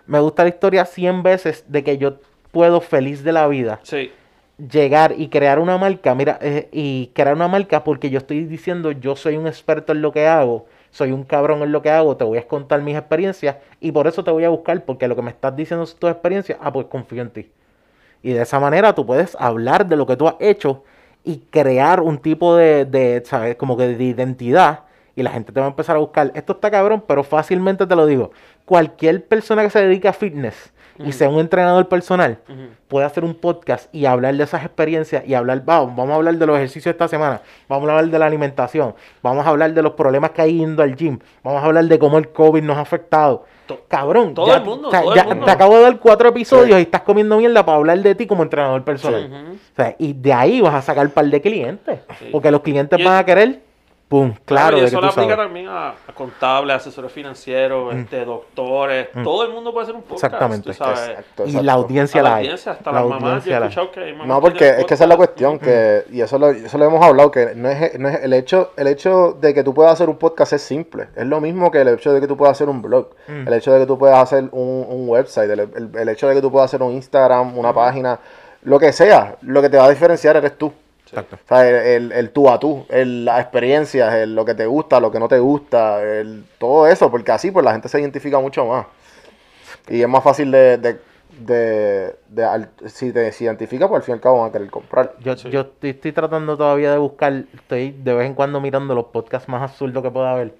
Me 0.05 0.19
gusta 0.19 0.43
la 0.43 0.49
historia 0.49 0.85
100 0.85 1.23
veces 1.23 1.65
de 1.67 1.83
que 1.83 1.97
yo 1.97 2.15
puedo, 2.51 2.81
feliz 2.81 3.23
de 3.23 3.31
la 3.33 3.47
vida, 3.47 3.79
Sí. 3.83 4.11
llegar 4.57 5.13
y 5.17 5.27
crear 5.27 5.59
una 5.59 5.77
marca. 5.77 6.15
Mira, 6.15 6.39
eh, 6.41 6.69
y 6.71 7.07
crear 7.13 7.35
una 7.35 7.47
marca 7.47 7.83
porque 7.83 8.09
yo 8.09 8.17
estoy 8.17 8.45
diciendo, 8.45 8.91
yo 8.91 9.15
soy 9.15 9.37
un 9.37 9.47
experto 9.47 9.91
en 9.91 10.01
lo 10.01 10.11
que 10.11 10.27
hago. 10.27 10.65
Soy 10.89 11.11
un 11.11 11.23
cabrón 11.23 11.61
en 11.61 11.71
lo 11.71 11.81
que 11.81 11.89
hago. 11.91 12.15
Te 12.17 12.23
voy 12.23 12.37
a 12.37 12.47
contar 12.47 12.81
mis 12.81 12.95
experiencias. 12.97 13.57
Y 13.81 13.91
por 13.91 14.07
eso 14.07 14.23
te 14.23 14.31
voy 14.31 14.45
a 14.45 14.49
buscar. 14.49 14.83
Porque 14.85 15.07
lo 15.07 15.15
que 15.15 15.21
me 15.21 15.29
estás 15.31 15.55
diciendo 15.55 15.83
es 15.83 15.95
tu 15.95 16.07
experiencia. 16.07 16.57
Ah, 16.61 16.71
pues 16.71 16.87
confío 16.87 17.21
en 17.21 17.29
ti. 17.29 17.51
Y 18.23 18.31
de 18.31 18.41
esa 18.41 18.59
manera 18.59 18.95
tú 18.95 19.05
puedes 19.05 19.35
hablar 19.39 19.85
de 19.85 19.95
lo 19.95 20.07
que 20.07 20.15
tú 20.15 20.27
has 20.27 20.35
hecho 20.39 20.83
y 21.23 21.37
crear 21.51 21.99
un 21.99 22.17
tipo 22.17 22.55
de, 22.55 22.85
de, 22.85 23.21
¿sabes? 23.25 23.57
Como 23.57 23.77
que 23.77 23.89
de 23.89 24.03
identidad. 24.03 24.79
Y 25.17 25.23
la 25.23 25.31
gente 25.31 25.51
te 25.51 25.59
va 25.59 25.65
a 25.65 25.69
empezar 25.69 25.95
a 25.97 25.99
buscar. 25.99 26.31
Esto 26.35 26.53
está 26.53 26.71
cabrón, 26.71 27.03
pero 27.05 27.23
fácilmente 27.23 27.85
te 27.85 27.95
lo 27.95 28.05
digo. 28.05 28.31
Cualquier 28.65 29.25
persona 29.25 29.63
que 29.63 29.69
se 29.71 29.81
dedique 29.81 30.07
a 30.07 30.13
fitness 30.13 30.71
y 30.99 31.11
sea 31.11 31.29
un 31.29 31.39
entrenador 31.39 31.87
personal 31.87 32.39
puede 32.87 33.05
hacer 33.05 33.23
un 33.23 33.35
podcast 33.35 33.93
y 33.93 34.05
hablar 34.05 34.33
de 34.35 34.43
esas 34.43 34.63
experiencias 34.65 35.23
y 35.27 35.35
hablar, 35.35 35.61
vamos, 35.63 35.95
vamos 35.95 36.11
a 36.11 36.15
hablar 36.15 36.35
de 36.35 36.45
los 36.47 36.55
ejercicios 36.55 36.85
de 36.85 36.91
esta 36.91 37.07
semana, 37.07 37.41
vamos 37.69 37.87
a 37.87 37.91
hablar 37.91 38.09
de 38.09 38.17
la 38.17 38.25
alimentación, 38.25 38.95
vamos 39.21 39.45
a 39.45 39.49
hablar 39.49 39.73
de 39.73 39.81
los 39.83 39.91
problemas 39.93 40.31
que 40.31 40.41
hay 40.41 40.57
yendo 40.57 40.81
al 40.81 40.95
gym, 40.95 41.19
vamos 41.43 41.61
a 41.61 41.65
hablar 41.67 41.85
de 41.85 41.99
cómo 41.99 42.17
el 42.17 42.29
COVID 42.29 42.63
nos 42.63 42.77
ha 42.77 42.81
afectado. 42.81 43.45
To- 43.67 43.81
Cabrón, 43.87 44.33
todo 44.33 44.47
ya- 44.47 44.55
el 44.57 44.63
mundo, 44.63 44.87
o 44.87 44.91
sea, 44.91 45.01
todo 45.01 45.11
el 45.13 45.17
ya 45.17 45.23
mundo. 45.25 45.45
te 45.45 45.51
acabo 45.51 45.75
de 45.77 45.81
dar 45.83 45.99
cuatro 45.99 46.29
episodios 46.29 46.79
y 46.79 46.81
estás 46.81 47.01
comiendo 47.01 47.37
mierda 47.37 47.63
para 47.63 47.77
hablar 47.77 47.99
de 47.99 48.15
ti 48.15 48.25
como 48.25 48.41
entrenador 48.41 48.83
personal. 48.83 49.29
O 49.53 49.75
sea, 49.75 49.95
y 49.99 50.13
de 50.13 50.33
ahí 50.33 50.61
vas 50.61 50.73
a 50.73 50.81
sacar 50.81 51.05
un 51.05 51.11
par 51.11 51.25
de 51.25 51.41
clientes. 51.41 51.99
Sí. 52.17 52.29
Porque 52.31 52.49
los 52.49 52.61
clientes 52.61 53.03
van 53.03 53.17
a 53.17 53.23
querer, 53.25 53.61
pum, 54.07 54.33
claro, 54.45 54.77
y 54.77 54.81
eso 54.85 55.01
le 55.01 55.07
aplica 55.07 55.35
sabes. 55.35 55.37
también 55.45 55.67
a, 55.67 55.89
a 55.89 56.13
contables, 56.13 56.75
asesores 56.77 57.11
financieros, 57.11 57.93
este, 57.93 58.23
doctores. 58.23 59.09
Todo 59.23 59.43
el 59.43 59.51
mundo 59.53 59.73
puede 59.73 59.83
hacer 59.83 59.95
un 59.95 60.03
podcast. 60.03 60.23
Exactamente. 60.23 60.69
tú 60.69 60.73
sabes. 60.73 60.99
Exacto, 61.09 61.45
Y 61.45 61.51
la 61.61 61.73
audiencia 61.73 62.21
A 62.21 62.23
la 62.23 62.29
la 62.29 62.35
hay. 62.37 62.43
audiencia, 62.45 62.71
hasta 62.71 62.91
La 62.91 63.01
las 63.01 63.09
mamás. 63.09 63.43
Yo 63.45 63.51
he 63.53 63.57
escuchado 63.57 63.91
que 63.91 63.99
hay 63.99 64.11
mamás 64.13 64.27
No, 64.27 64.35
que 64.35 64.41
porque 64.41 64.69
es 64.69 64.85
que 64.85 64.93
esa 64.93 65.03
es 65.03 65.09
la 65.09 65.17
cuestión, 65.17 65.59
que, 65.59 66.05
y 66.11 66.21
eso 66.21 66.37
lo, 66.39 66.49
eso 66.51 66.77
lo 66.77 66.85
hemos 66.85 67.05
hablado, 67.05 67.31
que 67.31 67.53
no 67.55 67.69
es, 67.69 67.99
no 67.99 68.07
es 68.09 68.23
el 68.23 68.33
hecho, 68.33 68.71
el 68.77 68.87
hecho 68.87 69.37
de 69.41 69.53
que 69.53 69.63
tú 69.63 69.73
puedas 69.73 69.91
hacer 69.93 70.07
un 70.09 70.17
podcast 70.17 70.53
es 70.53 70.61
simple. 70.61 71.07
Es 71.15 71.25
lo 71.25 71.41
mismo 71.41 71.69
que 71.69 71.81
el 71.81 71.89
hecho 71.89 72.13
de 72.13 72.21
que 72.21 72.27
tú 72.27 72.37
puedas 72.37 72.53
hacer 72.57 72.69
un 72.69 72.81
blog, 72.81 73.09
el 73.27 73.51
hecho 73.53 73.73
de 73.73 73.79
que 73.81 73.85
tú 73.85 73.97
puedas 73.97 74.17
hacer 74.19 74.45
un, 74.51 74.85
un 74.87 75.09
website, 75.09 75.49
el, 75.51 75.59
el- 75.59 75.91
el 75.93 76.09
hecho 76.09 76.27
de 76.27 76.35
que 76.35 76.41
tú 76.41 76.51
puedas 76.51 76.69
hacer 76.69 76.81
un 76.81 76.93
Instagram, 76.93 77.57
una 77.57 77.73
página, 77.73 78.19
lo 78.63 78.79
que 78.79 78.91
sea, 78.93 79.35
lo 79.41 79.61
que 79.61 79.69
te 79.69 79.77
va 79.77 79.85
a 79.85 79.89
diferenciar 79.89 80.37
eres 80.37 80.57
tú. 80.57 80.71
Exacto. 81.09 81.35
O 81.35 81.47
sea, 81.47 81.67
el, 81.67 81.75
el, 81.75 82.11
el 82.11 82.29
tú 82.31 82.49
a 82.49 82.59
tú, 82.59 82.85
el, 82.89 83.25
las 83.25 83.39
experiencias, 83.41 84.13
el, 84.15 84.35
lo 84.35 84.45
que 84.45 84.53
te 84.55 84.65
gusta, 84.65 84.99
lo 84.99 85.11
que 85.11 85.19
no 85.19 85.27
te 85.27 85.39
gusta, 85.39 86.01
el, 86.03 86.45
todo 86.57 86.87
eso, 86.87 87.09
porque 87.11 87.31
así 87.31 87.51
pues 87.51 87.63
la 87.65 87.71
gente 87.73 87.89
se 87.89 87.99
identifica 87.99 88.39
mucho 88.39 88.65
más. 88.65 88.85
Y 89.89 90.01
es 90.01 90.07
más 90.07 90.23
fácil 90.23 90.51
de, 90.51 90.77
de, 90.77 90.99
de, 91.39 92.15
de 92.29 92.43
al- 92.43 92.69
si 92.87 93.11
te 93.13 93.31
si 93.31 93.43
identifica, 93.45 93.87
pues 93.87 93.99
al 93.99 94.03
fin 94.03 94.13
y 94.13 94.15
al 94.15 94.21
cabo 94.21 94.39
van 94.41 94.49
a 94.49 94.51
querer 94.51 94.69
comprar. 94.69 95.13
Yo, 95.19 95.37
Sí. 95.37 95.49
yo 95.49 95.61
estoy, 95.61 95.91
estoy 95.91 96.11
tratando 96.11 96.57
todavía 96.57 96.91
de 96.91 96.97
buscar, 96.97 97.43
estoy 97.53 97.91
de 97.91 98.13
vez 98.13 98.25
en 98.25 98.33
cuando 98.33 98.59
mirando 98.59 98.95
los 98.95 99.05
podcasts 99.05 99.47
más 99.47 99.61
absurdos 99.61 100.01
que 100.03 100.09
pueda 100.11 100.31
haber. 100.31 100.55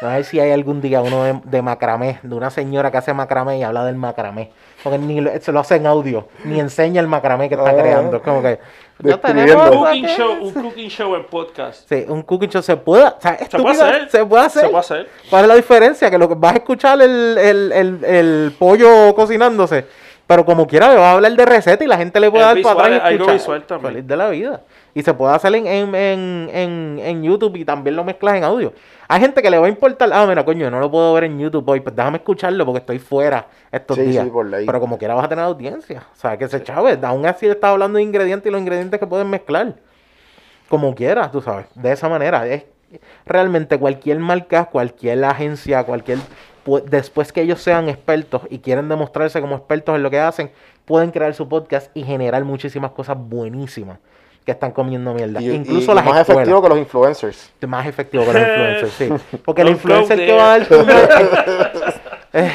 A 0.00 0.08
ver 0.08 0.24
si 0.24 0.40
hay 0.40 0.50
algún 0.50 0.80
día 0.80 1.02
uno 1.02 1.24
de, 1.24 1.40
de 1.44 1.62
macramé, 1.62 2.18
de 2.22 2.34
una 2.34 2.50
señora 2.50 2.90
que 2.90 2.96
hace 2.96 3.12
macramé 3.12 3.58
y 3.58 3.62
habla 3.62 3.84
del 3.84 3.96
macramé. 3.96 4.50
Porque 4.82 4.98
ni 4.98 5.20
lo- 5.20 5.30
se 5.40 5.52
lo 5.52 5.60
hace 5.60 5.76
en 5.76 5.86
audio, 5.86 6.26
ni 6.44 6.58
enseña 6.58 7.00
el 7.00 7.06
macramé 7.06 7.48
que 7.48 7.54
está 7.54 7.70
Ah. 7.70 7.76
creando. 7.76 8.16
Es 8.16 8.22
como 8.22 8.42
que. 8.42 8.58
Ya 9.02 9.16
tenemos 9.20 9.70
Un 9.70 9.78
cooking 9.78 10.06
show, 10.06 10.32
un 10.40 10.52
cooking 10.52 10.88
show 10.88 11.14
en 11.16 11.24
podcast. 11.26 11.88
Sí, 11.88 12.04
un 12.08 12.22
cooking 12.22 12.48
show 12.48 12.62
se 12.62 12.76
puede. 12.76 13.04
O 13.04 13.16
sea, 13.20 13.38
Se 13.38 13.58
puede 13.58 13.82
hacer. 13.82 14.10
Se 14.10 14.24
puede 14.26 14.44
hacer. 14.44 14.62
Se 14.62 14.68
puede 14.68 14.80
hacer. 14.80 15.08
¿Cuál 15.28 15.42
es 15.42 15.48
la 15.48 15.54
diferencia? 15.56 16.10
Que 16.10 16.18
lo 16.18 16.28
que 16.28 16.34
vas 16.36 16.52
a 16.52 16.56
escuchar 16.56 17.00
el, 17.02 17.36
el, 17.38 17.72
el, 17.72 18.04
el 18.04 18.52
pollo 18.58 19.14
cocinándose. 19.14 19.86
Pero 20.26 20.44
como 20.46 20.66
quiera, 20.66 20.88
le 20.88 20.94
vas 20.96 21.04
a 21.04 21.12
hablar 21.12 21.32
de 21.32 21.44
receta 21.44 21.84
y 21.84 21.86
la 21.86 21.98
gente 21.98 22.18
le 22.18 22.30
puede 22.30 22.44
dar 22.44 22.54
visual, 22.56 22.76
para 22.76 22.96
atrás 22.96 23.10
y 23.10 23.14
escuchar. 23.14 23.34
visual 23.34 23.62
también. 23.64 23.92
Feliz 23.94 24.08
de 24.08 24.16
la 24.16 24.28
vida. 24.30 24.60
Y 24.94 25.02
se 25.02 25.12
puede 25.12 25.34
hacer 25.34 25.54
en, 25.54 25.66
en, 25.66 25.94
en, 25.94 26.50
en, 26.52 26.98
en 27.02 27.22
YouTube 27.22 27.56
y 27.56 27.64
también 27.64 27.94
lo 27.96 28.04
mezclas 28.04 28.36
en 28.36 28.44
audio. 28.44 28.72
Hay 29.06 29.20
gente 29.20 29.42
que 29.42 29.50
le 29.50 29.58
va 29.58 29.66
a 29.66 29.68
importar, 29.68 30.08
ah, 30.14 30.24
mira, 30.26 30.42
coño, 30.44 30.70
no 30.70 30.80
lo 30.80 30.90
puedo 30.90 31.12
ver 31.12 31.24
en 31.24 31.38
YouTube 31.38 31.68
hoy, 31.68 31.80
pues 31.80 31.94
déjame 31.94 32.16
escucharlo 32.18 32.64
porque 32.64 32.78
estoy 32.78 32.98
fuera 32.98 33.46
estos 33.70 33.96
Sí, 33.96 34.02
días. 34.02 34.24
sí, 34.24 34.30
por. 34.30 34.48
Pero 34.50 34.80
como 34.80 34.96
quiera 34.96 35.14
vas 35.14 35.26
a 35.26 35.28
tener 35.28 35.44
audiencia. 35.44 36.04
O 36.14 36.16
sea, 36.16 36.38
que 36.38 36.48
se 36.48 36.62
chave. 36.62 36.98
Aún 37.02 37.26
así 37.26 37.46
está 37.46 37.70
hablando 37.70 37.98
de 37.98 38.02
ingredientes 38.04 38.48
y 38.48 38.52
los 38.52 38.60
ingredientes 38.62 38.98
que 38.98 39.06
pueden 39.06 39.28
mezclar. 39.28 39.74
Como 40.70 40.94
quieras, 40.94 41.30
tú 41.32 41.42
sabes. 41.42 41.66
De 41.74 41.92
esa 41.92 42.08
manera. 42.08 42.46
Es 42.46 42.64
realmente 43.26 43.78
cualquier 43.78 44.20
marca, 44.20 44.64
cualquier 44.66 45.22
agencia, 45.24 45.84
cualquier. 45.84 46.18
Pu- 46.64 46.82
Después 46.84 47.32
que 47.32 47.42
ellos 47.42 47.60
sean 47.62 47.88
expertos 47.88 48.42
y 48.50 48.58
quieren 48.58 48.88
demostrarse 48.88 49.40
como 49.40 49.56
expertos 49.56 49.94
en 49.96 50.02
lo 50.02 50.10
que 50.10 50.18
hacen, 50.20 50.50
pueden 50.84 51.10
crear 51.10 51.34
su 51.34 51.48
podcast 51.48 51.90
y 51.94 52.02
generar 52.02 52.44
muchísimas 52.44 52.90
cosas 52.92 53.16
buenísimas 53.18 53.98
que 54.44 54.52
están 54.52 54.72
comiendo 54.72 55.14
mierda. 55.14 55.40
Y, 55.40 55.50
Incluso 55.50 55.92
y 55.92 55.94
las 55.94 56.04
más 56.04 56.20
escuelas. 56.20 56.42
efectivo 56.42 56.62
que 56.62 56.68
los 56.68 56.78
influencers. 56.78 57.50
Más 57.66 57.86
efectivo 57.86 58.24
que 58.24 58.32
los 58.34 58.42
influencers, 58.42 58.92
sí. 58.92 59.36
Porque 59.44 59.62
el 59.62 59.68
influencer 59.70 60.18
que 60.18 60.32
va 60.32 60.54
a 60.54 60.58
dar 60.58 60.68
Eh, 62.36 62.50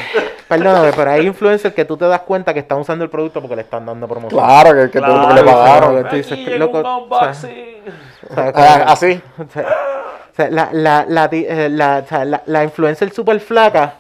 Perdóname, 0.49 0.91
pero 0.95 1.11
hay 1.11 1.27
influencers 1.27 1.75
que 1.75 1.85
tú 1.85 1.95
te 1.95 2.05
das 2.05 2.21
cuenta 2.21 2.53
que 2.55 2.59
están 2.61 2.79
usando 2.79 3.03
el 3.03 3.09
producto 3.11 3.39
porque 3.39 3.55
le 3.55 3.61
están 3.61 3.85
dando 3.85 4.07
promoción. 4.07 4.43
Claro, 4.43 4.73
que, 4.73 4.89
que, 4.89 4.97
Claro, 4.97 5.31
le 5.33 5.43
pagaron. 5.43 5.91
claro. 5.91 6.01
Tú 6.01 6.07
Aquí 6.07 6.17
dices, 6.17 6.37
llega 6.39 6.57
loco, 6.57 6.79
un 6.79 6.85
o 6.87 6.97
unboxing. 7.03 7.83
O 8.29 8.33
sea, 8.33 8.51
como- 8.51 8.65
Ah, 8.67 8.85
así. 8.87 9.21
o 9.37 10.35
sea, 10.35 12.25
la, 12.45 12.63
influencer 12.63 13.11
super 13.11 13.39
flaca. 13.39 13.93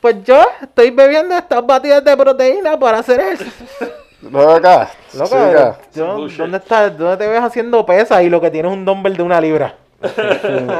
Pues 0.00 0.24
yo 0.24 0.44
estoy 0.60 0.90
bebiendo 0.90 1.36
estas 1.36 1.64
batidas 1.64 2.04
de 2.04 2.16
proteína 2.16 2.76
para 2.76 2.98
hacer 2.98 3.20
eso. 3.20 3.44
Loca. 4.30 4.90
Loca, 5.14 5.76
yo-. 5.94 6.28
¿dónde 6.36 6.58
estás? 6.58 6.98
¿Dónde 6.98 7.16
te 7.16 7.28
ves 7.28 7.40
haciendo 7.42 7.86
pesas 7.86 8.22
y 8.22 8.28
lo 8.28 8.40
que 8.40 8.50
tienes 8.50 8.72
es 8.72 8.76
un 8.76 8.84
dumbbell 8.84 9.16
de 9.16 9.22
una 9.22 9.40
libra? 9.40 9.76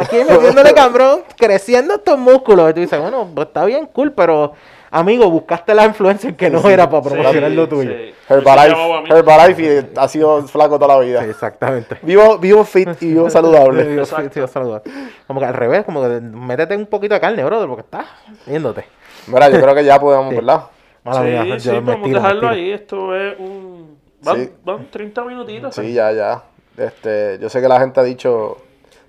Aquí 0.01 0.17
metiéndole 0.29 0.75
cabrón, 0.75 1.23
creciendo 1.37 1.95
estos 1.95 2.19
músculos. 2.19 2.71
Y 2.71 2.75
tú 2.75 2.81
dices, 2.81 3.01
bueno, 3.01 3.29
pues 3.33 3.47
está 3.47 3.65
bien, 3.65 3.87
cool, 3.87 4.13
pero 4.13 4.55
amigo, 4.93 5.29
buscaste 5.31 5.75
la 5.75 5.87
influencer 5.87 6.37
que 6.37 6.49
no 6.49 6.69
era 6.69 6.89
para 6.89 7.03
promocionar 7.03 7.51
Sí, 7.51 7.57
lo 7.57 7.69
tuyo. 7.69 7.91
Herbalife. 8.29 9.13
Herbalife 9.13 9.63
y 9.95 9.99
ha 9.99 10.07
sido 10.07 10.43
flaco 10.47 10.79
toda 10.79 10.95
la 10.97 11.01
vida. 11.01 11.23
Sí, 11.25 11.31
exactamente. 11.31 11.99
Vivo, 12.03 12.39
vivo 12.39 12.63
fit 12.65 12.89
y 13.03 13.09
vivo 13.09 13.29
saludable. 13.31 13.85
Dios, 13.85 14.09
sí, 14.09 14.23
Dios, 14.35 14.51
saludar. 14.51 14.83
Como 15.27 15.41
que 15.41 15.47
al 15.47 15.55
revés, 15.55 15.85
como 15.85 16.03
que 16.03 16.21
métete 16.21 16.77
un 16.77 16.87
poquito 16.87 17.15
de 17.15 17.21
carne, 17.21 17.43
brother, 17.43 17.67
porque 17.67 17.83
estás 17.83 18.07
viéndote. 18.47 18.85
Mira, 19.27 19.49
yo 19.51 19.61
creo 19.61 19.75
que 19.75 19.85
ya 19.85 19.99
podemos, 19.99 20.31
Sí. 20.31 20.37
¿verdad? 20.37 20.63
Mala 21.05 21.21
sí, 21.23 21.27
mía, 21.27 21.59
sí, 21.61 21.67
yo 21.69 21.73
me 21.75 21.81
podemos 21.81 21.95
estiro, 22.07 22.09
me 22.09 22.15
dejarlo 22.29 22.49
ahí. 22.49 22.71
Esto 22.71 23.17
es 23.17 23.39
un. 23.39 23.99
Van, 24.23 24.37
Sí. 24.37 24.51
van 24.65 24.87
30 24.91 25.25
minutitos. 25.25 25.75
Sí, 25.75 25.93
ya, 25.93 26.13
ya. 26.13 26.43
Este, 26.77 27.39
yo 27.41 27.49
sé 27.49 27.61
que 27.61 27.69
la 27.69 27.81
gente 27.81 27.99
ha 27.99 28.05
dicho, 28.05 28.59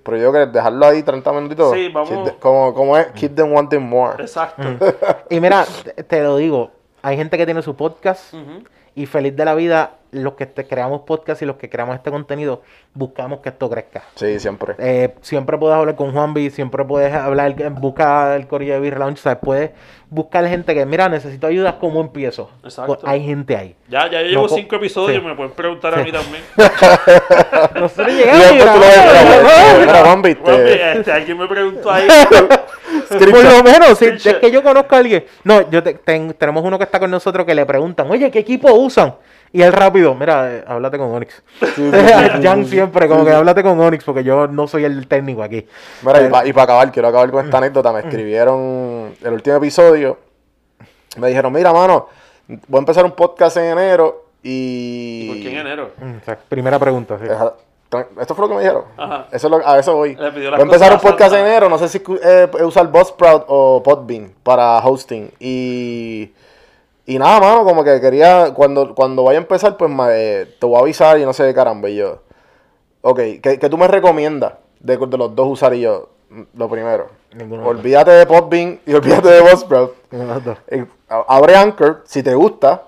pero 0.04 0.16
yo 0.18 0.30
creo 0.30 0.46
que 0.46 0.52
dejarlo 0.52 0.86
ahí 0.86 1.02
30 1.02 1.32
minutitos. 1.32 1.72
Sí, 1.74 1.88
vamos. 1.88 2.24
the- 2.24 2.34
como, 2.36 2.72
como 2.74 2.96
es, 2.96 3.08
keep 3.08 3.34
them 3.34 3.52
wanting 3.52 3.80
more. 3.82 4.22
Exacto. 4.22 4.62
Y 5.30 5.40
mira, 5.40 5.64
te- 6.06 6.22
lo 6.22 6.36
digo, 6.36 6.70
hay 7.02 7.16
gente 7.16 7.36
que 7.36 7.44
tiene 7.46 7.62
su 7.62 7.74
podcast 7.74 8.32
Ujú. 8.34 8.62
Y 8.94 9.06
feliz 9.06 9.34
de 9.36 9.44
la 9.44 9.54
vida, 9.54 9.92
los 10.12 10.34
que 10.34 10.46
te 10.46 10.64
creamos 10.68 11.00
podcast 11.00 11.42
y 11.42 11.44
los 11.46 11.56
que 11.56 11.68
creamos 11.68 11.96
este 11.96 12.10
contenido, 12.12 12.62
buscamos 12.92 13.40
que 13.40 13.48
esto 13.48 13.68
crezca. 13.68 14.04
Sí, 14.14 14.38
siempre. 14.38 14.74
Eh, 14.78 15.12
siempre 15.20 15.58
puedes 15.58 15.76
hablar 15.76 15.96
con 15.96 16.12
Juanvi, 16.12 16.50
siempre 16.50 16.84
puedes 16.84 17.12
hablar, 17.12 17.52
buscar 17.72 18.36
el 18.36 18.46
corillo 18.46 18.74
de 18.74 18.80
Beer 18.80 18.98
Lounge, 18.98 19.18
¿sabes? 19.20 19.38
Puedes 19.42 19.70
buscar 20.08 20.46
gente 20.46 20.72
que, 20.74 20.86
mira, 20.86 21.08
necesito 21.08 21.48
ayuda, 21.48 21.78
¿cómo 21.80 22.00
empiezo? 22.00 22.48
Exacto. 22.62 22.94
Pues 22.94 23.04
hay 23.12 23.24
gente 23.24 23.56
ahí. 23.56 23.74
Ya, 23.88 24.08
ya 24.08 24.22
llevo 24.22 24.42
No, 24.42 24.48
co- 24.48 24.54
5 24.54 24.76
episodios, 24.76 25.20
sí. 25.20 25.26
me 25.26 25.34
pueden 25.34 25.50
preguntar 25.52 25.94
a 25.98 26.04
mí 26.04 26.12
también. 26.12 26.44
Nosotros 27.74 28.12
Y 28.12 28.16
llegamos 28.18 28.62
Juan, 28.64 30.04
Juanpi, 30.04 30.28
viste. 30.34 30.92
este, 30.98 31.12
alguien 31.12 31.38
me 31.38 31.48
preguntó 31.48 31.90
ahí. 31.90 32.06
Por 33.08 33.44
lo 33.44 33.62
menos, 33.62 33.98
si 33.98 34.06
es 34.06 34.22
que 34.40 34.50
yo 34.50 34.62
conozco 34.62 34.94
a 34.94 34.98
alguien. 34.98 35.24
No, 35.44 35.68
yo 35.70 35.82
te- 35.82 35.94
ten- 35.94 36.34
tenemos 36.34 36.64
uno 36.64 36.78
que 36.78 36.84
está 36.84 36.98
con 36.98 37.10
nosotros 37.10 37.44
que 37.46 37.54
le 37.54 37.64
preguntan, 37.66 38.10
oye, 38.10 38.30
¿qué 38.30 38.40
equipo 38.40 38.72
usan? 38.72 39.14
Y 39.52 39.62
él 39.62 39.72
rápido, 39.72 40.14
mira, 40.16 40.52
eh, 40.52 40.64
háblate 40.66 40.98
con 40.98 41.12
Onyx. 41.12 41.42
Jan 42.42 42.66
siempre, 42.66 43.06
como 43.06 43.24
que 43.24 43.30
háblate 43.30 43.62
con 43.62 43.78
Onyx, 43.78 44.02
porque 44.04 44.24
yo 44.24 44.48
no 44.48 44.66
soy 44.66 44.84
el 44.84 45.06
técnico 45.06 45.42
aquí. 45.44 45.64
Mira, 46.02 46.46
y 46.46 46.52
para 46.52 46.64
acabar, 46.64 46.90
quiero 46.90 47.08
acabar 47.08 47.30
con 47.30 47.44
esta 47.44 47.58
anécdota. 47.58 47.92
Me 47.92 48.00
escribieron 48.00 49.14
el 49.22 49.32
último 49.32 49.56
episodio. 49.56 50.18
Me 51.18 51.28
dijeron, 51.28 51.52
mira, 51.52 51.72
mano, 51.72 52.08
voy 52.48 52.78
a 52.78 52.80
empezar 52.80 53.04
un 53.04 53.12
podcast 53.12 53.56
en 53.58 53.64
enero 53.66 54.24
y... 54.42 55.22
¿Y 55.22 55.28
por 55.28 55.36
qué 55.36 55.50
en 55.52 55.58
enero? 55.66 55.90
Mm, 55.98 56.16
o 56.20 56.24
sea, 56.24 56.36
primera 56.48 56.78
pregunta, 56.80 57.16
sí. 57.18 57.26
Esto 58.20 58.34
fue 58.34 58.44
lo 58.44 58.48
que 58.48 58.54
me 58.56 58.60
dijeron. 58.60 58.84
Ajá. 58.96 59.26
Eso 59.32 59.46
es 59.46 59.50
lo- 59.50 59.66
a 59.68 59.78
eso 59.78 59.94
voy. 59.96 60.14
Voy 60.14 60.24
a 60.26 60.62
empezar 60.62 60.92
un 60.92 61.00
podcast 61.00 61.34
en 61.34 61.40
enero. 61.46 61.68
No 61.68 61.78
sé 61.78 61.88
si 61.88 62.02
eh, 62.22 62.48
usar 62.64 62.88
Buzzsprout 62.88 63.44
o 63.48 63.82
Podbean 63.82 64.32
para 64.42 64.78
hosting. 64.78 65.30
Y, 65.40 66.32
y 67.06 67.18
nada, 67.18 67.40
mano, 67.40 67.64
como 67.64 67.84
que 67.84 68.00
quería, 68.00 68.52
cuando, 68.54 68.94
cuando 68.94 69.24
vaya 69.24 69.38
a 69.38 69.42
empezar, 69.42 69.76
pues 69.76 69.90
eh, 70.10 70.54
te 70.58 70.66
voy 70.66 70.76
a 70.76 70.80
avisar 70.80 71.18
y 71.18 71.24
no 71.24 71.32
sé 71.32 71.44
qué 71.44 71.54
caramba. 71.54 71.88
Y 71.88 71.96
yo, 71.96 72.20
ok, 73.02 73.18
¿qué, 73.42 73.58
qué 73.60 73.68
tú 73.68 73.76
me 73.76 73.88
recomiendas 73.88 74.54
de, 74.80 74.96
de 74.96 75.18
los 75.18 75.34
dos 75.34 75.48
usar? 75.48 75.74
Y 75.74 75.80
yo, 75.82 76.08
"Mm, 76.30 76.42
lo 76.56 76.68
primero, 76.68 77.08
Ninguno 77.34 77.62
de 77.64 77.68
olvídate 77.68 78.10
de 78.12 78.26
Podbean 78.26 78.80
y 78.86 78.94
olvídate 78.94 79.28
de 79.28 79.40
Buzzsprout. 79.40 79.94
De. 80.10 80.56
Eh, 80.68 80.86
abre 81.08 81.56
Anchor, 81.56 82.02
si 82.06 82.22
te 82.22 82.34
gusta, 82.34 82.82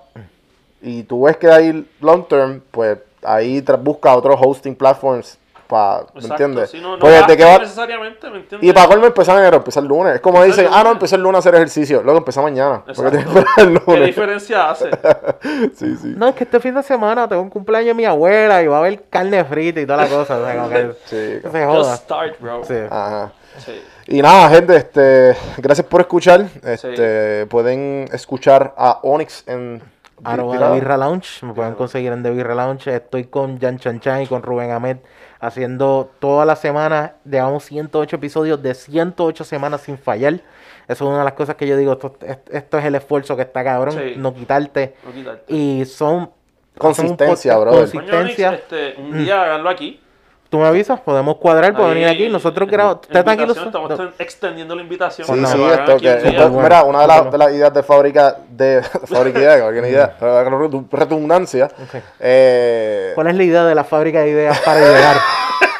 y 0.81 1.03
tú 1.03 1.23
ves 1.25 1.37
que 1.37 1.49
hay 1.49 1.87
long 2.01 2.25
term, 2.27 2.61
pues 2.71 2.97
ahí 3.35 3.63
busca 3.79 4.15
otros 4.15 4.39
hosting 4.41 4.75
platforms 4.75 5.37
para, 5.67 6.05
¿me 6.15 6.21
entiendes? 6.25 6.69
sí, 6.69 6.79
no, 6.79 6.93
no 6.93 6.99
Pues, 6.99 7.11
¿de 7.13 7.19
gastes 7.19 7.35
qué 7.37 7.43
va- 7.43 7.57
necesariamente, 7.59 8.29
¿me 8.29 8.37
entiendes? 8.37 8.69
Y 8.69 8.71
para 8.71 8.87
colmo 8.87 9.05
empezar 9.05 9.35
en 9.35 9.41
enero, 9.41 9.57
empezar 9.57 9.83
el 9.83 9.89
lunes. 9.89 10.15
Es 10.15 10.21
como 10.21 10.41
dicen, 10.41 10.65
el 10.65 10.71
ah, 10.73 10.81
no, 10.81 10.91
empecé 10.93 11.15
el 11.17 11.21
lunes 11.23 11.35
a 11.35 11.39
hacer 11.39 11.55
ejercicio. 11.55 12.01
Luego 12.03 12.19
empieza 12.19 12.41
mañana. 12.41 12.83
Porque 12.95 13.17
que 13.17 13.61
el 13.61 13.79
¿Qué 13.81 13.91
lunes. 13.91 14.05
diferencia 14.05 14.69
hace? 14.69 14.89
Sí, 15.75 15.95
sí. 15.97 16.13
No, 16.15 16.29
es 16.29 16.35
que 16.35 16.45
este 16.45 16.59
fin 16.61 16.73
de 16.73 16.83
semana 16.83 17.27
tengo 17.27 17.41
un 17.41 17.49
cumpleaños 17.49 17.87
de 17.89 17.93
mi 17.95 18.05
abuela 18.05 18.63
y 18.63 18.67
va 18.67 18.77
a 18.77 18.79
haber 18.79 19.03
carne 19.09 19.43
frita 19.43 19.81
y 19.81 19.85
toda 19.85 20.03
la 20.03 20.07
cosa. 20.09 20.37
o 20.37 20.45
sea, 20.45 20.55
como 20.55 20.69
que 20.69 20.91
Sí. 21.05 21.41
que 21.41 21.49
se 21.51 21.65
Just 21.65 21.77
joda. 21.77 21.95
start, 21.97 22.39
bro. 22.39 22.63
Sí. 22.63 22.73
Ajá. 22.89 23.31
Sí. 23.57 23.81
Y 24.07 24.21
nada, 24.21 24.49
gente, 24.49 24.73
este, 24.77 25.35
gracias 25.57 25.85
por 25.85 25.99
escuchar. 25.99 26.45
Este, 26.63 27.45
pueden 27.47 28.07
escuchar 28.13 28.73
a 28.77 28.99
Onyx 29.03 29.43
en 29.47 29.81
Arroba 30.23 30.71
Birra 30.73 30.97
Lounge, 30.97 31.45
me 31.45 31.53
pueden 31.53 31.75
conseguir 31.75 32.11
en 32.11 32.23
The 32.23 32.31
Birra 32.31 32.55
Lounge. 32.55 32.93
Estoy 32.95 33.25
con 33.25 33.59
Jan 33.59 33.77
Chan 33.79 33.99
Chan 33.99 34.23
y 34.23 34.27
con 34.27 34.41
Rubén 34.41 34.71
Ahmed 34.71 34.97
haciendo 35.39 36.09
todas 36.19 36.47
las 36.47 36.59
semanas, 36.59 37.11
llevamos 37.23 37.63
108 37.65 38.15
episodios 38.15 38.61
de 38.63 38.73
108 38.73 39.43
semanas 39.43 39.81
sin 39.81 39.97
fallar. 39.97 40.33
Eso 40.33 40.41
es 40.87 41.01
una 41.01 41.19
de 41.19 41.23
las 41.25 41.33
cosas 41.33 41.55
que 41.55 41.67
yo 41.67 41.77
digo, 41.77 41.93
esto, 41.93 42.15
esto 42.51 42.77
es 42.79 42.85
el 42.85 42.95
esfuerzo 42.95 43.35
que 43.35 43.43
está 43.43 43.63
cabrón, 43.63 43.93
Sí. 43.93 44.13
no 44.17 44.33
quitarte. 44.33 44.95
No 45.05 45.11
quitarte. 45.11 45.53
Y 45.53 45.85
son... 45.85 46.31
Consistencia, 46.77 47.53
son 47.53 47.65
Coño, 47.65 47.77
Onyx, 47.79 47.91
Consistencia. 47.91 48.53
este, 48.53 48.95
un 49.01 49.17
día 49.23 49.41
háganlo 49.43 49.69
aquí. 49.69 49.99
Tú 50.49 50.59
me 50.59 50.65
avisas, 50.67 50.99
podemos 51.01 51.35
cuadrar, 51.37 51.73
puedo 51.75 51.89
venir 51.89 52.07
aquí. 52.07 52.29
Nosotros 52.29 52.69
grabamos. 52.69 52.97
en 52.97 53.01
¿Ustedes 53.01 53.19
están 53.19 53.33
aquí 53.33 53.45
los 53.45 53.57
invitación, 53.57 53.67
Estamos 53.91 53.99
no. 54.17 54.23
extendiendo 54.23 54.75
la 54.75 54.81
invitación. 54.81 55.27
Sí, 55.27 55.33
sí, 55.45 55.63
esto 55.63 55.97
que, 55.97 56.37
Bueno, 56.47 56.61
mira, 56.61 56.83
una 56.83 57.01
de, 57.01 57.07
las- 57.07 57.17
bueno. 57.17 57.31
de 57.31 57.37
las 57.37 57.51
ideas 57.53 57.73
de 57.73 57.83
fábrica 57.83 58.37
de 58.49 58.81
fábrica 59.05 59.39
idea, 59.39 59.59
cualquier 59.61 59.85
idea, 59.85 60.15
redundancia. 60.91 61.69
Eh, 62.19 63.11
¿Cuál 63.15 63.27
es 63.27 63.35
la 63.35 63.43
idea 63.43 63.65
de 63.65 63.75
la 63.75 63.83
fábrica 63.83 64.21
de 64.21 64.29
ideas 64.29 64.59
para 64.61 64.79
llegar? 64.79 65.17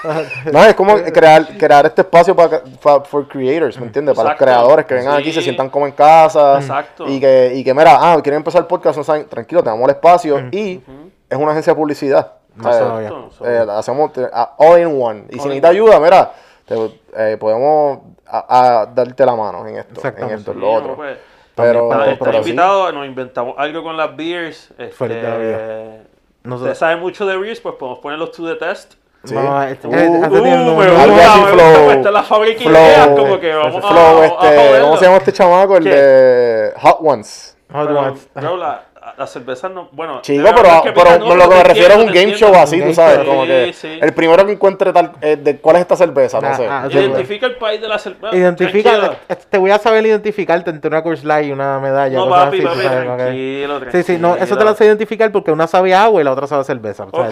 no, 0.52 0.64
es 0.66 0.76
como 0.76 0.96
crear, 0.98 1.48
crear 1.58 1.86
este 1.86 2.02
espacio 2.02 2.36
para, 2.36 2.62
para 2.82 3.02
for 3.06 3.28
creators, 3.28 3.78
¿me 3.80 3.86
entiendes? 3.86 4.16
Para 4.16 4.30
los 4.30 4.38
creadores 4.38 4.86
que 4.86 4.94
vengan 4.96 5.16
aquí, 5.18 5.32
se 5.32 5.42
sientan 5.42 5.70
como 5.70 5.86
en 5.88 5.94
casa. 5.94 6.60
Exacto. 6.60 7.08
Y 7.08 7.20
que, 7.20 7.54
y 7.56 7.64
que 7.64 7.74
mira, 7.74 7.98
ah, 8.00 8.18
quieren 8.22 8.38
empezar 8.38 8.62
el 8.62 8.68
podcast, 8.68 8.98
no 8.98 9.04
saben, 9.04 9.28
tranquilo, 9.28 9.64
tenemos 9.64 9.84
el 9.86 9.96
espacio. 9.96 10.40
Y 10.52 10.82
es 11.30 11.38
una 11.38 11.52
agencia 11.52 11.72
de 11.74 11.78
publicidad. 11.78 12.34
No. 12.58 12.70
Exacto. 13.02 13.30
Eh, 13.46 13.66
hacemos 13.70 14.14
te- 14.14 14.28
a- 14.32 14.54
all 14.58 14.80
in 14.80 15.02
one. 15.02 15.26
Y 15.30 15.34
si 15.34 15.42
in 15.44 15.48
necesitas 15.50 15.72
ayuda, 15.72 16.00
mira, 16.00 16.32
te- 16.66 17.00
eh, 17.16 17.38
podemos 17.40 18.00
a- 18.28 18.82
a 18.82 18.86
darte 18.88 19.26
la 19.26 19.36
mano 19.36 19.66
en 19.68 19.78
esto, 19.78 20.02
en 20.08 20.30
esto, 20.32 20.52
en 20.52 20.58
Sí, 20.58 20.62
lo 20.62 20.68
no, 20.68 20.72
otro. 20.74 20.96
pues, 20.96 21.18
Pero, 21.56 21.90
para- 21.90 22.12
Están 22.12 22.20
pero 22.20 22.44
sí. 22.44 22.50
invitados, 22.52 22.94
nos 22.94 23.06
inventamos 23.08 23.56
algo 23.58 23.82
con 23.82 23.98
las 23.98 24.16
beers. 24.16 24.70
Este, 24.78 24.90
Feliz 24.92 25.18
de 25.18 25.24
la 25.30 25.38
vida. 25.38 25.58
Ustedes 25.58 26.02
Nosotros- 26.44 26.78
saben 26.78 27.00
mucho 27.00 27.26
de 27.26 27.36
beers, 27.38 27.60
pues 27.62 27.76
podemos 27.76 28.00
ponerlos 28.00 28.32
to 28.32 28.46
the 28.46 28.56
test. 28.56 28.94
Sí. 29.24 29.34
Vamos 29.34 29.54
a- 29.56 29.70
este- 29.72 29.88
Uh, 29.88 29.94
este 29.96 30.08
Uh, 30.08 30.44
me 30.44 30.58
número. 30.58 30.92
gusta, 30.94 31.04
Algo 31.04 31.16
así, 31.18 31.40
me 31.42 31.52
gusta, 31.52 31.54
flow. 31.72 31.84
pues, 31.86 31.98
esta 31.98 32.10
es 32.10 32.14
la 32.14 32.24
fábrica 32.24 32.60
de 32.60 32.66
Flow, 32.70 32.82
ideas, 32.82 33.08
como 33.08 33.40
que 33.40 33.54
vamos 33.56 33.84
a, 33.84 33.88
Flow, 33.88 34.22
a 34.22 34.26
este, 34.28 34.36
joderlo. 34.48 34.82
¿cómo 34.86 34.98
se 34.98 35.06
llama 35.06 35.18
este 35.18 35.34
chamaco? 35.34 35.78
El 35.78 35.84
¿Qué? 35.84 35.90
de 35.96 36.74
Hot 36.80 36.98
Ones. 37.02 37.57
Hot 37.74 37.88
Pero, 37.88 38.00
Ones. 38.00 38.28
bro, 38.34 38.56
la, 38.58 38.84
la 39.18 39.28
cerveza 39.28 39.68
no, 39.68 39.90
bueno. 39.92 40.22
Chico, 40.22 40.42
pero, 40.56 40.82
pero 40.96 41.20
no, 41.20 41.36
lo 41.36 41.50
que 41.50 41.56
me 41.56 41.64
refiero 41.64 41.94
es 41.96 42.00
un 42.00 42.08
game 42.08 42.34
show 42.34 42.54
así, 42.56 42.82
tú 42.82 42.94
sabes, 42.94 43.20
como 43.20 43.44
que 43.46 43.74
el 44.02 44.14
primero 44.14 44.46
que 44.46 44.54
encuentre 44.54 44.94
tal, 44.94 45.12
eh, 45.22 45.36
de 45.36 45.58
cuál 45.60 45.76
es 45.78 45.82
esta 45.82 45.96
cerveza, 45.98 46.40
no 46.40 46.48
Ah, 46.48 46.54
sé. 46.56 46.68
ah, 46.70 46.88
Identifica 46.90 47.46
el 47.46 47.56
país 47.58 47.82
de 47.82 47.88
la 47.90 48.00
cerveza. 48.00 48.36
Identifica, 48.36 48.90
Tranquilo. 48.92 49.18
te 49.50 49.58
voy 49.58 49.72
a 49.72 49.80
saber 49.80 50.06
identificarte 50.06 50.70
entre 50.70 50.88
una 50.90 51.04
Coors 51.04 51.24
Light 51.26 51.48
y 51.50 51.52
una 51.52 51.78
medalla. 51.80 52.18
No, 52.18 52.30
papi, 52.30 52.58
así, 52.58 52.66
papi, 52.66 52.82
sabes, 52.82 53.00
que- 53.00 53.06
tranquilo, 53.06 53.80
Sí, 53.92 54.04
sí, 54.04 54.18
no, 54.18 54.30
eso 54.30 54.38
te 54.40 54.46
tranquilo. 54.48 54.70
lo 54.72 54.76
sé 54.78 54.86
identificar 54.86 55.32
porque 55.32 55.52
una 55.52 55.68
sabe 55.68 55.94
agua 55.94 56.22
y 56.22 56.24
la 56.24 56.32
otra 56.32 56.48
sabe 56.48 56.64
cerveza. 56.64 57.06
Vamos 57.06 57.28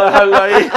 a 0.00 0.04
dejarlo 0.04 0.36
ahí. 0.42 0.70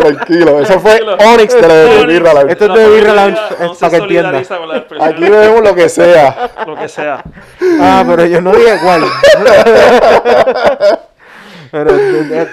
Tranquilo, 0.00 0.60
eso 0.60 0.80
fue. 0.80 1.00
Onyx 1.02 1.54
de 1.54 1.62
la 1.68 1.74
de. 1.74 2.06
Birra 2.06 2.34
Lounge. 2.34 2.52
Esto 2.52 2.64
es 2.66 2.74
de 2.74 2.88
Birra 2.88 3.14
Lounge, 3.14 3.40
no 3.60 3.74
se 3.74 3.80
para 3.80 3.90
que 3.90 3.96
entienda. 3.98 4.28
solidariza 4.28 4.58
con 4.58 4.68
las 4.68 4.76
expresiones. 4.78 5.14
Aquí 5.14 5.24
bebemos 5.30 5.62
lo 5.62 5.74
que 5.74 5.88
sea. 5.88 6.50
Lo 6.66 6.76
que 6.76 6.88
sea. 6.88 7.22
Ah, 7.82 8.04
pero 8.06 8.26
yo 8.26 8.40
no 8.40 8.52
dije 8.52 8.78
cuál. 8.82 9.02
pero, 11.70 11.90
eh, 11.96 12.48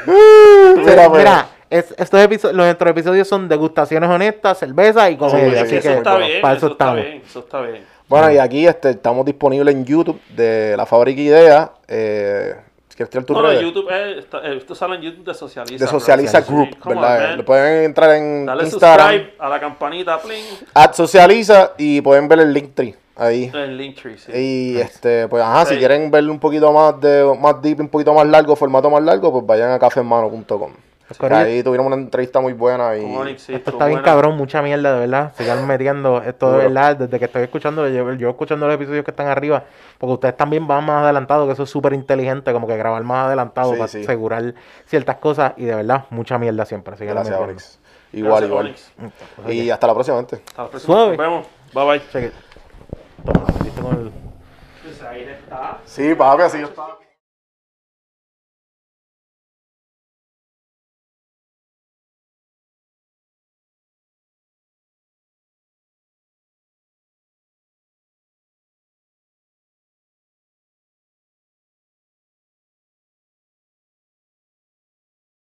Mira, 0.85 1.09
mira, 1.09 1.47
es- 1.69 1.93
estos 1.97 2.19
episodios, 2.21 2.55
los 2.55 2.65
nuestros 2.65 2.91
episodios 2.91 3.27
son 3.27 3.47
degustaciones 3.49 4.09
honestas, 4.09 4.57
cerveza 4.59 5.09
y 5.09 5.17
comedia. 5.17 5.51
sí, 5.51 5.57
así 5.57 5.75
sí, 5.75 5.81
que 5.81 5.87
eso 5.89 5.97
está 5.97 6.17
bien, 6.17 6.41
para 6.41 6.55
eso 6.57 6.65
eso 6.67 6.73
está 6.73 6.85
estamos. 6.85 7.03
bien, 7.03 7.21
eso 7.25 7.39
está 7.39 7.61
bien. 7.61 7.83
Bueno, 8.07 8.31
y 8.31 8.37
aquí 8.37 8.65
este, 8.67 8.91
estamos 8.91 9.25
disponibles 9.25 9.75
en 9.75 9.83
YouTube 9.85 10.19
de 10.29 10.75
la 10.77 10.85
Fábrica 10.85 11.19
Idea. 11.21 11.71
Eh, 11.87 12.55
¿Quieres 12.97 13.11
tirar 13.11 13.25
tu 13.25 13.33
No? 13.33 13.53
YouTube, 13.61 13.87
es, 13.91 14.17
está- 14.17 14.39
eh, 14.43 14.57
esto 14.57 14.73
sale 14.73 14.95
en 14.95 15.03
YouTube 15.03 15.23
de 15.25 15.33
Socializa. 15.35 15.85
De. 15.85 15.91
Socializa 15.91 16.41
Group, 16.41 16.77
¿verdad? 16.83 17.37
Le 17.37 17.43
pueden 17.43 17.83
entrar 17.83 18.15
en 18.15 18.47
Dale 18.47 18.63
Instagram, 18.63 19.07
subscribe 19.11 19.33
a 19.37 19.49
la 19.49 19.59
campanita, 19.59 20.19
pling, 20.19 20.43
at 20.73 20.93
Socializa, 20.93 21.73
y 21.77 22.01
pueden 22.01 22.27
ver 22.27 22.39
el 22.39 22.51
Linktree 22.51 22.95
ahí. 23.15 23.51
en 23.53 23.77
Linktree, 23.77 24.17
sí. 24.17 24.31
Y 24.33 24.77
este, 24.79 25.27
pues 25.27 25.43
ajá, 25.43 25.67
si 25.67 25.77
quieren 25.77 26.09
ver 26.09 26.27
un 26.27 26.39
poquito 26.39 26.71
más 26.73 26.99
de 26.99 27.23
más 27.39 27.61
deep, 27.61 27.79
un 27.81 27.89
poquito 27.89 28.15
más 28.15 28.25
largo, 28.25 28.55
formato 28.55 28.89
más 28.89 29.03
largo, 29.03 29.31
pues 29.31 29.45
vayan 29.45 29.69
a 29.71 29.77
cafehermano.com. 29.77 30.71
Ahí 31.31 31.63
tuvieron 31.63 31.87
una 31.87 31.95
entrevista 31.95 32.39
muy 32.41 32.51
buena 32.53 32.97
y 32.97 33.01
Con 33.01 33.15
Onyx, 33.15 33.41
sí, 33.41 33.53
Esto 33.53 33.71
está 33.71 33.85
bien 33.85 33.99
buena. 33.99 34.11
cabrón, 34.11 34.35
mucha 34.35 34.61
mierda, 34.61 34.93
de 34.93 34.99
verdad. 34.99 35.31
Sigan 35.37 35.65
metiendo 35.67 36.21
esto 36.21 36.51
de 36.51 36.57
verdad. 36.57 36.97
Desde 36.97 37.17
que 37.19 37.25
estoy 37.25 37.43
escuchando, 37.43 37.87
yo, 37.87 38.13
yo 38.13 38.29
escuchando 38.29 38.65
los 38.67 38.75
episodios 38.75 39.05
que 39.05 39.11
están 39.11 39.27
arriba, 39.27 39.63
porque 39.97 40.13
ustedes 40.13 40.35
también 40.35 40.67
van 40.67 40.85
más 40.85 41.03
adelantados, 41.03 41.47
que 41.47 41.53
eso 41.53 41.63
es 41.63 41.69
súper 41.69 41.93
inteligente, 41.93 42.51
como 42.51 42.67
que 42.67 42.75
grabar 42.75 43.01
más 43.03 43.27
adelantado 43.27 43.71
Sí, 43.71 43.77
para 43.77 43.87
sí. 43.87 44.01
asegurar 44.03 44.53
ciertas 44.85 45.15
cosas. 45.17 45.53
Y 45.57 45.63
de 45.65 45.75
verdad, 45.75 46.05
mucha 46.09 46.37
mierda 46.37 46.65
siempre. 46.65 46.97
Sigan 46.97 47.15
gracias 47.15 47.31
metiendo. 47.39 47.51
Onyx. 47.51 47.79
Igual, 48.13 48.47
Gracias, 48.49 48.49
igual. 48.49 48.65
Onyx. 49.45 49.53
Y 49.55 49.69
hasta 49.69 49.87
la 49.87 49.93
próxima, 49.93 50.17
gente. 50.17 50.35
Hasta 50.47 50.63
la 50.63 50.69
próxima. 50.69 50.93
Suave. 50.95 51.17
Nos 51.17 51.25
vemos. 51.25 51.47
Bye 51.73 51.85
bye. 51.85 52.09
Cheque. 52.11 52.31
Toma, 53.25 53.45
con 53.81 53.97
el- 53.97 54.11
aire 55.09 55.33
está. 55.33 55.77
Sí, 55.85 56.15
papi, 56.15 56.41
así 56.43 56.59
yo 56.59 56.67
estaba. 56.67 56.97